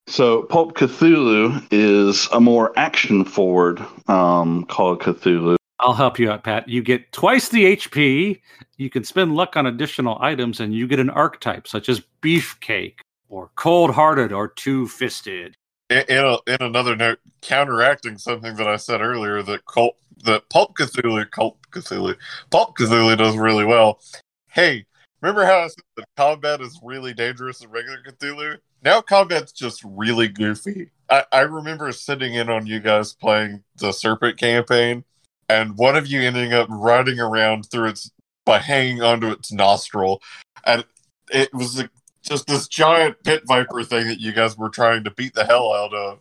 So, 0.08 0.44
Pulp 0.44 0.76
Cthulhu 0.76 1.66
is 1.72 2.28
a 2.32 2.40
more 2.40 2.72
action 2.78 3.24
forward 3.24 3.84
um, 4.08 4.64
Call 4.66 4.92
of 4.92 5.00
Cthulhu. 5.00 5.56
I'll 5.80 5.94
help 5.94 6.18
you 6.18 6.30
out, 6.30 6.44
Pat. 6.44 6.68
You 6.68 6.82
get 6.82 7.12
twice 7.12 7.48
the 7.48 7.76
HP. 7.76 8.40
You 8.76 8.90
can 8.90 9.04
spend 9.04 9.34
luck 9.34 9.56
on 9.56 9.66
additional 9.66 10.16
items, 10.20 10.60
and 10.60 10.72
you 10.74 10.86
get 10.86 11.00
an 11.00 11.10
archetype 11.10 11.66
such 11.66 11.88
as 11.88 12.02
Beefcake 12.22 13.00
or 13.28 13.50
Cold 13.56 13.90
Hearted 13.90 14.32
or 14.32 14.48
Two 14.48 14.86
Fisted. 14.86 15.56
In, 15.90 16.04
in, 16.08 16.24
a, 16.24 16.38
in 16.46 16.56
another 16.60 16.96
note, 16.96 17.18
counteracting 17.42 18.16
something 18.18 18.56
that 18.56 18.66
I 18.66 18.76
said 18.76 19.00
earlier, 19.00 19.42
that 19.42 19.66
cult, 19.66 19.96
that 20.24 20.48
Pulp 20.50 20.76
Cthulhu, 20.76 21.30
Cult 21.30 21.58
Cthulhu, 21.80 22.16
Pulp 22.50 22.76
Cthulhu 22.76 23.16
does 23.16 23.36
really 23.36 23.64
well. 23.64 24.00
Hey, 24.48 24.86
remember 25.20 25.44
how 25.44 25.60
I 25.60 25.68
said 25.68 25.84
that 25.96 26.06
combat 26.16 26.60
is 26.60 26.80
really 26.82 27.14
dangerous 27.14 27.62
in 27.62 27.70
regular 27.70 27.98
Cthulhu? 28.02 28.58
Now 28.82 29.00
combat's 29.00 29.52
just 29.52 29.82
really 29.84 30.28
goofy. 30.28 30.90
I, 31.10 31.24
I 31.32 31.40
remember 31.40 31.90
sitting 31.92 32.34
in 32.34 32.48
on 32.48 32.66
you 32.66 32.80
guys 32.80 33.12
playing 33.12 33.62
the 33.76 33.92
Serpent 33.92 34.38
campaign, 34.38 35.04
and 35.48 35.76
one 35.76 35.96
of 35.96 36.06
you 36.06 36.20
ending 36.22 36.52
up 36.52 36.68
riding 36.70 37.20
around 37.20 37.70
through 37.70 37.90
its 37.90 38.10
by 38.44 38.58
hanging 38.58 39.02
onto 39.02 39.30
its 39.30 39.52
nostril, 39.52 40.22
and 40.64 40.84
it 41.30 41.52
was 41.52 41.82
just 42.22 42.46
this 42.46 42.68
giant 42.68 43.22
pit 43.24 43.42
viper 43.46 43.82
thing 43.82 44.06
that 44.08 44.20
you 44.20 44.32
guys 44.32 44.56
were 44.56 44.68
trying 44.68 45.04
to 45.04 45.10
beat 45.10 45.34
the 45.34 45.44
hell 45.44 45.72
out 45.72 45.92
of. 45.92 46.20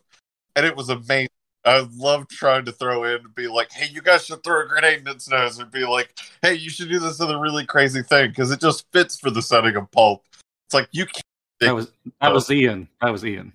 And 0.55 0.65
it 0.65 0.75
was 0.75 0.89
amazing. 0.89 1.29
I 1.65 1.87
love 1.95 2.27
trying 2.27 2.65
to 2.65 2.71
throw 2.71 3.03
in 3.03 3.15
and 3.15 3.35
be 3.35 3.47
like, 3.47 3.71
hey, 3.71 3.89
you 3.91 4.01
guys 4.01 4.25
should 4.25 4.43
throw 4.43 4.61
a 4.61 4.67
grenade 4.67 4.99
in 4.99 5.07
its 5.07 5.27
nose 5.29 5.57
and 5.57 5.71
be 5.71 5.85
like, 5.85 6.13
hey, 6.41 6.53
you 6.53 6.69
should 6.69 6.89
do 6.89 6.99
this 6.99 7.19
other 7.19 7.39
really 7.39 7.65
crazy 7.65 8.03
thing 8.03 8.29
because 8.29 8.51
it 8.51 8.61
just 8.61 8.85
fits 8.91 9.19
for 9.19 9.31
the 9.31 9.41
setting 9.41 9.75
of 9.75 9.89
pulp. 9.91 10.23
It's 10.67 10.73
like 10.73 10.87
you 10.91 11.05
can't 11.05 11.23
That 11.61 11.75
was 11.75 11.91
that 12.21 12.33
was 12.33 12.51
Ian. 12.51 12.87
That 13.01 13.11
was 13.11 13.25
Ian. 13.25 13.51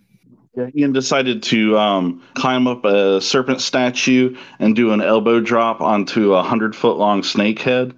Yeah, 0.56 0.68
Ian 0.74 0.92
decided 0.92 1.42
to 1.44 1.78
um, 1.78 2.22
climb 2.34 2.66
up 2.66 2.84
a 2.84 3.20
serpent 3.20 3.60
statue 3.60 4.36
and 4.58 4.74
do 4.74 4.92
an 4.92 5.00
elbow 5.00 5.40
drop 5.40 5.80
onto 5.80 6.34
a 6.34 6.42
hundred 6.42 6.74
foot 6.74 6.96
long 6.96 7.22
snake 7.22 7.60
head. 7.60 7.94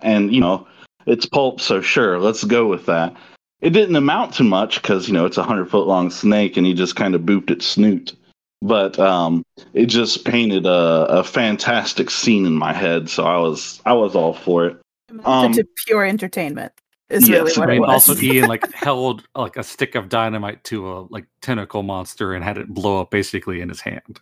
And, 0.00 0.32
you 0.32 0.40
know, 0.40 0.66
it's 1.06 1.26
pulp, 1.26 1.60
so 1.60 1.82
sure, 1.82 2.18
let's 2.18 2.44
go 2.44 2.66
with 2.66 2.86
that. 2.86 3.14
It 3.60 3.70
didn't 3.70 3.96
amount 3.96 4.32
to 4.34 4.44
much 4.44 4.80
because, 4.80 5.08
you 5.08 5.12
know, 5.12 5.26
it's 5.26 5.36
a 5.36 5.42
hundred 5.42 5.70
foot 5.70 5.86
long 5.86 6.10
snake 6.10 6.56
and 6.56 6.66
he 6.66 6.72
just 6.72 6.96
kind 6.96 7.14
of 7.14 7.20
booped 7.22 7.50
its 7.50 7.66
snoot. 7.66 8.16
But 8.62 8.98
um, 8.98 9.44
it 9.72 9.86
just 9.86 10.24
painted 10.24 10.66
a, 10.66 11.06
a 11.08 11.24
fantastic 11.24 12.10
scene 12.10 12.44
in 12.44 12.54
my 12.54 12.72
head, 12.72 13.08
so 13.08 13.24
I 13.24 13.38
was 13.38 13.80
I 13.86 13.94
was 13.94 14.14
all 14.14 14.34
for 14.34 14.66
it. 14.66 14.76
Um, 15.24 15.52
to 15.54 15.66
pure 15.86 16.04
entertainment 16.04 16.72
is 17.08 17.28
yes, 17.28 17.38
really 17.38 17.52
what 17.52 17.68
I 17.68 17.72
it 17.72 17.74
mean, 17.74 17.80
was. 17.82 18.08
also 18.08 18.16
Ian 18.22 18.48
like 18.48 18.72
held 18.72 19.26
like 19.34 19.56
a 19.56 19.62
stick 19.62 19.94
of 19.94 20.08
dynamite 20.08 20.62
to 20.64 20.92
a 20.92 21.00
like 21.10 21.26
tentacle 21.42 21.82
monster 21.82 22.34
and 22.34 22.44
had 22.44 22.58
it 22.58 22.68
blow 22.68 23.00
up 23.00 23.10
basically 23.10 23.60
in 23.60 23.68
his 23.68 23.80
hand. 23.80 24.20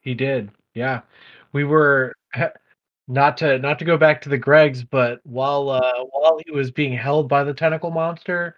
He 0.00 0.14
did. 0.14 0.50
Yeah. 0.74 1.02
We 1.52 1.64
were 1.64 2.14
not 3.08 3.36
to 3.38 3.58
not 3.58 3.78
to 3.78 3.84
go 3.84 3.96
back 3.96 4.20
to 4.22 4.28
the 4.28 4.38
Gregs, 4.38 4.86
but 4.88 5.20
while 5.24 5.70
uh 5.70 6.04
while 6.10 6.38
he 6.44 6.52
was 6.52 6.70
being 6.70 6.92
held 6.92 7.28
by 7.28 7.44
the 7.44 7.54
tentacle 7.54 7.90
monster, 7.90 8.56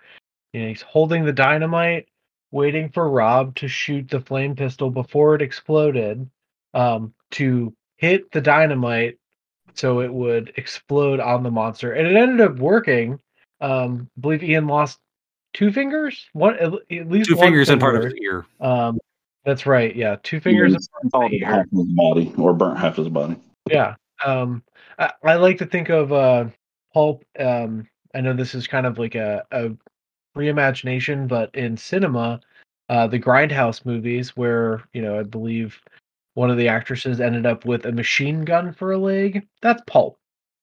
you 0.53 0.63
know, 0.63 0.69
he's 0.69 0.83
holding 0.83 1.25
the 1.25 1.33
dynamite, 1.33 2.09
waiting 2.51 2.89
for 2.91 3.11
Rob 3.11 3.55
to 3.57 3.69
shoot 3.69 4.09
the 4.09 4.21
flame 4.21 4.57
pistol 4.57 4.91
before 4.91 5.35
it 5.35 5.43
exploded, 5.43 6.29
um, 6.75 7.13
to 7.33 7.75
hit 7.97 8.31
the 8.33 8.41
dynamite 8.41 9.19
so 9.75 10.01
it 10.01 10.13
would 10.13 10.53
explode 10.57 11.21
on 11.21 11.43
the 11.43 11.51
monster. 11.51 11.93
And 11.93 12.07
it 12.07 12.17
ended 12.17 12.41
up 12.41 12.57
working. 12.59 13.21
Um, 13.61 14.09
I 14.17 14.21
believe 14.21 14.43
Ian 14.43 14.67
lost 14.67 14.99
two 15.53 15.73
fingers, 15.73 16.27
one 16.33 16.55
at 16.59 16.73
at 16.91 17.09
least 17.09 17.29
Two 17.31 17.37
one 17.37 17.47
fingers 17.47 17.69
and 17.69 17.81
part 17.81 17.97
of 17.97 18.03
finger. 18.03 18.15
his 18.17 18.23
ear. 18.25 18.47
Um, 18.61 18.99
that's 19.45 19.67
right. 19.67 19.95
Yeah, 19.95 20.17
two 20.23 20.41
fingers. 20.41 20.75
and 20.75 21.11
part 21.11 21.25
of 21.27 21.31
salted 21.31 21.43
half 21.43 21.59
ear. 21.59 21.67
his 21.73 21.87
body 21.95 22.33
or 22.39 22.53
burnt 22.55 22.79
half 22.79 22.97
his 22.97 23.09
body. 23.09 23.37
Yeah. 23.71 23.95
Um, 24.25 24.63
I, 24.99 25.13
I 25.25 25.35
like 25.35 25.59
to 25.59 25.67
think 25.67 25.89
of 25.91 26.13
uh, 26.13 26.47
pulp. 26.93 27.25
Um, 27.39 27.89
I 28.15 28.21
know 28.21 28.33
this 28.33 28.55
is 28.55 28.67
kind 28.67 28.87
of 28.87 28.99
like 28.99 29.15
a, 29.15 29.45
a 29.51 29.71
reimagination, 30.39 31.29
but 31.29 31.55
in 31.55 31.77
cinema, 31.77 32.41
uh, 32.89 33.07
the 33.07 33.19
Grindhouse 33.19 33.85
movies, 33.85 34.37
where 34.37 34.83
you 34.93 35.03
know 35.03 35.19
I 35.19 35.23
believe 35.25 35.81
one 36.35 36.51
of 36.51 36.57
the 36.57 36.69
actresses 36.69 37.21
ended 37.21 37.47
up 37.47 37.65
with 37.65 37.85
a 37.85 37.93
machine 37.93 38.45
gun 38.45 38.73
for 38.73 38.93
a 38.93 38.99
leg. 38.99 39.47
That's 39.61 39.83
pulp. 39.87 40.19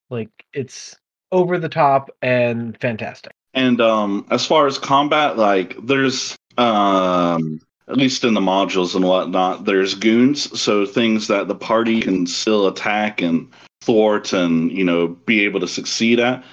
Like 0.09 0.29
it's 0.53 0.95
over 1.31 1.59
the 1.59 1.69
top 1.69 2.09
and 2.21 2.79
fantastic. 2.79 3.33
And 3.53 3.81
um, 3.81 4.25
as 4.31 4.45
far 4.45 4.67
as 4.67 4.77
combat, 4.77 5.37
like 5.37 5.75
there's 5.83 6.35
um, 6.57 7.59
at 7.87 7.97
least 7.97 8.23
in 8.23 8.33
the 8.33 8.41
modules 8.41 8.95
and 8.95 9.05
whatnot, 9.05 9.65
there's 9.65 9.93
goons, 9.93 10.59
so 10.59 10.85
things 10.85 11.27
that 11.27 11.47
the 11.47 11.55
party 11.55 12.01
can 12.01 12.25
still 12.25 12.67
attack 12.67 13.21
and 13.21 13.51
thwart 13.81 14.33
and 14.33 14.71
you 14.71 14.83
know 14.83 15.07
be 15.07 15.43
able 15.43 15.59
to 15.59 15.67
succeed 15.67 16.19
at. 16.19 16.43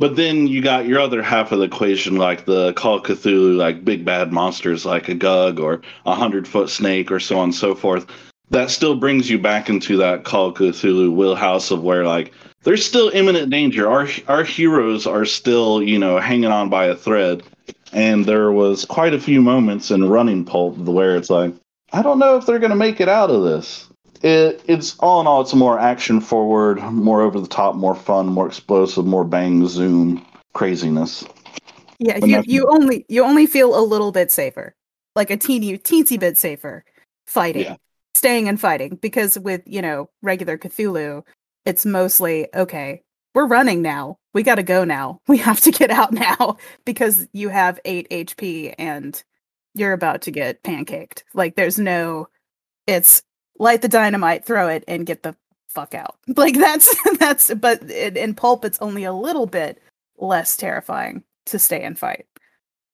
But 0.00 0.16
then 0.16 0.46
you 0.46 0.62
got 0.62 0.86
your 0.86 0.98
other 0.98 1.22
half 1.22 1.52
of 1.52 1.58
the 1.58 1.66
equation, 1.66 2.16
like 2.16 2.46
the 2.46 2.72
Call 2.72 3.02
Cthulhu, 3.02 3.54
like 3.54 3.84
big 3.84 4.02
bad 4.02 4.32
monsters 4.32 4.86
like 4.86 5.10
a 5.10 5.14
Gug 5.14 5.60
or 5.60 5.82
a 6.06 6.14
hundred 6.14 6.48
foot 6.48 6.70
snake 6.70 7.12
or 7.12 7.20
so 7.20 7.36
on 7.38 7.44
and 7.44 7.54
so 7.54 7.74
forth. 7.74 8.06
That 8.48 8.70
still 8.70 8.96
brings 8.96 9.28
you 9.28 9.38
back 9.38 9.68
into 9.68 9.98
that 9.98 10.24
Call 10.24 10.54
Cthulhu 10.54 11.14
wheelhouse 11.14 11.70
of 11.70 11.82
where 11.82 12.06
like 12.06 12.32
there's 12.62 12.82
still 12.82 13.10
imminent 13.10 13.50
danger. 13.50 13.90
Our 13.90 14.08
our 14.26 14.42
heroes 14.42 15.06
are 15.06 15.26
still, 15.26 15.82
you 15.82 15.98
know, 15.98 16.18
hanging 16.18 16.50
on 16.50 16.70
by 16.70 16.86
a 16.86 16.96
thread. 16.96 17.42
And 17.92 18.24
there 18.24 18.52
was 18.52 18.86
quite 18.86 19.12
a 19.12 19.20
few 19.20 19.42
moments 19.42 19.90
in 19.90 20.08
Running 20.08 20.46
Pulp 20.46 20.78
where 20.78 21.14
it's 21.14 21.28
like, 21.28 21.52
I 21.92 22.00
don't 22.00 22.18
know 22.18 22.38
if 22.38 22.46
they're 22.46 22.58
to 22.58 22.74
make 22.74 23.02
it 23.02 23.08
out 23.10 23.28
of 23.28 23.42
this. 23.42 23.89
It 24.22 24.62
it's 24.66 24.96
all 24.98 25.20
in 25.20 25.26
all, 25.26 25.40
it's 25.40 25.54
more 25.54 25.78
action 25.78 26.20
forward, 26.20 26.78
more 26.82 27.22
over 27.22 27.40
the 27.40 27.48
top, 27.48 27.74
more 27.74 27.94
fun, 27.94 28.26
more 28.28 28.46
explosive, 28.46 29.06
more 29.06 29.24
bang 29.24 29.66
zoom 29.68 30.24
craziness. 30.52 31.24
Yeah, 31.98 32.18
But 32.20 32.28
you 32.28 32.42
you 32.46 32.66
only 32.68 33.04
you 33.08 33.24
only 33.24 33.46
feel 33.46 33.78
a 33.78 33.82
little 33.84 34.12
bit 34.12 34.30
safer, 34.32 34.74
like 35.16 35.30
a 35.30 35.36
teeny 35.36 35.78
teensy 35.78 36.18
bit 36.18 36.38
safer, 36.38 36.84
fighting, 37.26 37.66
Yeah. 37.66 37.76
staying 38.14 38.48
and 38.48 38.60
fighting. 38.60 38.96
Because 38.96 39.38
with 39.38 39.62
you 39.66 39.82
know 39.82 40.08
regular 40.22 40.58
Cthulhu, 40.58 41.24
it's 41.64 41.84
mostly 41.86 42.48
okay. 42.54 43.02
we're 43.34 43.46
running 43.46 43.82
now. 43.82 44.16
We 44.34 44.42
got 44.42 44.56
to 44.56 44.62
go 44.62 44.84
now. 44.84 45.20
We 45.28 45.38
have 45.38 45.60
to 45.62 45.70
get 45.70 45.90
out 45.90 46.12
now 46.12 46.56
because 46.84 47.28
you 47.32 47.48
have 47.50 47.80
8 47.84 48.08
HP 48.10 48.74
and 48.78 49.22
you're 49.74 49.92
about 49.92 50.22
to 50.22 50.30
get 50.32 50.62
pancaked. 50.64 51.22
Like 51.34 51.54
there's 51.56 51.78
no 51.78 52.28
it's 52.86 53.22
light 53.60 53.82
the 53.82 53.88
dynamite, 53.88 54.44
throw 54.44 54.66
it 54.68 54.82
and 54.88 55.06
get 55.06 55.22
the 55.22 55.36
fuck 55.68 55.94
out. 55.94 56.16
Like 56.36 56.56
that's 56.56 56.94
that's 57.18 57.54
but 57.54 57.82
in, 57.90 58.16
in 58.16 58.34
pulp 58.34 58.64
it's 58.64 58.80
only 58.80 59.04
a 59.04 59.12
little 59.12 59.46
bit 59.46 59.80
less 60.18 60.56
terrifying 60.56 61.22
to 61.46 61.58
stay 61.58 61.82
and 61.82 61.98
fight. 61.98 62.26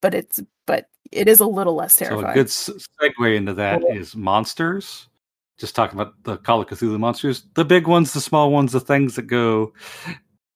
But 0.03 0.15
it's 0.15 0.43
but 0.67 0.91
it 1.13 1.29
is 1.29 1.41
a 1.41 1.47
little 1.47 1.75
less 1.75 1.97
terrifying. 1.97 2.47
So 2.49 2.73
terrifying. 2.73 3.01
a 3.01 3.11
good 3.11 3.17
segue 3.17 3.37
into 3.37 3.55
that 3.55 3.83
is 3.91 4.15
monsters. 4.15 5.09
Just 5.59 5.75
talking 5.75 5.99
about 5.99 6.23
the 6.25 6.37
Call 6.37 6.61
of 6.61 6.69
Cthulhu 6.69 6.99
monsters, 6.99 7.45
the 7.55 7.65
big 7.65 7.87
ones, 7.87 8.13
the 8.13 8.21
small 8.21 8.51
ones, 8.51 8.73
the 8.73 8.81
things 8.81 9.17
that 9.17 9.23
go 9.23 9.73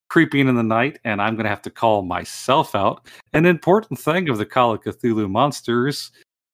creeping 0.09 0.47
in 0.47 0.53
the 0.53 0.61
night. 0.61 0.99
And 1.03 1.19
I'm 1.19 1.33
going 1.33 1.45
to 1.45 1.49
have 1.49 1.63
to 1.63 1.71
call 1.71 2.03
myself 2.03 2.75
out. 2.75 3.07
An 3.33 3.47
important 3.47 3.99
thing 3.99 4.29
of 4.29 4.37
the 4.37 4.45
Call 4.45 4.73
of 4.73 4.83
Cthulhu 4.83 5.27
monsters 5.27 6.11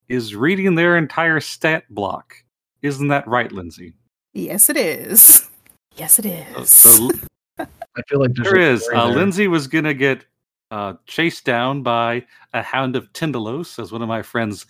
is 0.08 0.34
reading 0.34 0.76
their 0.76 0.96
entire 0.96 1.42
stat 1.42 1.84
block. 1.90 2.36
Isn't 2.82 3.08
that 3.10 3.28
right, 3.28 3.52
Lindsay? 3.52 3.94
yes 4.34 4.70
it 4.70 4.78
is. 4.78 5.50
Yes 5.96 6.20
it 6.20 6.26
is. 6.26 6.56
Uh, 6.56 6.62
is. 6.62 6.70
So 6.70 7.10
I 7.60 8.02
feel 8.08 8.20
like 8.20 8.34
there's 8.36 8.48
there 8.52 8.58
a 8.58 8.74
is. 8.74 8.84
story 8.84 8.98
Uh, 8.98 9.08
there. 9.08 9.16
Lindsay 9.18 9.48
was 9.48 9.68
going 9.68 9.86
to 9.86 9.94
get 9.96 10.26
uh, 10.70 10.94
chased 11.08 11.44
down 11.46 11.82
by 11.82 12.24
a 12.54 12.62
hound 12.62 12.96
of 12.96 13.12
Tindalos, 13.14 13.80
as 13.80 13.92
one 13.92 14.02
of 14.04 14.08
my 14.08 14.22
friends 14.22 14.68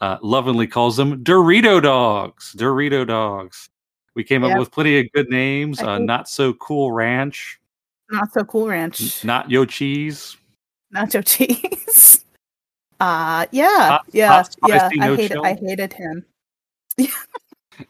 uh, 0.00 0.18
lovingly 0.22 0.66
calls 0.68 0.96
them, 0.96 1.24
Dorito 1.24 1.82
dogs. 1.82 2.54
Dorito 2.56 3.04
dogs. 3.06 3.68
We 4.14 4.22
came 4.24 4.44
up 4.44 4.56
with 4.58 4.70
plenty 4.70 4.98
of 5.00 5.06
good 5.12 5.28
names. 5.30 5.80
Uh, 5.80 5.98
not 5.98 6.28
so 6.28 6.52
cool 6.54 6.92
ranch, 6.92 7.58
Not 8.10 8.32
so 8.32 8.44
cool 8.44 8.64
n- 8.64 8.68
ranch. 8.70 9.24
not 9.24 9.50
yo 9.50 9.64
cheese. 9.64 10.36
nacho 10.94 11.24
cheese. 11.26 12.24
Uh 13.00 13.46
yeah, 13.52 13.88
Hot- 13.90 14.06
yeah, 14.10 14.26
hot 14.28 14.56
yeah. 14.66 14.78
spicy 14.88 15.00
I 15.00 15.06
no 15.06 15.14
hated 15.14 15.30
chill. 15.30 15.44
I 15.46 15.54
hated 15.54 15.92
him. 15.92 16.24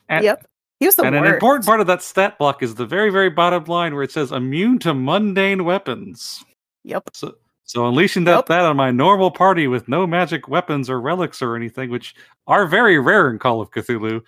And, 0.08 0.24
yep. 0.24 0.46
He 0.80 0.86
was 0.86 0.96
the 0.96 1.02
and 1.02 1.16
an 1.16 1.24
important 1.24 1.66
part 1.66 1.80
of 1.80 1.88
that 1.88 2.02
stat 2.02 2.38
block 2.38 2.62
is 2.62 2.76
the 2.76 2.86
very, 2.86 3.10
very 3.10 3.30
bottom 3.30 3.64
line 3.64 3.94
where 3.94 4.04
it 4.04 4.12
says 4.12 4.30
immune 4.30 4.78
to 4.80 4.94
mundane 4.94 5.64
weapons. 5.64 6.44
Yep. 6.84 7.10
So, 7.14 7.34
so 7.64 7.86
unleashing 7.86 8.24
that, 8.24 8.36
Yep. 8.36 8.46
that 8.46 8.64
on 8.64 8.76
my 8.76 8.90
normal 8.92 9.30
party 9.30 9.66
with 9.66 9.88
no 9.88 10.06
magic 10.06 10.48
weapons 10.48 10.88
or 10.88 11.00
relics 11.00 11.42
or 11.42 11.56
anything, 11.56 11.90
which 11.90 12.14
are 12.46 12.66
very 12.66 12.98
rare 12.98 13.28
in 13.28 13.38
Call 13.38 13.60
of 13.60 13.70
Cthulhu, 13.72 14.22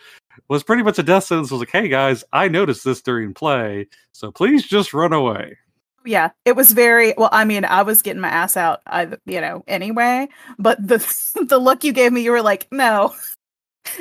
was 0.49 0.63
pretty 0.65 0.83
much 0.83 0.99
a 0.99 1.03
death 1.05 1.25
sentence. 1.25 1.51
Was 1.51 1.61
like, 1.61 1.71
hey 1.71 1.89
guys, 1.89 2.25
I 2.33 2.49
noticed 2.49 2.85
this 2.85 3.01
during 3.01 3.33
play, 3.33 3.87
so 4.13 4.33
please 4.33 4.67
just 4.67 4.93
run 4.93 5.13
away. 5.13 5.57
Yeah, 6.05 6.31
it 6.45 6.57
was 6.57 6.73
very 6.73 7.15
well. 7.17 7.29
I 7.31 7.45
mean, 7.45 7.65
I 7.65 7.83
was 7.83 8.03
getting 8.03 8.23
my 8.23 8.29
ass 8.29 8.57
out, 8.57 8.81
I 8.87 9.09
you 9.27 9.41
know, 9.41 9.63
anyway. 9.69 10.29
But 10.59 10.85
the 10.87 10.99
the 11.49 11.59
look 11.59 11.85
you 11.85 11.93
gave 11.93 12.13
me, 12.13 12.23
you 12.23 12.33
were 12.33 12.43
like, 12.43 12.67
no, 12.73 13.15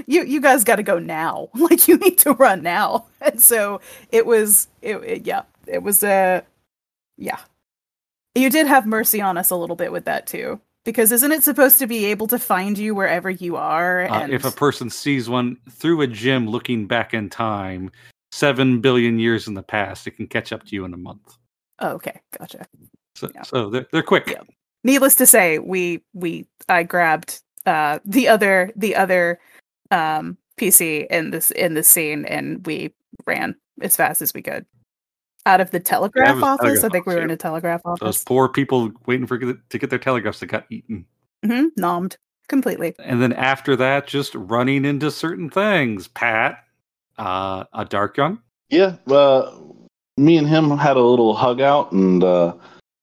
you 0.08 0.24
you 0.24 0.42
guys 0.42 0.64
got 0.64 0.78
to 0.78 0.84
go 0.84 1.00
now. 1.00 1.50
Like 1.56 1.88
you 1.88 1.98
need 1.98 2.18
to 2.20 2.34
run 2.34 2.62
now. 2.64 3.06
And 3.22 3.42
so 3.42 3.82
it 4.12 4.26
was, 4.26 4.68
it, 4.82 4.96
it 4.98 5.26
yeah, 5.28 5.44
it 5.68 5.84
was 5.84 6.04
uh, 6.04 6.42
yeah. 7.18 7.40
You 8.36 8.50
did 8.50 8.66
have 8.68 8.86
mercy 8.86 9.20
on 9.22 9.38
us 9.38 9.50
a 9.50 9.56
little 9.56 9.76
bit 9.76 9.92
with 9.92 10.06
that 10.06 10.26
too, 10.28 10.60
because 10.86 11.12
isn't 11.12 11.32
it 11.32 11.44
supposed 11.44 11.80
to 11.80 11.88
be 11.88 12.06
able 12.06 12.28
to 12.28 12.40
find 12.40 12.78
you 12.78 12.96
wherever 12.96 13.30
you 13.30 13.56
are? 13.58 14.06
Uh, 14.10 14.28
if 14.30 14.46
a 14.46 14.52
person 14.52 14.90
sees 14.90 15.30
one 15.30 15.58
through 15.70 16.02
a 16.02 16.08
gym 16.08 16.48
looking 16.48 16.88
back 16.88 17.14
in 17.14 17.30
time, 17.30 17.92
seven 18.32 18.80
billion 18.80 19.20
years 19.20 19.48
in 19.48 19.54
the 19.54 19.64
past, 19.64 20.08
it 20.08 20.12
can 20.12 20.28
catch 20.28 20.54
up 20.54 20.64
to 20.66 20.76
you 20.76 20.86
in 20.86 20.94
a 20.94 20.98
month. 20.98 21.36
oh, 21.80 21.90
okay, 21.90 22.22
gotcha. 22.38 22.66
So, 23.16 23.30
Yeah. 23.36 23.42
so 23.42 23.70
they're, 23.70 23.88
they're 23.92 24.04
quick. 24.04 24.28
Yeah. 24.28 24.44
needless 24.86 25.16
to 25.16 25.26
say 25.26 25.60
we 25.60 26.02
we 26.14 26.46
i 26.70 26.84
grabbed 26.84 27.42
uh 27.66 28.00
the 28.06 28.30
other 28.30 28.72
the 28.78 28.96
other 28.96 29.40
um 29.92 30.38
pc 30.58 31.08
in 31.08 31.32
this 31.32 31.52
in 31.52 31.74
this 31.74 31.88
scene 31.88 32.26
and 32.26 32.66
we 32.66 32.94
ran 33.26 33.56
as 33.82 33.96
fast 33.96 34.22
as 34.22 34.34
we 34.34 34.42
could 34.42 34.66
out 35.46 35.62
of 35.62 35.72
the 35.72 35.80
telegraph 35.80 36.36
was 36.36 36.44
office 36.44 36.82
telegraph 36.82 36.84
i 36.86 36.90
think 36.90 37.06
we 37.06 37.14
were 37.14 37.20
office, 37.20 37.26
in 37.26 37.32
a 37.32 37.38
telegraph 37.38 37.82
office. 37.86 38.00
Those 38.02 38.24
poor 38.24 38.50
people 38.50 38.92
waiting 39.06 39.26
for 39.26 39.38
to 39.38 39.78
get 39.78 39.90
their 39.90 40.00
telegraphs 40.00 40.40
that 40.40 40.48
got 40.48 40.66
eaten. 40.70 41.06
hmm 41.46 41.66
nommed 41.80 42.18
completely 42.50 42.94
And 43.00 43.22
then 43.22 43.32
after 43.32 43.76
that, 43.78 44.08
just 44.08 44.36
running 44.36 44.84
into 44.84 45.10
certain 45.12 45.50
things. 45.50 46.10
Pat, 46.10 46.66
uh, 47.18 47.64
a 47.72 47.86
dark 47.86 48.18
young. 48.18 48.42
Yeah, 48.70 48.96
uh, 49.08 49.52
me 50.18 50.38
and 50.38 50.48
him 50.48 50.78
had 50.78 50.98
a 50.98 51.02
little 51.02 51.34
hug 51.34 51.62
out, 51.62 51.92
and 51.92 52.24
uh, 52.24 52.56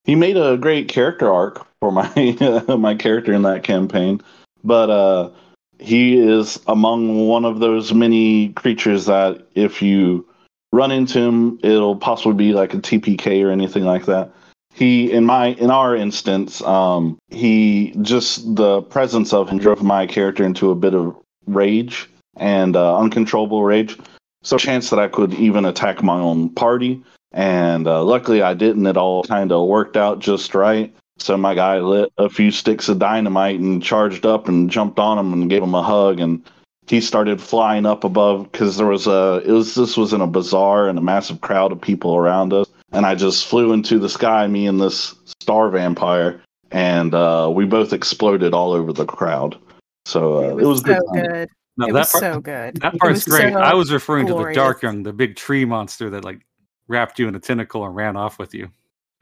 he 0.05 0.15
made 0.15 0.37
a 0.37 0.59
great 0.59 0.89
character 0.89 1.33
arc 1.33 1.67
for 1.81 1.91
my 1.91 2.65
my 2.79 2.95
character 2.95 3.33
in 3.33 3.43
that 3.43 3.63
campaign. 3.63 4.21
But 4.63 4.91
uh, 4.91 5.31
he 5.79 6.19
is 6.19 6.59
among 6.67 7.27
one 7.27 7.45
of 7.45 7.61
those 7.61 7.93
many 7.93 8.51
creatures 8.51 9.07
that 9.07 9.47
if 9.55 9.83
you 9.83 10.27
run 10.73 10.91
into 10.91 11.21
him, 11.21 11.59
it'll 11.63 11.97
possibly 11.97 12.35
be 12.35 12.53
like 12.53 12.75
a 12.75 12.79
TPK 12.79 13.45
or 13.45 13.51
anything 13.51 13.85
like 13.85 14.07
that. 14.07 14.33
He, 14.73 15.11
in 15.11 15.25
my, 15.25 15.49
in 15.49 15.71
our 15.71 15.97
instance, 15.97 16.61
um, 16.63 17.19
he 17.29 17.95
just 18.03 18.57
the 18.57 18.83
presence 18.83 19.33
of 19.33 19.49
him 19.49 19.59
drove 19.59 19.83
my 19.83 20.07
character 20.07 20.45
into 20.45 20.71
a 20.71 20.75
bit 20.75 20.95
of 20.95 21.17
rage 21.47 22.11
and 22.37 22.77
uh, 22.77 22.99
uncontrollable 22.99 23.65
rage 23.65 23.99
so 24.43 24.59
chance 24.59 24.91
that 24.91 24.99
I 24.99 25.09
could 25.09 25.35
even 25.35 25.65
attack 25.65 26.03
my 26.03 26.19
own 26.19 26.51
party. 26.51 27.03
And 27.33 27.87
uh, 27.87 28.05
luckily 28.05 28.43
I 28.43 28.55
didn't. 28.55 28.87
It 28.87 28.97
all 28.97 29.25
kind 29.25 29.51
of 29.51 29.67
worked 29.67 29.97
out 29.97 30.21
just 30.21 30.55
right. 30.55 30.95
So 31.19 31.37
my 31.37 31.55
guy 31.55 31.79
lit 31.79 32.13
a 32.19 32.29
few 32.29 32.51
sticks 32.51 32.89
of 32.89 32.99
dynamite 32.99 33.59
and 33.59 33.83
charged 33.83 34.27
up 34.27 34.49
and 34.49 34.71
jumped 34.71 34.99
on 34.99 35.19
him 35.19 35.33
and 35.33 35.49
gave 35.51 35.63
him 35.63 35.75
a 35.75 35.83
hug. 35.83 36.21
And 36.21 36.43
he 36.87 37.01
started 37.01 37.41
flying 37.41 37.87
up 37.87 38.05
above 38.05 38.51
because 38.53 38.77
there 38.77 38.87
was 38.87 39.07
a 39.07 39.43
it 39.45 39.51
was 39.51 39.75
this 39.75 39.97
was 39.97 40.13
in 40.13 40.21
a 40.21 40.27
bazaar 40.27 40.89
and 40.89 40.99
a 40.99 41.03
massive 41.03 41.41
crowd 41.41 41.73
of 41.73 41.81
people 41.81 42.17
around 42.17 42.53
us. 42.53 42.69
And 42.93 43.05
I 43.07 43.15
just 43.15 43.47
flew 43.47 43.73
into 43.73 43.99
the 43.99 44.09
sky, 44.09 44.47
me 44.47 44.67
and 44.67 44.81
this 44.81 45.15
star 45.41 45.69
vampire, 45.71 46.41
and 46.71 47.15
uh, 47.15 47.51
we 47.53 47.65
both 47.65 47.93
exploded 47.93 48.55
all 48.55 48.73
over 48.73 48.93
the 48.93 49.05
crowd. 49.07 49.59
So 50.05 50.37
uh, 50.37 50.57
it 50.57 50.65
was, 50.65 50.79
so 50.81 50.85
good. 50.85 50.95
time. 51.15 51.23
good 51.25 51.49
No, 51.79 51.87
it 51.89 51.93
that 51.93 51.99
was 51.99 52.11
part, 52.13 52.23
so 52.23 52.41
good 52.41 52.77
that 52.77 52.95
It 52.95 53.01
part's 53.01 53.27
was 53.27 53.35
great. 53.37 53.53
so 53.53 53.59
I 53.59 53.75
was 53.75 53.91
referring 53.93 54.27
to 54.29 54.35
the 54.35 54.53
dark 54.53 54.55
glorious. 54.55 54.83
young, 54.83 55.03
the 55.03 55.13
big 55.13 55.35
tree 55.35 55.65
monster 55.65 56.09
that 56.11 56.25
like 56.25 56.47
wrapped 56.89 57.19
you 57.19 57.27
in 57.27 57.35
a 57.35 57.41
tentacle 57.41 57.85
and 57.85 57.97
ran 57.97 58.17
off 58.17 58.39
with 58.39 58.55
you. 58.55 58.71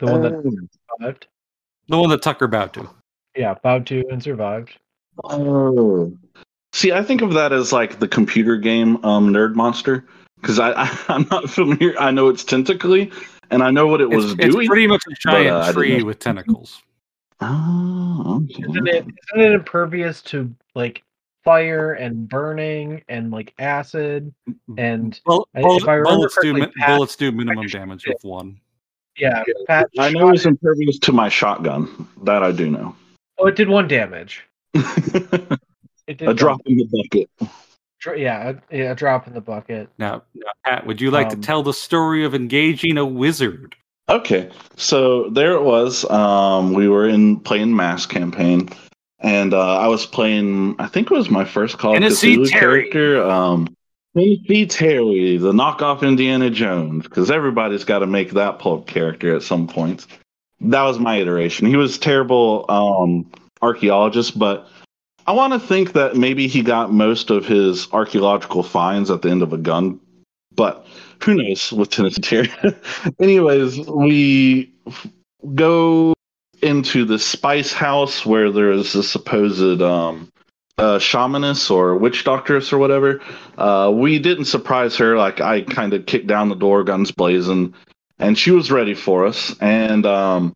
The 0.00 0.06
one 0.06 0.26
Uh, 0.26 0.28
that 0.28 0.68
survived. 1.00 1.26
The 1.88 1.98
one 1.98 2.10
that 2.10 2.22
Tucker 2.22 2.46
bowed 2.46 2.72
to. 2.74 2.88
Yeah, 3.36 3.54
bowed 3.62 3.86
to 3.86 4.04
and 4.10 4.22
survived. 4.22 4.78
Oh. 5.24 6.12
See, 6.72 6.92
I 6.92 7.02
think 7.02 7.22
of 7.22 7.32
that 7.34 7.52
as 7.52 7.72
like 7.72 7.98
the 8.00 8.08
computer 8.08 8.56
game 8.56 9.04
um, 9.04 9.32
Nerd 9.32 9.54
Monster 9.54 10.06
because 10.40 10.58
I, 10.58 10.72
I 10.72 10.98
I'm 11.08 11.26
not 11.30 11.50
familiar. 11.50 11.98
I 11.98 12.10
know 12.10 12.28
it's 12.28 12.44
tentacly 12.44 13.12
and 13.50 13.62
I 13.62 13.70
know 13.70 13.86
what 13.86 14.00
it 14.00 14.08
was 14.10 14.32
It's, 14.32 14.54
it's 14.56 14.66
pretty 14.68 14.86
much 14.86 15.02
a 15.10 15.14
giant 15.20 15.50
uh, 15.56 15.72
tree 15.72 16.02
with 16.02 16.18
tentacles. 16.18 16.82
Oh, 17.40 18.44
Isn't 18.48 18.88
it 18.88 19.04
isn't 19.06 19.40
it 19.40 19.52
impervious 19.52 20.22
to 20.22 20.54
like 20.74 21.02
fire 21.44 21.92
and 21.92 22.28
burning 22.28 23.02
and 23.08 23.30
like 23.30 23.52
acid 23.58 24.32
and 24.78 25.20
Well, 25.26 25.46
I- 25.54 25.60
bullet- 25.60 25.82
if 25.82 25.88
I 25.88 26.00
bullets 26.02 26.34
do 26.40 26.52
correctly, 26.52 26.60
mi- 26.66 26.72
Pat- 26.78 26.96
bullets 26.96 27.16
do 27.16 27.32
minimum 27.32 27.66
damage 27.66 28.06
with 28.06 28.22
one. 28.22 28.58
Yeah, 29.18 29.42
Pat 29.66 29.88
I 29.98 30.10
know 30.10 30.20
shot 30.28 30.34
it's 30.34 30.44
impervious 30.46 30.98
to 31.00 31.12
my 31.12 31.28
shotgun. 31.28 32.08
That 32.24 32.42
I 32.42 32.52
do 32.52 32.70
know. 32.70 32.94
oh 33.38 33.46
it 33.46 33.56
did 33.56 33.68
one 33.68 33.88
damage. 33.88 34.44
It 36.06 36.18
did 36.18 36.28
a 36.28 36.34
drop 36.34 36.60
in 36.66 36.76
the 36.76 36.84
bucket. 36.84 37.30
one- 37.38 37.50
dr- 37.98 38.18
yeah, 38.18 38.50
a, 38.70 38.76
yeah, 38.76 38.90
a 38.92 38.94
drop 38.94 39.26
in 39.26 39.32
the 39.32 39.40
bucket. 39.40 39.88
Now, 39.96 40.22
now, 40.34 40.50
Pat, 40.66 40.86
would 40.86 41.00
you 41.00 41.10
like 41.10 41.28
Um, 41.28 41.36
to 41.40 41.46
tell 41.46 41.62
the 41.62 41.72
story 41.72 42.26
of 42.26 42.34
engaging 42.34 42.98
a 42.98 43.06
wizard? 43.06 43.74
Okay, 44.10 44.50
so 44.76 45.30
there 45.30 45.52
it 45.52 45.62
was. 45.62 46.04
Um, 46.10 46.74
we 46.74 46.88
were 46.90 47.08
in 47.08 47.40
playing 47.40 47.74
Mass 47.74 48.04
campaign, 48.04 48.68
and 49.20 49.54
uh, 49.54 49.78
I 49.78 49.86
was 49.86 50.04
playing. 50.04 50.76
I 50.78 50.88
think 50.88 51.10
it 51.10 51.14
was 51.14 51.30
my 51.30 51.46
first 51.46 51.78
Call 51.78 51.94
of 51.94 52.00
Tennessee 52.02 52.36
Cthulhu 52.36 52.50
Terry. 52.50 52.82
character. 52.90 53.22
Um, 53.24 53.73
Tennessee 54.16 54.66
Terry, 54.66 55.38
the 55.38 55.52
knockoff 55.52 56.02
Indiana 56.02 56.48
Jones, 56.48 57.02
because 57.02 57.30
everybody's 57.30 57.84
got 57.84 57.98
to 58.00 58.06
make 58.06 58.32
that 58.32 58.58
pulp 58.60 58.86
character 58.86 59.34
at 59.34 59.42
some 59.42 59.66
point. 59.66 60.06
That 60.60 60.82
was 60.82 60.98
my 60.98 61.16
iteration. 61.16 61.66
He 61.66 61.76
was 61.76 61.98
terrible 61.98 62.64
um, 62.68 63.30
archaeologist, 63.60 64.38
but 64.38 64.68
I 65.26 65.32
want 65.32 65.52
to 65.52 65.58
think 65.58 65.92
that 65.94 66.16
maybe 66.16 66.46
he 66.46 66.62
got 66.62 66.92
most 66.92 67.30
of 67.30 67.44
his 67.46 67.90
archaeological 67.92 68.62
finds 68.62 69.10
at 69.10 69.22
the 69.22 69.30
end 69.30 69.42
of 69.42 69.52
a 69.52 69.58
gun. 69.58 69.98
But 70.54 70.86
who 71.22 71.34
knows 71.34 71.72
with 71.72 71.90
Tennessee? 71.90 72.48
Anyways, 73.20 73.78
we 73.88 74.72
go 75.54 76.14
into 76.62 77.04
the 77.04 77.18
spice 77.18 77.72
house 77.72 78.24
where 78.24 78.52
there 78.52 78.70
is 78.70 78.94
a 78.94 79.02
supposed 79.02 79.82
um, 79.82 80.30
uh, 80.78 80.98
shamaness 80.98 81.70
or 81.70 81.96
witch 81.96 82.24
doctoress 82.24 82.72
or 82.72 82.78
whatever. 82.78 83.20
Uh, 83.56 83.92
we 83.94 84.18
didn't 84.18 84.46
surprise 84.46 84.96
her. 84.96 85.16
Like 85.16 85.40
I 85.40 85.62
kind 85.62 85.92
of 85.94 86.06
kicked 86.06 86.26
down 86.26 86.48
the 86.48 86.54
door, 86.54 86.84
guns 86.84 87.10
blazing, 87.10 87.74
and 88.18 88.38
she 88.38 88.50
was 88.50 88.70
ready 88.70 88.94
for 88.94 89.26
us. 89.26 89.54
And 89.60 90.06
um, 90.06 90.54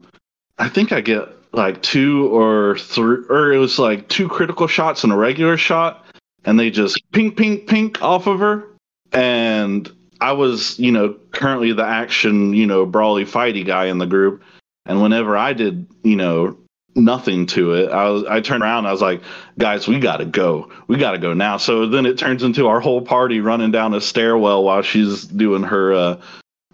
I 0.59 0.69
think 0.69 0.93
I 0.93 1.01
get 1.01 1.29
like 1.53 1.83
two 1.83 2.29
or 2.29 2.79
three, 2.79 3.25
or 3.29 3.53
it 3.53 3.59
was 3.59 3.79
like 3.79 4.09
two 4.09 4.29
critical 4.29 4.67
shots 4.67 5.05
and 5.05 5.13
a 5.13 5.17
regular 5.17 5.57
shot, 5.57 6.05
and 6.45 6.59
they 6.59 6.71
just 6.71 7.01
pink, 7.13 7.37
pink, 7.37 7.69
pink 7.69 8.03
off 8.03 8.27
of 8.27 8.41
her. 8.41 8.65
And 9.13 9.91
I 10.21 10.33
was, 10.33 10.79
you 10.79 10.93
know, 10.93 11.17
currently 11.31 11.73
the 11.73 11.85
action, 11.85 12.53
you 12.53 12.67
know, 12.67 12.85
brawly 12.85 13.25
fighty 13.25 13.65
guy 13.65 13.87
in 13.87 13.99
the 13.99 14.07
group. 14.07 14.43
And 14.85 15.03
whenever 15.03 15.37
I 15.37 15.53
did, 15.53 15.87
you 16.03 16.17
know, 16.17 16.59
nothing 16.95 17.47
to 17.47 17.75
it, 17.75 17.91
I 17.91 18.09
was, 18.11 18.25
I 18.25 18.41
turned 18.41 18.63
around. 18.63 18.87
I 18.87 18.93
was 18.93 19.03
like, 19.03 19.23
guys, 19.59 19.87
we 19.87 19.99
gotta 20.01 20.25
go. 20.25 20.71
We 20.87 20.97
gotta 20.97 21.19
go 21.19 21.35
now. 21.35 21.57
So 21.57 21.87
then 21.87 22.07
it 22.07 22.19
turns 22.19 22.43
into 22.43 22.69
our 22.69 22.81
whole 22.81 23.03
party 23.03 23.41
running 23.41 23.71
down 23.71 23.95
a 23.95 24.01
stairwell 24.01 24.65
while 24.65 24.83
she's 24.83 25.25
doing 25.25 25.63
her 25.63 25.93
uh, 25.93 26.21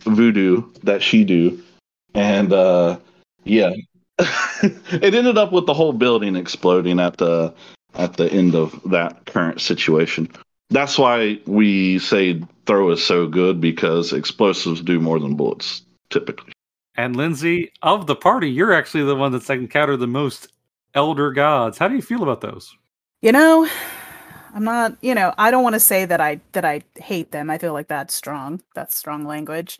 voodoo 0.00 0.64
that 0.82 1.02
she 1.02 1.24
do, 1.24 1.62
and 2.14 2.52
uh, 2.52 2.98
yeah, 3.44 3.72
it 4.18 5.14
ended 5.14 5.38
up 5.38 5.52
with 5.52 5.66
the 5.66 5.74
whole 5.74 5.92
building 5.92 6.36
exploding 6.36 7.00
at 7.00 7.16
the 7.16 7.54
at 7.94 8.16
the 8.16 8.30
end 8.32 8.54
of 8.54 8.80
that 8.90 9.26
current 9.26 9.60
situation. 9.60 10.28
That's 10.70 10.98
why 10.98 11.38
we 11.46 11.98
say 11.98 12.42
throw 12.66 12.90
is 12.90 13.04
so 13.04 13.26
good 13.26 13.60
because 13.60 14.12
explosives 14.12 14.80
do 14.80 14.98
more 14.98 15.20
than 15.20 15.36
bullets 15.36 15.82
typically. 16.10 16.53
And 16.96 17.16
Lindsay, 17.16 17.72
of 17.82 18.06
the 18.06 18.14
party, 18.14 18.50
you're 18.50 18.72
actually 18.72 19.04
the 19.04 19.16
one 19.16 19.32
that's 19.32 19.50
encountered 19.50 19.98
the 19.98 20.06
most 20.06 20.52
elder 20.94 21.32
gods. 21.32 21.76
How 21.78 21.88
do 21.88 21.96
you 21.96 22.02
feel 22.02 22.22
about 22.22 22.40
those? 22.40 22.76
You 23.20 23.32
know, 23.32 23.68
I'm 24.54 24.64
not, 24.64 24.96
you 25.00 25.14
know, 25.14 25.34
I 25.36 25.50
don't 25.50 25.64
want 25.64 25.74
to 25.74 25.80
say 25.80 26.04
that 26.04 26.20
I 26.20 26.40
that 26.52 26.64
I 26.64 26.82
hate 26.96 27.32
them. 27.32 27.50
I 27.50 27.58
feel 27.58 27.72
like 27.72 27.88
that's 27.88 28.14
strong. 28.14 28.60
That's 28.74 28.96
strong 28.96 29.24
language. 29.24 29.78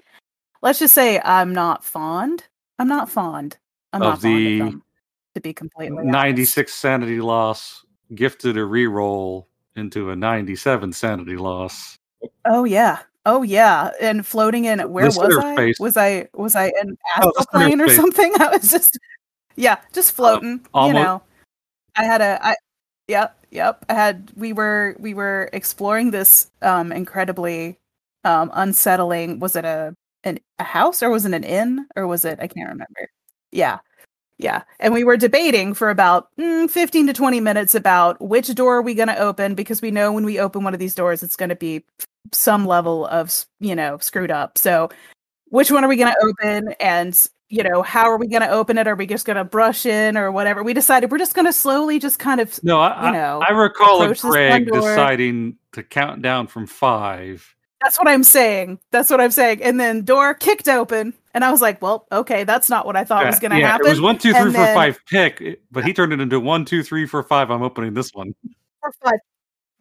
Let's 0.63 0.81
just 0.81 0.95
say 0.95 1.21
I'm 1.21 1.53
not 1.53 1.85
fond. 1.85 2.45
I'm 2.79 2.89
not 2.89 3.09
fond. 3.09 3.57
I'm 3.93 4.03
Of 4.03 4.09
not 4.09 4.21
fond 4.23 4.47
of 4.47 4.59
them. 4.59 4.83
To 5.35 5.41
be 5.41 5.53
completely 5.53 5.99
honest. 5.99 6.13
96 6.13 6.73
sanity 6.73 7.21
loss, 7.21 7.85
gifted 8.15 8.57
a 8.57 8.61
reroll 8.61 9.47
into 9.77 10.11
a 10.11 10.17
97 10.17 10.93
sanity 10.93 11.37
loss. 11.37 11.97
Oh 12.45 12.65
yeah. 12.65 13.01
Oh 13.27 13.43
yeah. 13.43 13.91
And 14.01 14.27
floating 14.27 14.65
in 14.67 14.81
where 14.91 15.07
This 15.07 15.17
was 15.17 15.37
I? 15.39 15.55
space. 15.55 15.79
Was 15.81 15.97
I 15.97 16.29
was 16.35 16.55
I 16.55 16.67
in 16.83 16.97
Oh, 17.23 17.33
astral 17.39 17.63
inner 17.63 17.69
plane 17.69 17.81
or 17.81 17.87
space. 17.89 17.97
something? 17.97 18.33
I 18.41 18.49
was 18.57 18.71
just 18.71 18.99
yeah, 19.57 19.79
just 19.93 20.13
floating. 20.13 20.61
you 20.75 20.93
know. 20.93 21.23
I 21.97 22.05
had 22.05 22.21
a 22.21 22.45
I 22.45 22.57
yep, 23.09 23.37
yep. 23.51 23.85
I 23.89 23.95
had 23.95 24.31
we 24.37 24.53
were 24.53 24.97
we 24.99 25.15
were 25.15 25.49
exploring 25.53 26.11
this 26.11 26.51
um 26.63 26.93
incredibly 26.93 27.79
um 28.25 28.51
unsettling 28.55 29.39
was 29.39 29.57
it 29.57 29.65
a 29.65 29.95
an 30.25 30.39
a 30.59 30.65
house 30.65 31.03
or 31.03 31.11
was 31.11 31.25
it 31.25 31.35
an 31.35 31.45
inn 31.45 31.87
or 31.97 32.07
was 32.07 32.25
it 32.25 32.39
I 32.41 32.47
can't 32.49 32.69
remember. 32.69 33.09
Yeah. 33.53 33.79
Yeah. 34.39 34.65
And 34.81 34.93
we 34.93 35.05
were 35.05 35.17
debating 35.17 35.75
for 35.75 35.91
about 35.91 36.29
mm, 36.39 36.69
15 36.69 37.07
to 37.07 37.13
20 37.13 37.41
minutes 37.41 37.75
about 37.75 38.21
which 38.21 38.53
door 38.55 38.79
are 38.79 38.83
we 38.83 38.95
going 38.95 39.07
to 39.09 39.17
open 39.19 39.55
because 39.55 39.81
we 39.81 39.93
know 39.93 40.13
when 40.13 40.25
we 40.25 40.41
open 40.41 40.65
one 40.65 40.75
of 40.75 40.81
these 40.81 40.95
doors, 40.97 41.23
it's 41.23 41.37
going 41.37 41.51
to 41.51 41.55
be 41.57 41.85
some 42.33 42.67
level 42.67 43.07
of, 43.07 43.45
you 43.61 43.75
know, 43.75 43.99
screwed 43.99 44.31
up. 44.31 44.59
So 44.59 44.91
which 45.49 45.71
one 45.71 45.85
are 45.85 45.89
we 45.89 45.97
going 45.97 46.13
to 46.13 46.27
open? 46.27 46.75
And, 46.81 47.29
you 47.49 47.63
know, 47.63 47.83
how 47.83 48.05
are 48.11 48.17
we 48.17 48.27
going 48.27 48.43
to 48.43 48.51
open 48.51 48.79
it? 48.79 48.89
Are 48.89 48.97
we 48.97 49.07
just 49.07 49.27
going 49.27 49.37
to 49.37 49.45
brush 49.45 49.87
in 49.87 50.17
or 50.17 50.33
whatever? 50.33 50.63
We 50.63 50.75
decided 50.75 51.11
we're 51.11 51.19
just 51.19 51.35
going 51.35 51.47
to 51.47 51.53
slowly 51.53 51.99
just 51.99 52.19
kind 52.19 52.41
of, 52.41 52.63
No, 52.65 52.81
I, 52.81 53.07
You 53.07 53.13
know, 53.13 53.41
I, 53.47 53.51
I 53.51 53.53
recall 53.53 54.13
Greg 54.15 54.71
deciding 54.73 55.57
to 55.73 55.83
count 55.83 56.23
down 56.23 56.47
from 56.47 56.67
five. 56.67 57.55
that's 57.81 57.99
what 57.99 58.09
I'm 58.09 58.25
saying. 58.25 58.81
That's 58.91 59.11
what 59.11 59.21
I'm 59.21 59.31
saying. 59.31 59.63
And 59.63 59.79
then 59.79 60.05
door 60.05 60.35
kicked 60.35 60.69
open. 60.69 61.15
And 61.35 61.45
I 61.45 61.51
was 61.51 61.61
like, 61.61 61.83
well, 61.83 62.07
okay, 62.13 62.45
that's 62.45 62.71
not 62.71 62.87
what 62.87 62.97
I 62.97 63.05
thought 63.05 63.27
was 63.27 63.41
going 63.41 63.51
to 63.51 63.59
yeah, 63.59 63.73
happen. 63.73 63.87
It 63.87 63.91
was 63.91 64.01
one, 64.01 64.19
two, 64.19 64.31
three, 64.31 64.41
and 64.41 64.55
four, 64.55 64.65
then- 64.65 64.75
five 64.75 65.01
pick, 65.07 65.61
but 65.71 65.85
he 65.85 65.93
turned 65.93 66.13
it 66.13 66.21
into 66.21 66.39
one, 66.41 66.65
two, 66.65 66.83
three, 66.83 67.07
four, 67.07 67.23
five. 67.25 67.51
I'm 67.51 67.63
opening 67.63 67.93
this 67.93 68.11
one. 68.15 68.35
four, 68.81 68.93
five. 69.05 69.19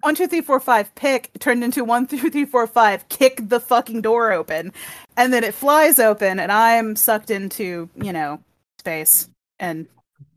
One, 0.04 0.16
two, 0.16 0.28
three, 0.28 0.42
four, 0.42 0.60
five, 0.60 0.94
pick 0.96 1.32
turned 1.40 1.64
into 1.64 1.84
one, 1.86 2.06
two, 2.08 2.30
three, 2.30 2.46
four, 2.46 2.68
five, 2.68 3.08
kick 3.10 3.40
the 3.48 3.60
fucking 3.60 4.02
door 4.02 4.32
open. 4.34 4.74
And 5.16 5.32
then 5.34 5.44
it 5.44 5.54
flies 5.54 5.98
open 5.98 6.40
and 6.40 6.52
I'm 6.52 6.96
sucked 6.96 7.32
into, 7.32 7.90
you 7.96 8.12
know, 8.12 8.40
space. 8.80 9.30
And 9.60 9.88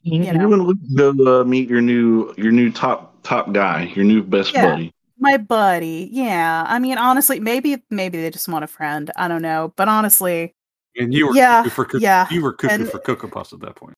You, 0.02 0.32
know. 0.32 0.52
and 0.52 0.62
Luke 0.62 0.78
go 0.94 1.40
uh, 1.40 1.44
meet 1.44 1.68
your 1.68 1.80
new 1.80 2.32
your 2.36 2.52
new 2.52 2.70
top 2.70 3.14
top 3.24 3.52
guy, 3.52 3.90
your 3.96 4.04
new 4.04 4.22
best 4.22 4.54
Yeah. 4.54 4.70
buddy. 4.70 4.92
my 5.18 5.36
buddy, 5.36 6.08
yeah. 6.12 6.64
I 6.68 6.78
mean, 6.78 6.96
honestly, 6.98 7.40
maybe 7.40 7.82
maybe 7.90 8.20
they 8.20 8.30
just 8.30 8.48
want 8.48 8.62
a 8.62 8.68
friend. 8.68 9.10
I 9.16 9.26
don't 9.26 9.42
know. 9.42 9.72
But 9.76 9.88
honestly, 9.88 10.52
And 10.96 11.12
you 11.12 11.26
were 11.28 11.34
Yeah, 11.34 11.62
cuckoo 11.62 11.70
for 11.74 11.84
cuckoo, 11.86 11.98
yeah, 12.04 12.26
you 12.30 12.40
were 12.42 12.52
cuckoo 12.52 12.74
and- 12.74 12.88
for 12.90 12.98
Cocoa 13.00 13.26
Puffs 13.28 13.52
at 13.52 13.58
that 13.60 13.74
point. 13.74 13.94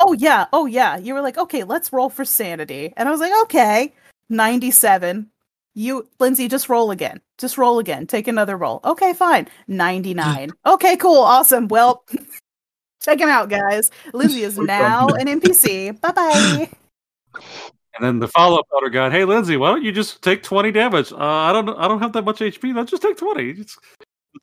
oh 0.00 0.14
yeah, 0.14 0.46
oh 0.54 0.64
yeah. 0.64 0.96
You 0.96 1.12
were 1.12 1.20
like, 1.20 1.36
okay, 1.36 1.64
let's 1.64 1.92
roll 1.92 2.08
for 2.08 2.24
sanity. 2.24 2.94
And 2.96 3.08
I 3.08 3.12
was 3.12 3.20
like, 3.20 3.32
okay, 3.42 3.92
97. 4.32 5.28
You, 5.74 6.08
Lindsay, 6.18 6.48
just 6.48 6.68
roll 6.68 6.90
again. 6.90 7.20
Just 7.38 7.56
roll 7.56 7.78
again. 7.78 8.06
Take 8.06 8.28
another 8.28 8.56
roll. 8.56 8.80
Okay, 8.84 9.12
fine. 9.14 9.48
99. 9.68 10.50
okay, 10.66 10.96
cool. 10.96 11.18
Awesome. 11.20 11.68
Well, 11.68 12.04
check 13.02 13.20
him 13.20 13.28
out, 13.28 13.48
guys. 13.48 13.90
Lindsay 14.12 14.42
is 14.42 14.58
now 14.58 15.06
an 15.08 15.26
NPC. 15.28 16.00
Bye 16.00 16.12
bye. 16.12 16.70
And 17.94 18.02
then 18.06 18.18
the 18.20 18.28
follow 18.28 18.58
up 18.58 18.66
elder 18.72 18.88
god, 18.88 19.12
hey 19.12 19.26
Lindsay, 19.26 19.58
why 19.58 19.68
don't 19.68 19.82
you 19.82 19.92
just 19.92 20.22
take 20.22 20.42
twenty 20.42 20.72
damage? 20.72 21.12
Uh, 21.12 21.18
I 21.18 21.52
don't, 21.52 21.68
I 21.68 21.86
don't 21.88 22.00
have 22.00 22.14
that 22.14 22.24
much 22.24 22.38
HP. 22.38 22.74
Let's 22.74 22.90
just 22.90 23.02
take 23.02 23.18
twenty. 23.18 23.52
Just, 23.52 23.78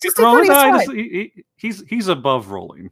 Just 0.03 0.17
take 0.17 0.23
roll 0.23 0.35
20, 0.35 0.47
a 0.47 0.51
it's 0.51 0.61
die. 0.61 0.77
Just- 0.85 0.91
he- 0.91 1.09
he- 1.33 1.43
he's 1.55 1.83
he's 1.87 2.07
above 2.09 2.49
rolling. 2.49 2.91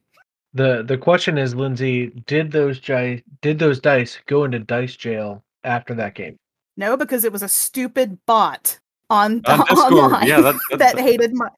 The 0.56 0.82
the 0.82 0.98
question 0.98 1.38
is, 1.38 1.54
Lindsay, 1.54 2.08
did 2.26 2.52
those 2.52 2.80
gi- 2.80 3.24
did 3.42 3.60
those 3.60 3.80
dice 3.80 4.18
go 4.26 4.46
into 4.46 4.58
dice 4.58 4.96
jail 4.96 5.44
after 5.64 5.94
that 5.94 6.16
game? 6.16 6.40
No, 6.78 6.96
because 6.96 7.24
it 7.24 7.32
was 7.32 7.42
a 7.42 7.48
stupid 7.48 8.20
bot 8.26 8.80
on, 9.10 9.42
On 9.46 9.62
online 9.70 10.28
yeah, 10.28 10.42
that, 10.42 10.56
that, 10.70 10.80
that 10.80 11.00
hated 11.00 11.34
my 11.34 11.50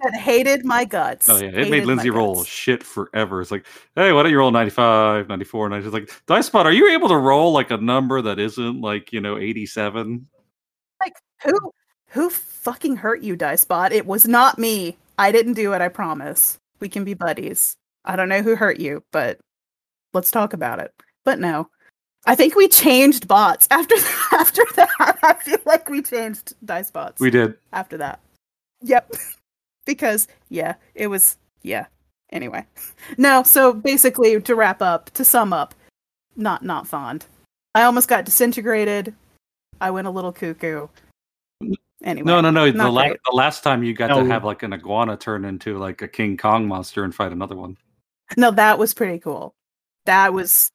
that 0.00 0.14
hated 0.14 0.64
my 0.64 0.84
guts. 0.84 1.28
Oh 1.28 1.36
yeah, 1.38 1.48
it 1.48 1.70
made 1.70 1.84
Lindsay 1.84 2.10
roll 2.10 2.36
guts. 2.36 2.48
shit 2.48 2.82
forever. 2.82 3.40
It's 3.40 3.50
like, 3.50 3.64
hey, 3.94 4.12
why 4.12 4.22
don't 4.22 4.32
you 4.32 4.38
roll 4.38 4.50
95, 4.50 5.28
94, 5.28 5.68
90? 5.68 5.86
It's 5.86 5.94
like, 5.94 6.10
Dicebot, 6.26 6.64
are 6.64 6.72
you 6.72 6.90
able 6.90 7.08
to 7.08 7.16
roll 7.16 7.52
like 7.52 7.70
a 7.70 7.76
number 7.76 8.20
that 8.20 8.38
isn't 8.38 8.80
like, 8.80 9.12
you 9.12 9.20
know, 9.20 9.38
87? 9.38 10.26
Like 11.00 11.14
Who 11.44 11.72
who 12.08 12.30
fucking 12.30 12.96
hurt 12.96 13.22
you, 13.22 13.36
Dicebot? 13.36 13.92
It 13.92 14.06
was 14.06 14.26
not 14.26 14.58
me. 14.58 14.96
I 15.18 15.32
didn't 15.32 15.54
do 15.54 15.72
it, 15.72 15.80
I 15.80 15.88
promise. 15.88 16.58
We 16.80 16.88
can 16.88 17.04
be 17.04 17.14
buddies. 17.14 17.76
I 18.04 18.16
don't 18.16 18.28
know 18.28 18.42
who 18.42 18.56
hurt 18.56 18.78
you, 18.78 19.04
but 19.12 19.38
let's 20.12 20.30
talk 20.30 20.52
about 20.52 20.80
it. 20.80 20.92
But 21.24 21.38
no. 21.38 21.68
I 22.26 22.34
think 22.34 22.54
we 22.54 22.68
changed 22.68 23.28
bots 23.28 23.68
after 23.70 23.94
after 24.32 24.62
that. 24.76 25.18
I 25.22 25.34
feel 25.34 25.58
like 25.66 25.88
we 25.88 26.02
changed 26.02 26.54
dice 26.64 26.90
bots 26.90 27.20
We 27.20 27.30
did. 27.30 27.56
after 27.72 27.96
that. 27.98 28.20
Yep. 28.82 29.12
because 29.86 30.28
yeah, 30.48 30.74
it 30.94 31.08
was 31.08 31.36
yeah. 31.62 31.86
Anyway. 32.32 32.64
No, 33.18 33.42
so 33.42 33.72
basically 33.72 34.40
to 34.40 34.54
wrap 34.54 34.82
up, 34.82 35.10
to 35.10 35.24
sum 35.24 35.52
up, 35.52 35.74
not 36.36 36.62
not 36.64 36.86
fond. 36.86 37.26
I 37.74 37.82
almost 37.82 38.08
got 38.08 38.24
disintegrated. 38.24 39.14
I 39.80 39.90
went 39.90 40.06
a 40.06 40.10
little 40.10 40.32
cuckoo. 40.32 40.88
Anyway. 42.02 42.26
No, 42.26 42.40
no, 42.40 42.50
no. 42.50 42.70
The, 42.70 42.90
la- 42.90 43.08
the 43.08 43.32
last 43.32 43.64
time 43.64 43.82
you 43.82 43.94
got 43.94 44.08
to 44.08 44.14
oh. 44.14 44.24
have 44.26 44.44
like 44.44 44.62
an 44.62 44.72
iguana 44.72 45.16
turn 45.16 45.44
into 45.44 45.78
like 45.78 46.02
a 46.02 46.08
King 46.08 46.36
Kong 46.36 46.68
monster 46.68 47.02
and 47.02 47.14
fight 47.14 47.32
another 47.32 47.56
one. 47.56 47.76
No, 48.36 48.50
that 48.52 48.78
was 48.78 48.94
pretty 48.94 49.18
cool. 49.18 49.54
That 50.06 50.32
was 50.32 50.70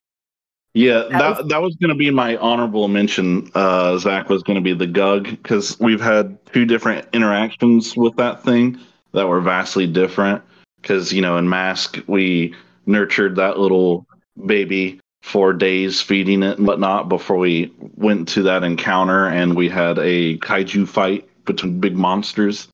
Yeah, 0.74 1.04
That 1.10 1.12
that 1.12 1.38
was- 1.40 1.48
that 1.50 1.62
was 1.62 1.76
going 1.78 1.90
to 1.90 1.96
be 1.96 2.12
my 2.12 2.38
honorable 2.38 2.88
mention. 2.88 3.50
Uh, 3.56 3.98
Zach 3.98 4.30
was 4.30 4.44
going 4.44 4.56
to 4.56 4.62
be 4.62 4.74
the 4.74 4.88
Gug 4.88 5.26
because 5.26 5.80
we've 5.80 6.02
had 6.02 6.38
two 6.54 6.66
different 6.66 7.08
interactions 7.14 7.96
with 7.98 8.16
that 8.18 8.44
thing 8.44 8.78
that 9.14 9.28
were 9.28 9.42
vastly 9.42 9.88
different. 9.88 10.42
Because 10.82 11.12
you 11.12 11.22
know, 11.22 11.38
in 11.38 11.50
Mask, 11.50 12.00
we 12.08 12.54
nurtured 12.86 13.36
that 13.38 13.60
little 13.60 14.06
baby 14.46 15.00
for 15.22 15.52
days, 15.54 16.00
feeding 16.00 16.44
it 16.44 16.58
and 16.58 16.66
whatnot 16.68 17.10
before 17.10 17.38
we 17.38 17.74
went 17.96 18.28
to 18.30 18.44
that 18.44 18.64
encounter, 18.64 19.28
and 19.28 19.56
we 19.56 19.68
had 19.68 19.98
a 20.00 20.38
kaiju 20.38 20.88
fight 20.88 21.28
between 21.46 21.80
big 21.80 21.96
monsters. 21.98 22.68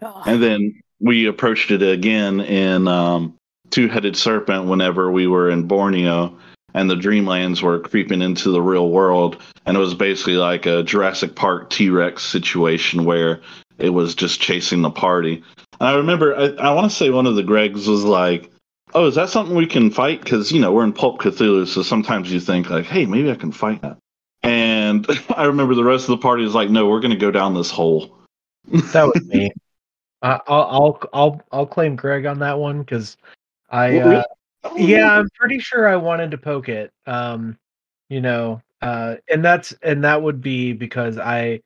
ugh, 0.00 0.22
And 0.26 0.42
then 0.42 0.80
we 1.00 1.26
approached 1.26 1.70
it 1.70 1.82
again 1.82 2.40
in 2.40 2.88
um, 2.88 3.34
Two 3.70 3.88
Headed 3.88 4.16
Serpent 4.16 4.64
whenever 4.64 5.12
we 5.12 5.26
were 5.28 5.50
in 5.50 5.64
Borneo 5.68 6.36
and 6.74 6.90
the 6.90 6.96
Dreamlands 6.96 7.62
were 7.62 7.80
creeping 7.80 8.22
into 8.22 8.50
the 8.50 8.62
real 8.62 8.90
world. 8.90 9.40
And 9.66 9.76
it 9.76 9.80
was 9.80 9.94
basically 9.94 10.34
like 10.36 10.66
a 10.66 10.82
Jurassic 10.82 11.34
Park 11.34 11.70
T 11.70 11.90
Rex 11.90 12.22
situation 12.22 13.04
where 13.04 13.40
it 13.78 13.90
was 13.90 14.14
just 14.14 14.40
chasing 14.40 14.82
the 14.82 14.90
party. 14.90 15.42
And 15.80 15.88
I 15.88 15.94
remember, 15.96 16.36
I, 16.36 16.68
I 16.68 16.72
want 16.72 16.90
to 16.90 16.96
say 16.96 17.10
one 17.10 17.26
of 17.26 17.36
the 17.36 17.42
Gregs 17.42 17.86
was 17.86 18.04
like, 18.04 18.50
Oh, 18.94 19.06
is 19.06 19.14
that 19.14 19.30
something 19.30 19.56
we 19.56 19.66
can 19.66 19.90
fight? 19.90 20.22
Because, 20.22 20.52
you 20.52 20.60
know, 20.60 20.70
we're 20.70 20.84
in 20.84 20.92
Pulp 20.92 21.18
Cthulhu, 21.18 21.66
so 21.66 21.82
sometimes 21.82 22.30
you 22.30 22.38
think, 22.38 22.68
like, 22.68 22.84
hey, 22.84 23.06
maybe 23.06 23.30
I 23.30 23.36
can 23.36 23.50
fight 23.50 23.80
that. 23.80 23.96
And 24.42 25.06
I 25.36 25.44
remember 25.44 25.74
the 25.74 25.84
rest 25.84 26.04
of 26.04 26.10
the 26.10 26.18
party 26.18 26.44
is 26.44 26.54
like, 26.54 26.68
no, 26.68 26.86
we're 26.86 27.00
going 27.00 27.12
to 27.12 27.16
go 27.16 27.30
down 27.30 27.54
this 27.54 27.70
hole. 27.70 28.18
That 28.92 29.04
was 29.04 29.24
me. 29.26 29.50
Uh, 30.20 30.38
I'll 30.46 30.62
I'll 30.62 31.00
I'll 31.12 31.42
I'll 31.50 31.66
claim 31.66 31.96
Greg 31.96 32.26
on 32.26 32.38
that 32.40 32.58
one 32.58 32.80
because 32.80 33.16
I 33.70 33.98
uh, 33.98 34.22
yeah 34.76 35.18
I'm 35.18 35.28
pretty 35.34 35.58
sure 35.58 35.88
I 35.88 35.96
wanted 35.96 36.30
to 36.32 36.38
poke 36.38 36.68
it. 36.68 36.92
Um, 37.06 37.58
you 38.08 38.20
know, 38.20 38.62
uh, 38.80 39.16
and 39.30 39.44
that's 39.44 39.72
and 39.82 40.04
that 40.04 40.22
would 40.22 40.40
be 40.40 40.72
because 40.72 41.18
I 41.18 41.60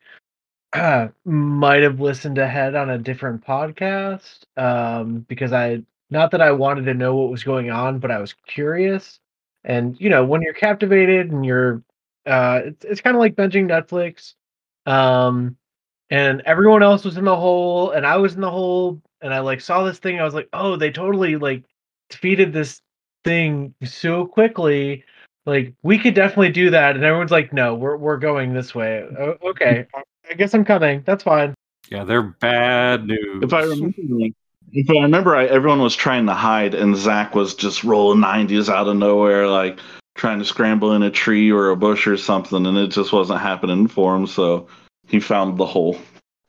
uh, 0.72 1.08
might 1.24 1.82
have 1.82 2.00
listened 2.00 2.38
ahead 2.38 2.74
on 2.74 2.90
a 2.90 2.98
different 2.98 3.44
podcast. 3.44 4.44
Um, 4.56 5.20
because 5.28 5.52
I 5.52 5.82
not 6.10 6.30
that 6.30 6.40
I 6.40 6.52
wanted 6.52 6.84
to 6.86 6.94
know 6.94 7.16
what 7.16 7.30
was 7.30 7.44
going 7.44 7.70
on, 7.70 7.98
but 7.98 8.10
I 8.10 8.18
was 8.18 8.34
curious. 8.46 9.18
And 9.64 10.00
you 10.00 10.10
know, 10.10 10.24
when 10.24 10.42
you're 10.42 10.54
captivated 10.54 11.32
and 11.32 11.44
you're, 11.44 11.82
uh, 12.26 12.60
it's 12.64 12.84
it's 12.84 13.00
kind 13.00 13.16
of 13.16 13.20
like 13.20 13.34
binging 13.34 13.68
Netflix. 13.68 14.34
Um, 14.90 15.56
and 16.10 16.42
everyone 16.46 16.82
else 16.82 17.04
was 17.04 17.16
in 17.16 17.24
the 17.24 17.36
hole 17.36 17.90
and 17.90 18.06
I 18.06 18.16
was 18.16 18.34
in 18.34 18.40
the 18.40 18.50
hole 18.50 19.00
and 19.20 19.34
I 19.34 19.40
like 19.40 19.60
saw 19.60 19.82
this 19.82 19.98
thing 19.98 20.20
I 20.20 20.24
was 20.24 20.34
like 20.34 20.48
oh 20.52 20.76
they 20.76 20.90
totally 20.90 21.36
like 21.36 21.64
defeated 22.10 22.52
this 22.52 22.80
thing 23.26 23.74
so 23.84 24.24
quickly 24.24 25.04
like 25.46 25.74
we 25.82 25.98
could 25.98 26.14
definitely 26.14 26.52
do 26.52 26.70
that 26.70 26.94
and 26.94 27.04
everyone's 27.04 27.32
like 27.32 27.52
no 27.52 27.74
we're 27.74 27.96
we're 27.96 28.16
going 28.16 28.54
this 28.54 28.74
way 28.74 29.02
o- 29.18 29.36
okay 29.42 29.84
I 30.30 30.34
guess 30.34 30.54
I'm 30.54 30.64
coming 30.64 31.02
that's 31.04 31.24
fine 31.24 31.54
Yeah, 31.90 32.04
they're 32.04 32.22
bad 32.22 33.06
news. 33.06 33.42
If 33.42 33.52
I 33.52 33.62
remember, 33.62 33.94
if 34.72 34.90
I 34.90 35.02
remember, 35.02 35.30
right, 35.30 35.48
everyone 35.48 35.80
was 35.80 35.94
trying 35.94 36.26
to 36.26 36.34
hide, 36.34 36.74
and 36.74 36.96
Zach 36.96 37.34
was 37.34 37.54
just 37.54 37.84
rolling 37.84 38.20
nineties 38.20 38.68
out 38.68 38.88
of 38.88 38.96
nowhere, 38.96 39.46
like 39.46 39.78
trying 40.16 40.38
to 40.38 40.44
scramble 40.44 40.92
in 40.94 41.02
a 41.02 41.10
tree 41.10 41.50
or 41.50 41.70
a 41.70 41.76
bush 41.76 42.06
or 42.06 42.16
something, 42.16 42.66
and 42.66 42.76
it 42.76 42.88
just 42.88 43.12
wasn't 43.12 43.40
happening 43.40 43.86
for 43.86 44.16
him. 44.16 44.26
So 44.26 44.66
he 45.06 45.20
found 45.20 45.58
the 45.58 45.66
hole. 45.66 45.98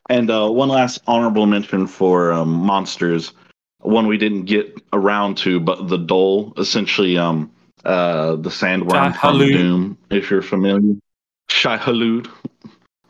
And 0.10 0.32
uh, 0.32 0.50
one 0.50 0.70
last 0.70 1.02
honorable 1.06 1.46
mention 1.46 1.86
for 1.86 2.32
um, 2.32 2.50
monsters, 2.50 3.34
one 3.82 4.08
we 4.08 4.18
didn't 4.18 4.46
get 4.46 4.82
around 4.94 5.38
to, 5.40 5.60
but 5.60 5.88
the 5.88 5.98
Dhole, 5.98 6.58
essentially, 6.60 7.18
um, 7.18 7.52
uh, 7.86 8.36
the 8.36 8.50
sandworm 8.50 9.16
from. 9.16 9.58
Dune, 9.58 9.98
if 10.10 10.30
you're 10.30 10.42
familiar. 10.42 10.96
Shai-Hulud. 11.50 12.30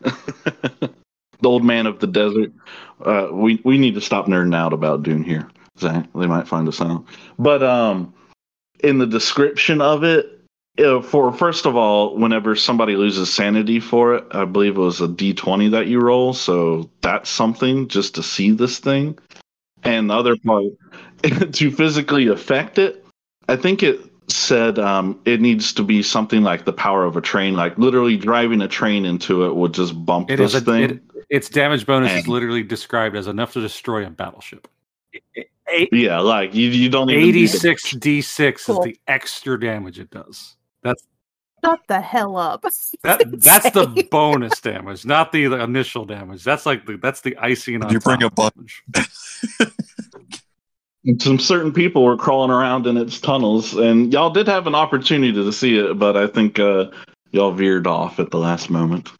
the 0.00 1.48
old 1.48 1.64
man 1.64 1.86
of 1.86 1.98
the 1.98 2.06
desert. 2.06 2.52
Uh, 3.04 3.28
we 3.32 3.60
we 3.64 3.78
need 3.78 3.94
to 3.94 4.00
stop 4.00 4.26
nerding 4.26 4.54
out 4.54 4.72
about 4.72 5.02
Dune 5.02 5.24
here, 5.24 5.48
Zach. 5.78 6.06
They 6.14 6.26
might 6.26 6.48
find 6.48 6.68
us 6.68 6.80
out. 6.80 7.04
But 7.38 7.62
um, 7.62 8.14
in 8.80 8.98
the 8.98 9.06
description 9.06 9.80
of 9.80 10.04
it, 10.04 10.40
uh, 10.78 11.02
for 11.02 11.32
first 11.32 11.66
of 11.66 11.76
all, 11.76 12.16
whenever 12.16 12.54
somebody 12.56 12.96
loses 12.96 13.32
sanity 13.32 13.80
for 13.80 14.14
it, 14.14 14.24
I 14.32 14.44
believe 14.44 14.76
it 14.76 14.80
was 14.80 15.00
a 15.00 15.08
D 15.08 15.34
twenty 15.34 15.68
that 15.68 15.86
you 15.86 16.00
roll. 16.00 16.32
So 16.32 16.90
that's 17.00 17.30
something 17.30 17.88
just 17.88 18.14
to 18.16 18.22
see 18.22 18.50
this 18.52 18.78
thing. 18.78 19.18
And 19.84 20.10
the 20.10 20.14
other 20.14 20.36
part, 20.36 20.64
to 21.52 21.70
physically 21.70 22.28
affect 22.28 22.78
it, 22.78 23.04
I 23.48 23.56
think 23.56 23.82
it 23.82 24.00
said 24.30 24.78
um, 24.78 25.18
it 25.24 25.40
needs 25.40 25.72
to 25.72 25.82
be 25.82 26.02
something 26.02 26.42
like 26.42 26.64
the 26.64 26.72
power 26.72 27.04
of 27.04 27.16
a 27.16 27.20
train, 27.20 27.54
like 27.54 27.78
literally 27.78 28.16
driving 28.16 28.60
a 28.60 28.68
train 28.68 29.04
into 29.04 29.44
it 29.46 29.54
would 29.56 29.72
just 29.72 30.04
bump 30.04 30.30
It 30.30 30.36
this 30.36 30.54
is 30.54 30.62
a, 30.62 30.64
thing. 30.64 30.82
it, 30.90 31.02
its 31.30 31.48
damage 31.48 31.86
bonus 31.86 32.12
is 32.12 32.28
literally 32.28 32.62
described 32.62 33.16
as 33.16 33.26
enough 33.26 33.54
to 33.54 33.60
destroy 33.60 34.06
a 34.06 34.10
battleship. 34.10 34.68
Eight- 35.70 35.88
yeah, 35.92 36.18
like 36.20 36.54
you, 36.54 36.68
you 36.68 36.88
don't 36.88 37.08
even 37.10 37.22
need 37.22 37.32
to- 37.32 37.38
86 37.38 37.94
d6 37.94 38.64
Cool. 38.66 38.78
is 38.80 38.84
the 38.84 38.98
extra 39.06 39.58
damage 39.58 39.98
it 39.98 40.10
does. 40.10 40.56
That's 40.82 41.06
Shut 41.64 41.80
the 41.88 42.00
hell 42.00 42.36
up. 42.36 42.62
that, 43.02 43.24
that's 43.40 43.70
the 43.70 44.06
bonus 44.10 44.60
damage, 44.60 45.04
not 45.04 45.32
the, 45.32 45.46
the 45.46 45.62
initial 45.62 46.04
damage. 46.04 46.44
That's 46.44 46.66
like 46.66 46.86
the, 46.86 46.96
that's 46.96 47.20
the 47.20 47.36
icing 47.38 47.82
on 47.82 47.92
You 47.92 48.00
bring 48.00 48.22
a 48.22 48.30
bunch. 48.30 48.82
some 51.18 51.38
certain 51.38 51.72
people 51.72 52.04
were 52.04 52.16
crawling 52.16 52.50
around 52.50 52.86
in 52.86 52.96
its 52.96 53.20
tunnels, 53.20 53.74
and 53.74 54.12
y'all 54.12 54.30
did 54.30 54.46
have 54.46 54.66
an 54.66 54.74
opportunity 54.74 55.32
to 55.32 55.52
see 55.52 55.78
it, 55.78 55.98
but 55.98 56.16
I 56.16 56.26
think 56.26 56.58
uh, 56.58 56.86
y'all 57.32 57.52
veered 57.52 57.86
off 57.86 58.18
at 58.18 58.30
the 58.30 58.38
last 58.38 58.70
moment. 58.70 59.10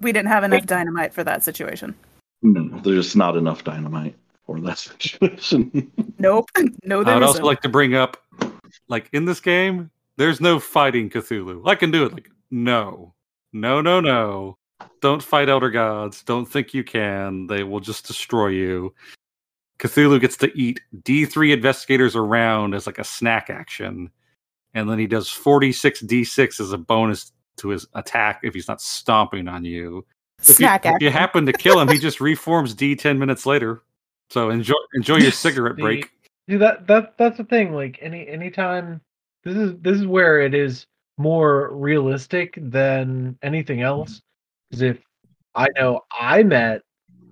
We 0.00 0.12
didn't 0.12 0.28
have 0.28 0.44
enough 0.44 0.66
dynamite 0.66 1.12
for 1.12 1.24
that 1.24 1.42
situation. 1.42 1.94
No, 2.42 2.68
there's 2.80 3.04
just 3.06 3.16
not 3.16 3.36
enough 3.36 3.64
dynamite 3.64 4.14
for 4.46 4.60
that 4.60 4.78
situation. 4.78 5.90
Nope. 6.18 6.50
No, 6.84 7.02
I 7.02 7.14
would 7.14 7.22
also 7.22 7.34
isn't. 7.34 7.44
like 7.44 7.60
to 7.62 7.68
bring 7.68 7.94
up, 7.94 8.16
like 8.88 9.08
in 9.12 9.24
this 9.24 9.40
game, 9.40 9.90
there's 10.18 10.40
no 10.40 10.58
fighting 10.60 11.08
Cthulhu. 11.08 11.62
I 11.66 11.76
can 11.76 11.90
do 11.90 12.04
it. 12.04 12.12
Like 12.12 12.28
no, 12.50 13.14
no, 13.52 13.80
no, 13.80 14.00
no. 14.00 14.58
Don't 15.00 15.22
fight 15.22 15.48
elder 15.48 15.70
gods. 15.70 16.22
Don't 16.22 16.44
think 16.44 16.74
you 16.74 16.84
can. 16.84 17.46
They 17.46 17.62
will 17.62 17.80
just 17.80 18.06
destroy 18.06 18.48
you. 18.48 18.94
Cthulhu 19.78 20.20
gets 20.20 20.36
to 20.38 20.50
eat 20.58 20.80
D3 21.02 21.52
investigators 21.54 22.16
around 22.16 22.74
as 22.74 22.86
like 22.86 22.98
a 22.98 23.04
snack 23.04 23.48
action, 23.48 24.10
and 24.74 24.90
then 24.90 24.98
he 24.98 25.06
does 25.06 25.30
46 25.30 26.02
D6 26.02 26.60
as 26.60 26.72
a 26.72 26.78
bonus 26.78 27.32
to 27.58 27.68
his 27.68 27.86
attack 27.94 28.40
if 28.42 28.54
he's 28.54 28.68
not 28.68 28.80
stomping 28.80 29.46
on 29.46 29.64
you. 29.64 30.04
If 30.40 30.48
you, 30.48 30.54
Snack 30.54 30.84
if 30.84 31.00
you 31.00 31.10
happen 31.10 31.46
to 31.46 31.52
kill 31.52 31.80
him, 31.80 31.88
he 31.88 31.98
just 31.98 32.20
reforms 32.20 32.74
D 32.74 32.96
10 32.96 33.18
minutes 33.18 33.46
later. 33.46 33.82
So 34.30 34.50
enjoy 34.50 34.74
enjoy 34.94 35.18
your 35.18 35.32
cigarette 35.32 35.76
The- 35.76 35.82
break. 35.82 36.10
See 36.48 36.56
that 36.56 36.86
that 36.88 37.16
that's 37.18 37.36
the 37.36 37.44
thing. 37.44 37.72
Like 37.72 37.98
any 38.00 38.26
anytime 38.26 39.00
this 39.44 39.56
is 39.56 39.74
this 39.80 39.96
is 39.98 40.06
where 40.06 40.40
it 40.40 40.54
is 40.54 40.86
more 41.16 41.74
realistic 41.74 42.58
than 42.60 43.38
anything 43.42 43.82
else. 43.82 44.20
Because 44.70 44.82
if 44.82 44.98
I 45.54 45.68
know 45.76 46.02
I 46.18 46.42
met 46.42 46.82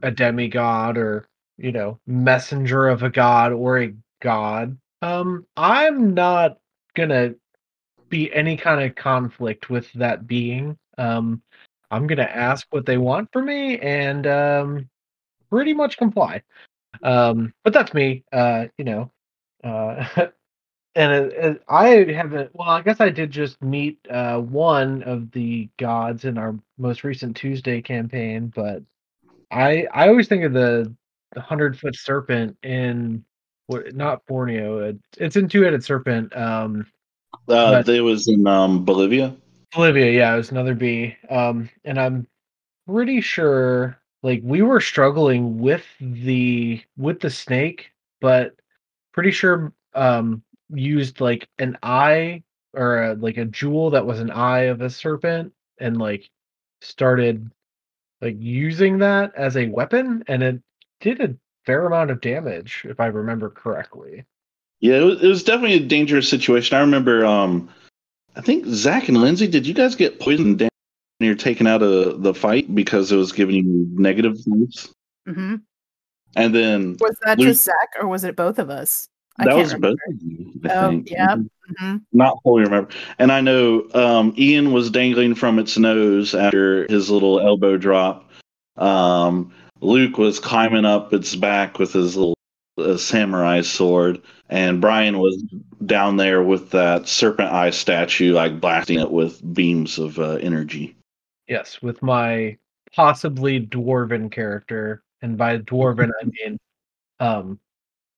a 0.03 0.11
demigod 0.11 0.99
or 0.99 1.29
you 1.59 1.73
know 1.73 1.99
messenger 2.07 2.89
of 2.89 3.03
a 3.03 3.11
god 3.11 3.53
or 3.53 3.81
a 3.81 3.95
god, 4.23 4.77
um, 5.03 5.47
I'm 5.57 6.15
not 6.15 6.59
gonna 6.95 7.35
be 8.09 8.33
any 8.33 8.57
kind 8.57 8.83
of 8.83 8.95
conflict 8.97 9.71
with 9.71 9.93
that 9.95 10.27
being. 10.27 10.79
Um, 10.99 11.43
I'm 11.91 12.07
gonna 12.07 12.23
ask 12.23 12.67
what 12.71 12.87
they 12.87 12.99
want 12.99 13.33
from 13.33 13.47
me 13.47 13.79
and 13.79 14.27
um, 14.27 14.89
pretty 15.51 15.75
much 15.75 15.97
comply. 15.97 16.43
Um, 17.03 17.53
but 17.63 17.73
that's 17.73 17.95
me. 17.95 18.25
Uh, 18.33 18.67
you 18.79 18.85
know, 18.85 19.13
uh, 19.63 20.29
and 20.97 21.13
it, 21.13 21.33
it, 21.35 21.63
I 21.69 21.89
haven't. 22.13 22.51
Well, 22.55 22.71
I 22.71 22.81
guess 22.81 23.01
I 23.01 23.11
did 23.11 23.31
just 23.31 23.63
meet 23.63 23.99
uh, 24.11 24.41
one 24.41 25.03
of 25.03 25.31
the 25.31 25.69
gods 25.79 26.25
in 26.25 26.39
our 26.39 26.57
most 26.79 27.05
recent 27.05 27.37
Tuesday 27.37 27.83
campaign, 27.83 28.53
but 28.55 28.83
I 29.53 29.87
I 29.93 30.09
always 30.09 30.27
think 30.27 30.43
of 30.45 30.53
the 30.55 30.93
the 31.35 31.41
hundred 31.43 31.79
foot 31.79 31.95
serpent 31.95 32.57
in 32.63 33.25
what 33.67 33.95
not 33.95 34.25
Borneo. 34.27 34.79
It, 34.79 34.99
it's 35.19 35.37
in 35.37 35.49
two 35.49 35.63
headed 35.63 35.85
serpent. 35.85 36.35
Um, 36.37 36.87
Uh, 37.47 37.83
they 37.83 38.01
was 38.01 38.27
in 38.27 38.47
um, 38.47 38.85
Bolivia. 38.85 39.37
Bolivia, 39.75 40.11
yeah, 40.11 40.33
it 40.35 40.39
was 40.39 40.51
another 40.51 40.75
B. 40.75 41.15
Um, 41.29 41.69
and 41.85 42.01
I'm 42.01 42.27
pretty 42.87 43.21
sure 43.21 44.01
like 44.23 44.41
we 44.43 44.63
were 44.63 44.81
struggling 44.81 45.59
with 45.59 45.85
the 46.01 46.83
with 46.97 47.21
the 47.21 47.31
snake, 47.31 47.91
but 48.21 48.55
pretty 49.13 49.31
sure 49.31 49.73
um 49.95 50.43
used 50.75 51.21
like 51.21 51.49
an 51.59 51.79
eye 51.83 52.43
or 52.73 53.03
a, 53.03 53.15
like 53.15 53.37
a 53.37 53.45
jewel 53.45 53.91
that 53.91 54.07
was 54.07 54.21
an 54.21 54.31
eye 54.31 54.63
of 54.65 54.81
a 54.81 54.91
serpent 54.91 55.53
and 55.79 55.99
like 55.99 56.29
started 56.81 57.51
like 58.21 58.37
using 58.39 58.99
that 58.99 59.33
as 59.37 59.57
a 59.57 59.69
weapon 59.69 60.25
and 60.29 60.43
it 60.43 60.61
did 61.01 61.21
a 61.21 61.35
fair 61.65 61.87
amount 61.87 62.11
of 62.11 62.21
damage 62.21 62.83
if 62.89 63.01
I 63.01 63.07
remember 63.07 63.51
correctly. 63.51 64.25
Yeah, 64.81 64.97
it 64.97 65.05
was, 65.05 65.23
it 65.23 65.29
was 65.29 65.43
definitely 65.45 65.77
a 65.77 65.87
dangerous 65.87 66.29
situation. 66.29 66.77
I 66.77 66.81
remember, 66.81 67.25
um, 67.25 67.69
I 68.37 68.41
think 68.43 68.67
Zach 68.67 69.09
and 69.09 69.17
Lindsay, 69.17 69.47
did 69.47 69.67
you 69.67 69.73
guys 69.75 69.95
get 69.97 70.21
poisoned 70.21 70.59
down 70.59 70.69
near 71.21 71.35
taking 71.35 71.67
out 71.67 71.83
of 71.83 72.23
the 72.23 72.35
fight 72.35 72.75
because 72.75 73.11
it 73.11 73.17
was 73.17 73.33
giving 73.33 73.57
you 73.57 73.87
negative 73.93 74.35
vibes? 74.47 74.91
hmm 75.27 75.57
And 76.37 76.55
then 76.55 76.97
Was 77.01 77.19
that 77.25 77.39
Luke- 77.39 77.49
just 77.49 77.65
Zach 77.65 77.89
or 78.01 78.07
was 78.07 78.25
it 78.25 78.37
both 78.37 78.59
of 78.59 78.69
us? 78.69 79.09
I 79.39 79.45
that 79.45 79.57
was 79.57 79.75
remember. 79.75 79.89
both 80.09 80.15
of 80.15 80.23
you, 80.23 80.53
I 80.65 80.75
Oh, 80.75 80.91
think. 80.91 81.11
yeah. 81.11 81.37
hmm 81.79 81.97
Not 82.13 82.39
fully 82.43 82.63
remember. 82.63 82.91
And 83.19 83.31
I 83.33 83.41
know 83.41 83.87
um, 83.95 84.35
Ian 84.39 84.73
was 84.73 84.91
dangling 84.91 85.35
from 85.35 85.59
its 85.59 85.77
nose 85.77 86.35
after 86.35 86.87
his 86.89 87.11
little 87.11 87.41
elbow 87.41 87.77
drop. 87.77 88.31
Um, 88.77 89.53
Luke 89.81 90.17
was 90.19 90.39
climbing 90.41 90.85
up 90.85 91.13
its 91.13 91.35
back 91.37 91.79
with 91.79 91.93
his 91.93 92.17
little 92.17 92.37
uh, 92.79 92.97
samurai 92.97 93.61
sword. 93.63 94.23
And 94.49 94.81
Brian 94.81 95.19
was 95.19 95.43
down 95.85 96.17
there 96.17 96.43
with 96.43 96.71
that 96.71 97.09
serpent 97.09 97.53
eye 97.53 97.71
statue, 97.71 98.33
like 98.33 98.61
blasting 98.61 99.01
it 99.01 99.11
with 99.11 99.41
beams 99.55 99.99
of 99.99 100.19
uh, 100.19 100.35
energy. 100.35 100.95
Yes, 101.49 101.83
with 101.83 102.01
my 102.03 102.57
possibly 102.95 103.61
dwarven 103.67 104.31
character, 104.31 105.03
and 105.23 105.37
by 105.37 105.59
dwarven 105.59 106.11
I 106.23 106.25
mean, 106.25 106.59
um, 107.21 107.59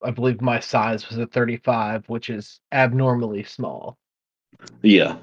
I 0.03 0.11
believe 0.11 0.40
my 0.40 0.61
size 0.61 1.09
was 1.09 1.18
a 1.18 1.26
35, 1.26 2.09
which 2.09 2.30
is 2.30 2.61
abnormally 2.72 3.42
small. 3.42 3.96
Yeah. 4.82 5.16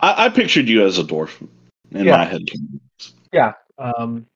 I, 0.00 0.26
I 0.26 0.28
pictured 0.28 0.68
you 0.68 0.84
as 0.84 0.98
a 0.98 1.04
dwarf 1.04 1.40
in 1.92 2.04
Yeah. 2.04 2.16
my 2.16 2.24
head. 2.24 2.42
Yeah, 3.32 3.52
um, 3.78 4.26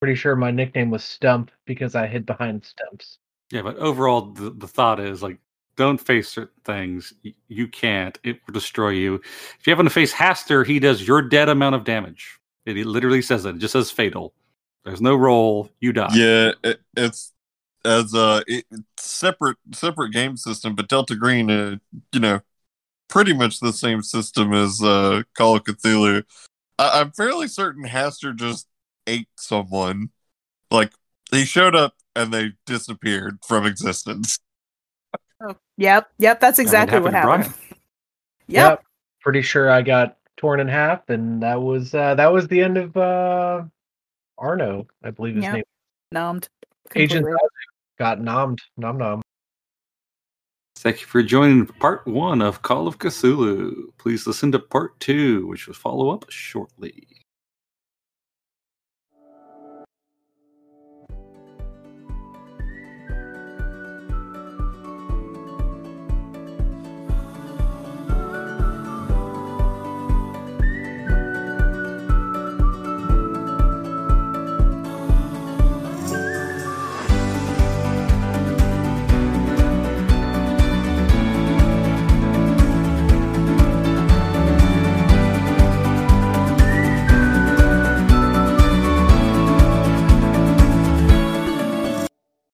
pretty 0.00 0.14
sure 0.14 0.36
my 0.36 0.50
nickname 0.50 0.90
was 0.90 1.02
Stump 1.04 1.50
because 1.66 1.94
I 1.94 2.06
hid 2.06 2.26
behind 2.26 2.64
stumps. 2.64 3.18
Yeah, 3.50 3.62
but 3.62 3.76
overall, 3.76 4.32
the, 4.32 4.50
the 4.50 4.68
thought 4.68 5.00
is 5.00 5.22
like, 5.22 5.38
don't 5.76 5.98
face 6.00 6.28
certain 6.28 6.60
things. 6.64 7.12
Y- 7.24 7.34
You 7.48 7.66
can't. 7.68 8.18
It 8.24 8.40
will 8.46 8.52
destroy 8.52 8.90
you. 8.90 9.16
If 9.58 9.66
you 9.66 9.70
happen 9.70 9.84
to 9.86 9.90
face 9.90 10.12
Hastur, 10.12 10.66
he 10.66 10.78
does 10.78 11.06
your 11.06 11.22
dead 11.22 11.48
amount 11.48 11.74
of 11.74 11.84
damage. 11.84 12.38
It, 12.66 12.76
it 12.76 12.86
literally 12.86 13.22
says 13.22 13.44
it. 13.46 13.56
It 13.56 13.58
just 13.58 13.72
says 13.72 13.90
fatal. 13.90 14.34
There's 14.84 15.00
no 15.00 15.14
roll. 15.16 15.70
You 15.80 15.92
die. 15.92 16.10
Yeah, 16.14 16.52
it, 16.62 16.80
it's 16.96 17.31
as 17.84 18.14
a 18.14 18.42
it, 18.46 18.64
separate 18.96 19.56
separate 19.72 20.12
game 20.12 20.36
system, 20.36 20.74
but 20.74 20.88
Delta 20.88 21.14
Green, 21.14 21.50
uh, 21.50 21.76
you 22.12 22.20
know, 22.20 22.40
pretty 23.08 23.32
much 23.32 23.60
the 23.60 23.72
same 23.72 24.02
system 24.02 24.52
as 24.52 24.82
uh, 24.82 25.22
Call 25.36 25.56
of 25.56 25.64
Cthulhu. 25.64 26.24
I, 26.78 27.00
I'm 27.00 27.12
fairly 27.12 27.48
certain 27.48 27.84
Hastur 27.84 28.34
just 28.34 28.66
ate 29.06 29.28
someone. 29.36 30.10
Like 30.70 30.92
he 31.30 31.44
showed 31.44 31.74
up 31.74 31.94
and 32.16 32.32
they 32.32 32.52
disappeared 32.66 33.38
from 33.46 33.66
existence. 33.66 34.38
Yep, 35.76 36.10
yep, 36.18 36.40
that's 36.40 36.58
That 36.58 36.62
would 36.62 36.66
exactly 36.66 37.00
what 37.00 37.12
happen 37.12 37.30
to 37.30 37.36
happened. 37.38 37.54
Yep. 38.48 38.70
Yep. 38.70 38.84
Pretty 39.20 39.42
sure 39.42 39.70
I 39.70 39.82
got 39.82 40.16
torn 40.36 40.60
in 40.60 40.68
half, 40.68 41.08
and 41.08 41.42
that 41.42 41.60
was 41.60 41.94
uh, 41.94 42.14
that 42.14 42.32
was 42.32 42.48
the 42.48 42.60
end 42.60 42.76
of 42.76 42.96
uh, 42.96 43.62
Arno, 44.38 44.86
I 45.02 45.10
believe 45.10 45.36
his 45.36 45.44
Yep. 45.44 45.54
name. 45.54 45.64
Numbed. 46.10 46.48
Agent 46.94 47.24
completely. 47.24 47.48
Got 47.98 48.18
nommed. 48.18 48.58
Nom 48.76 48.98
nom. 48.98 49.22
Thank 50.76 51.00
you 51.00 51.06
for 51.06 51.22
joining 51.22 51.66
part 51.66 52.06
one 52.08 52.42
of 52.42 52.62
Call 52.62 52.88
of 52.88 52.98
Cthulhu. 52.98 53.84
Please 53.98 54.26
listen 54.26 54.50
to 54.52 54.58
part 54.58 54.98
two, 54.98 55.46
which 55.46 55.68
will 55.68 55.74
follow 55.74 56.10
up 56.10 56.24
shortly. 56.28 57.06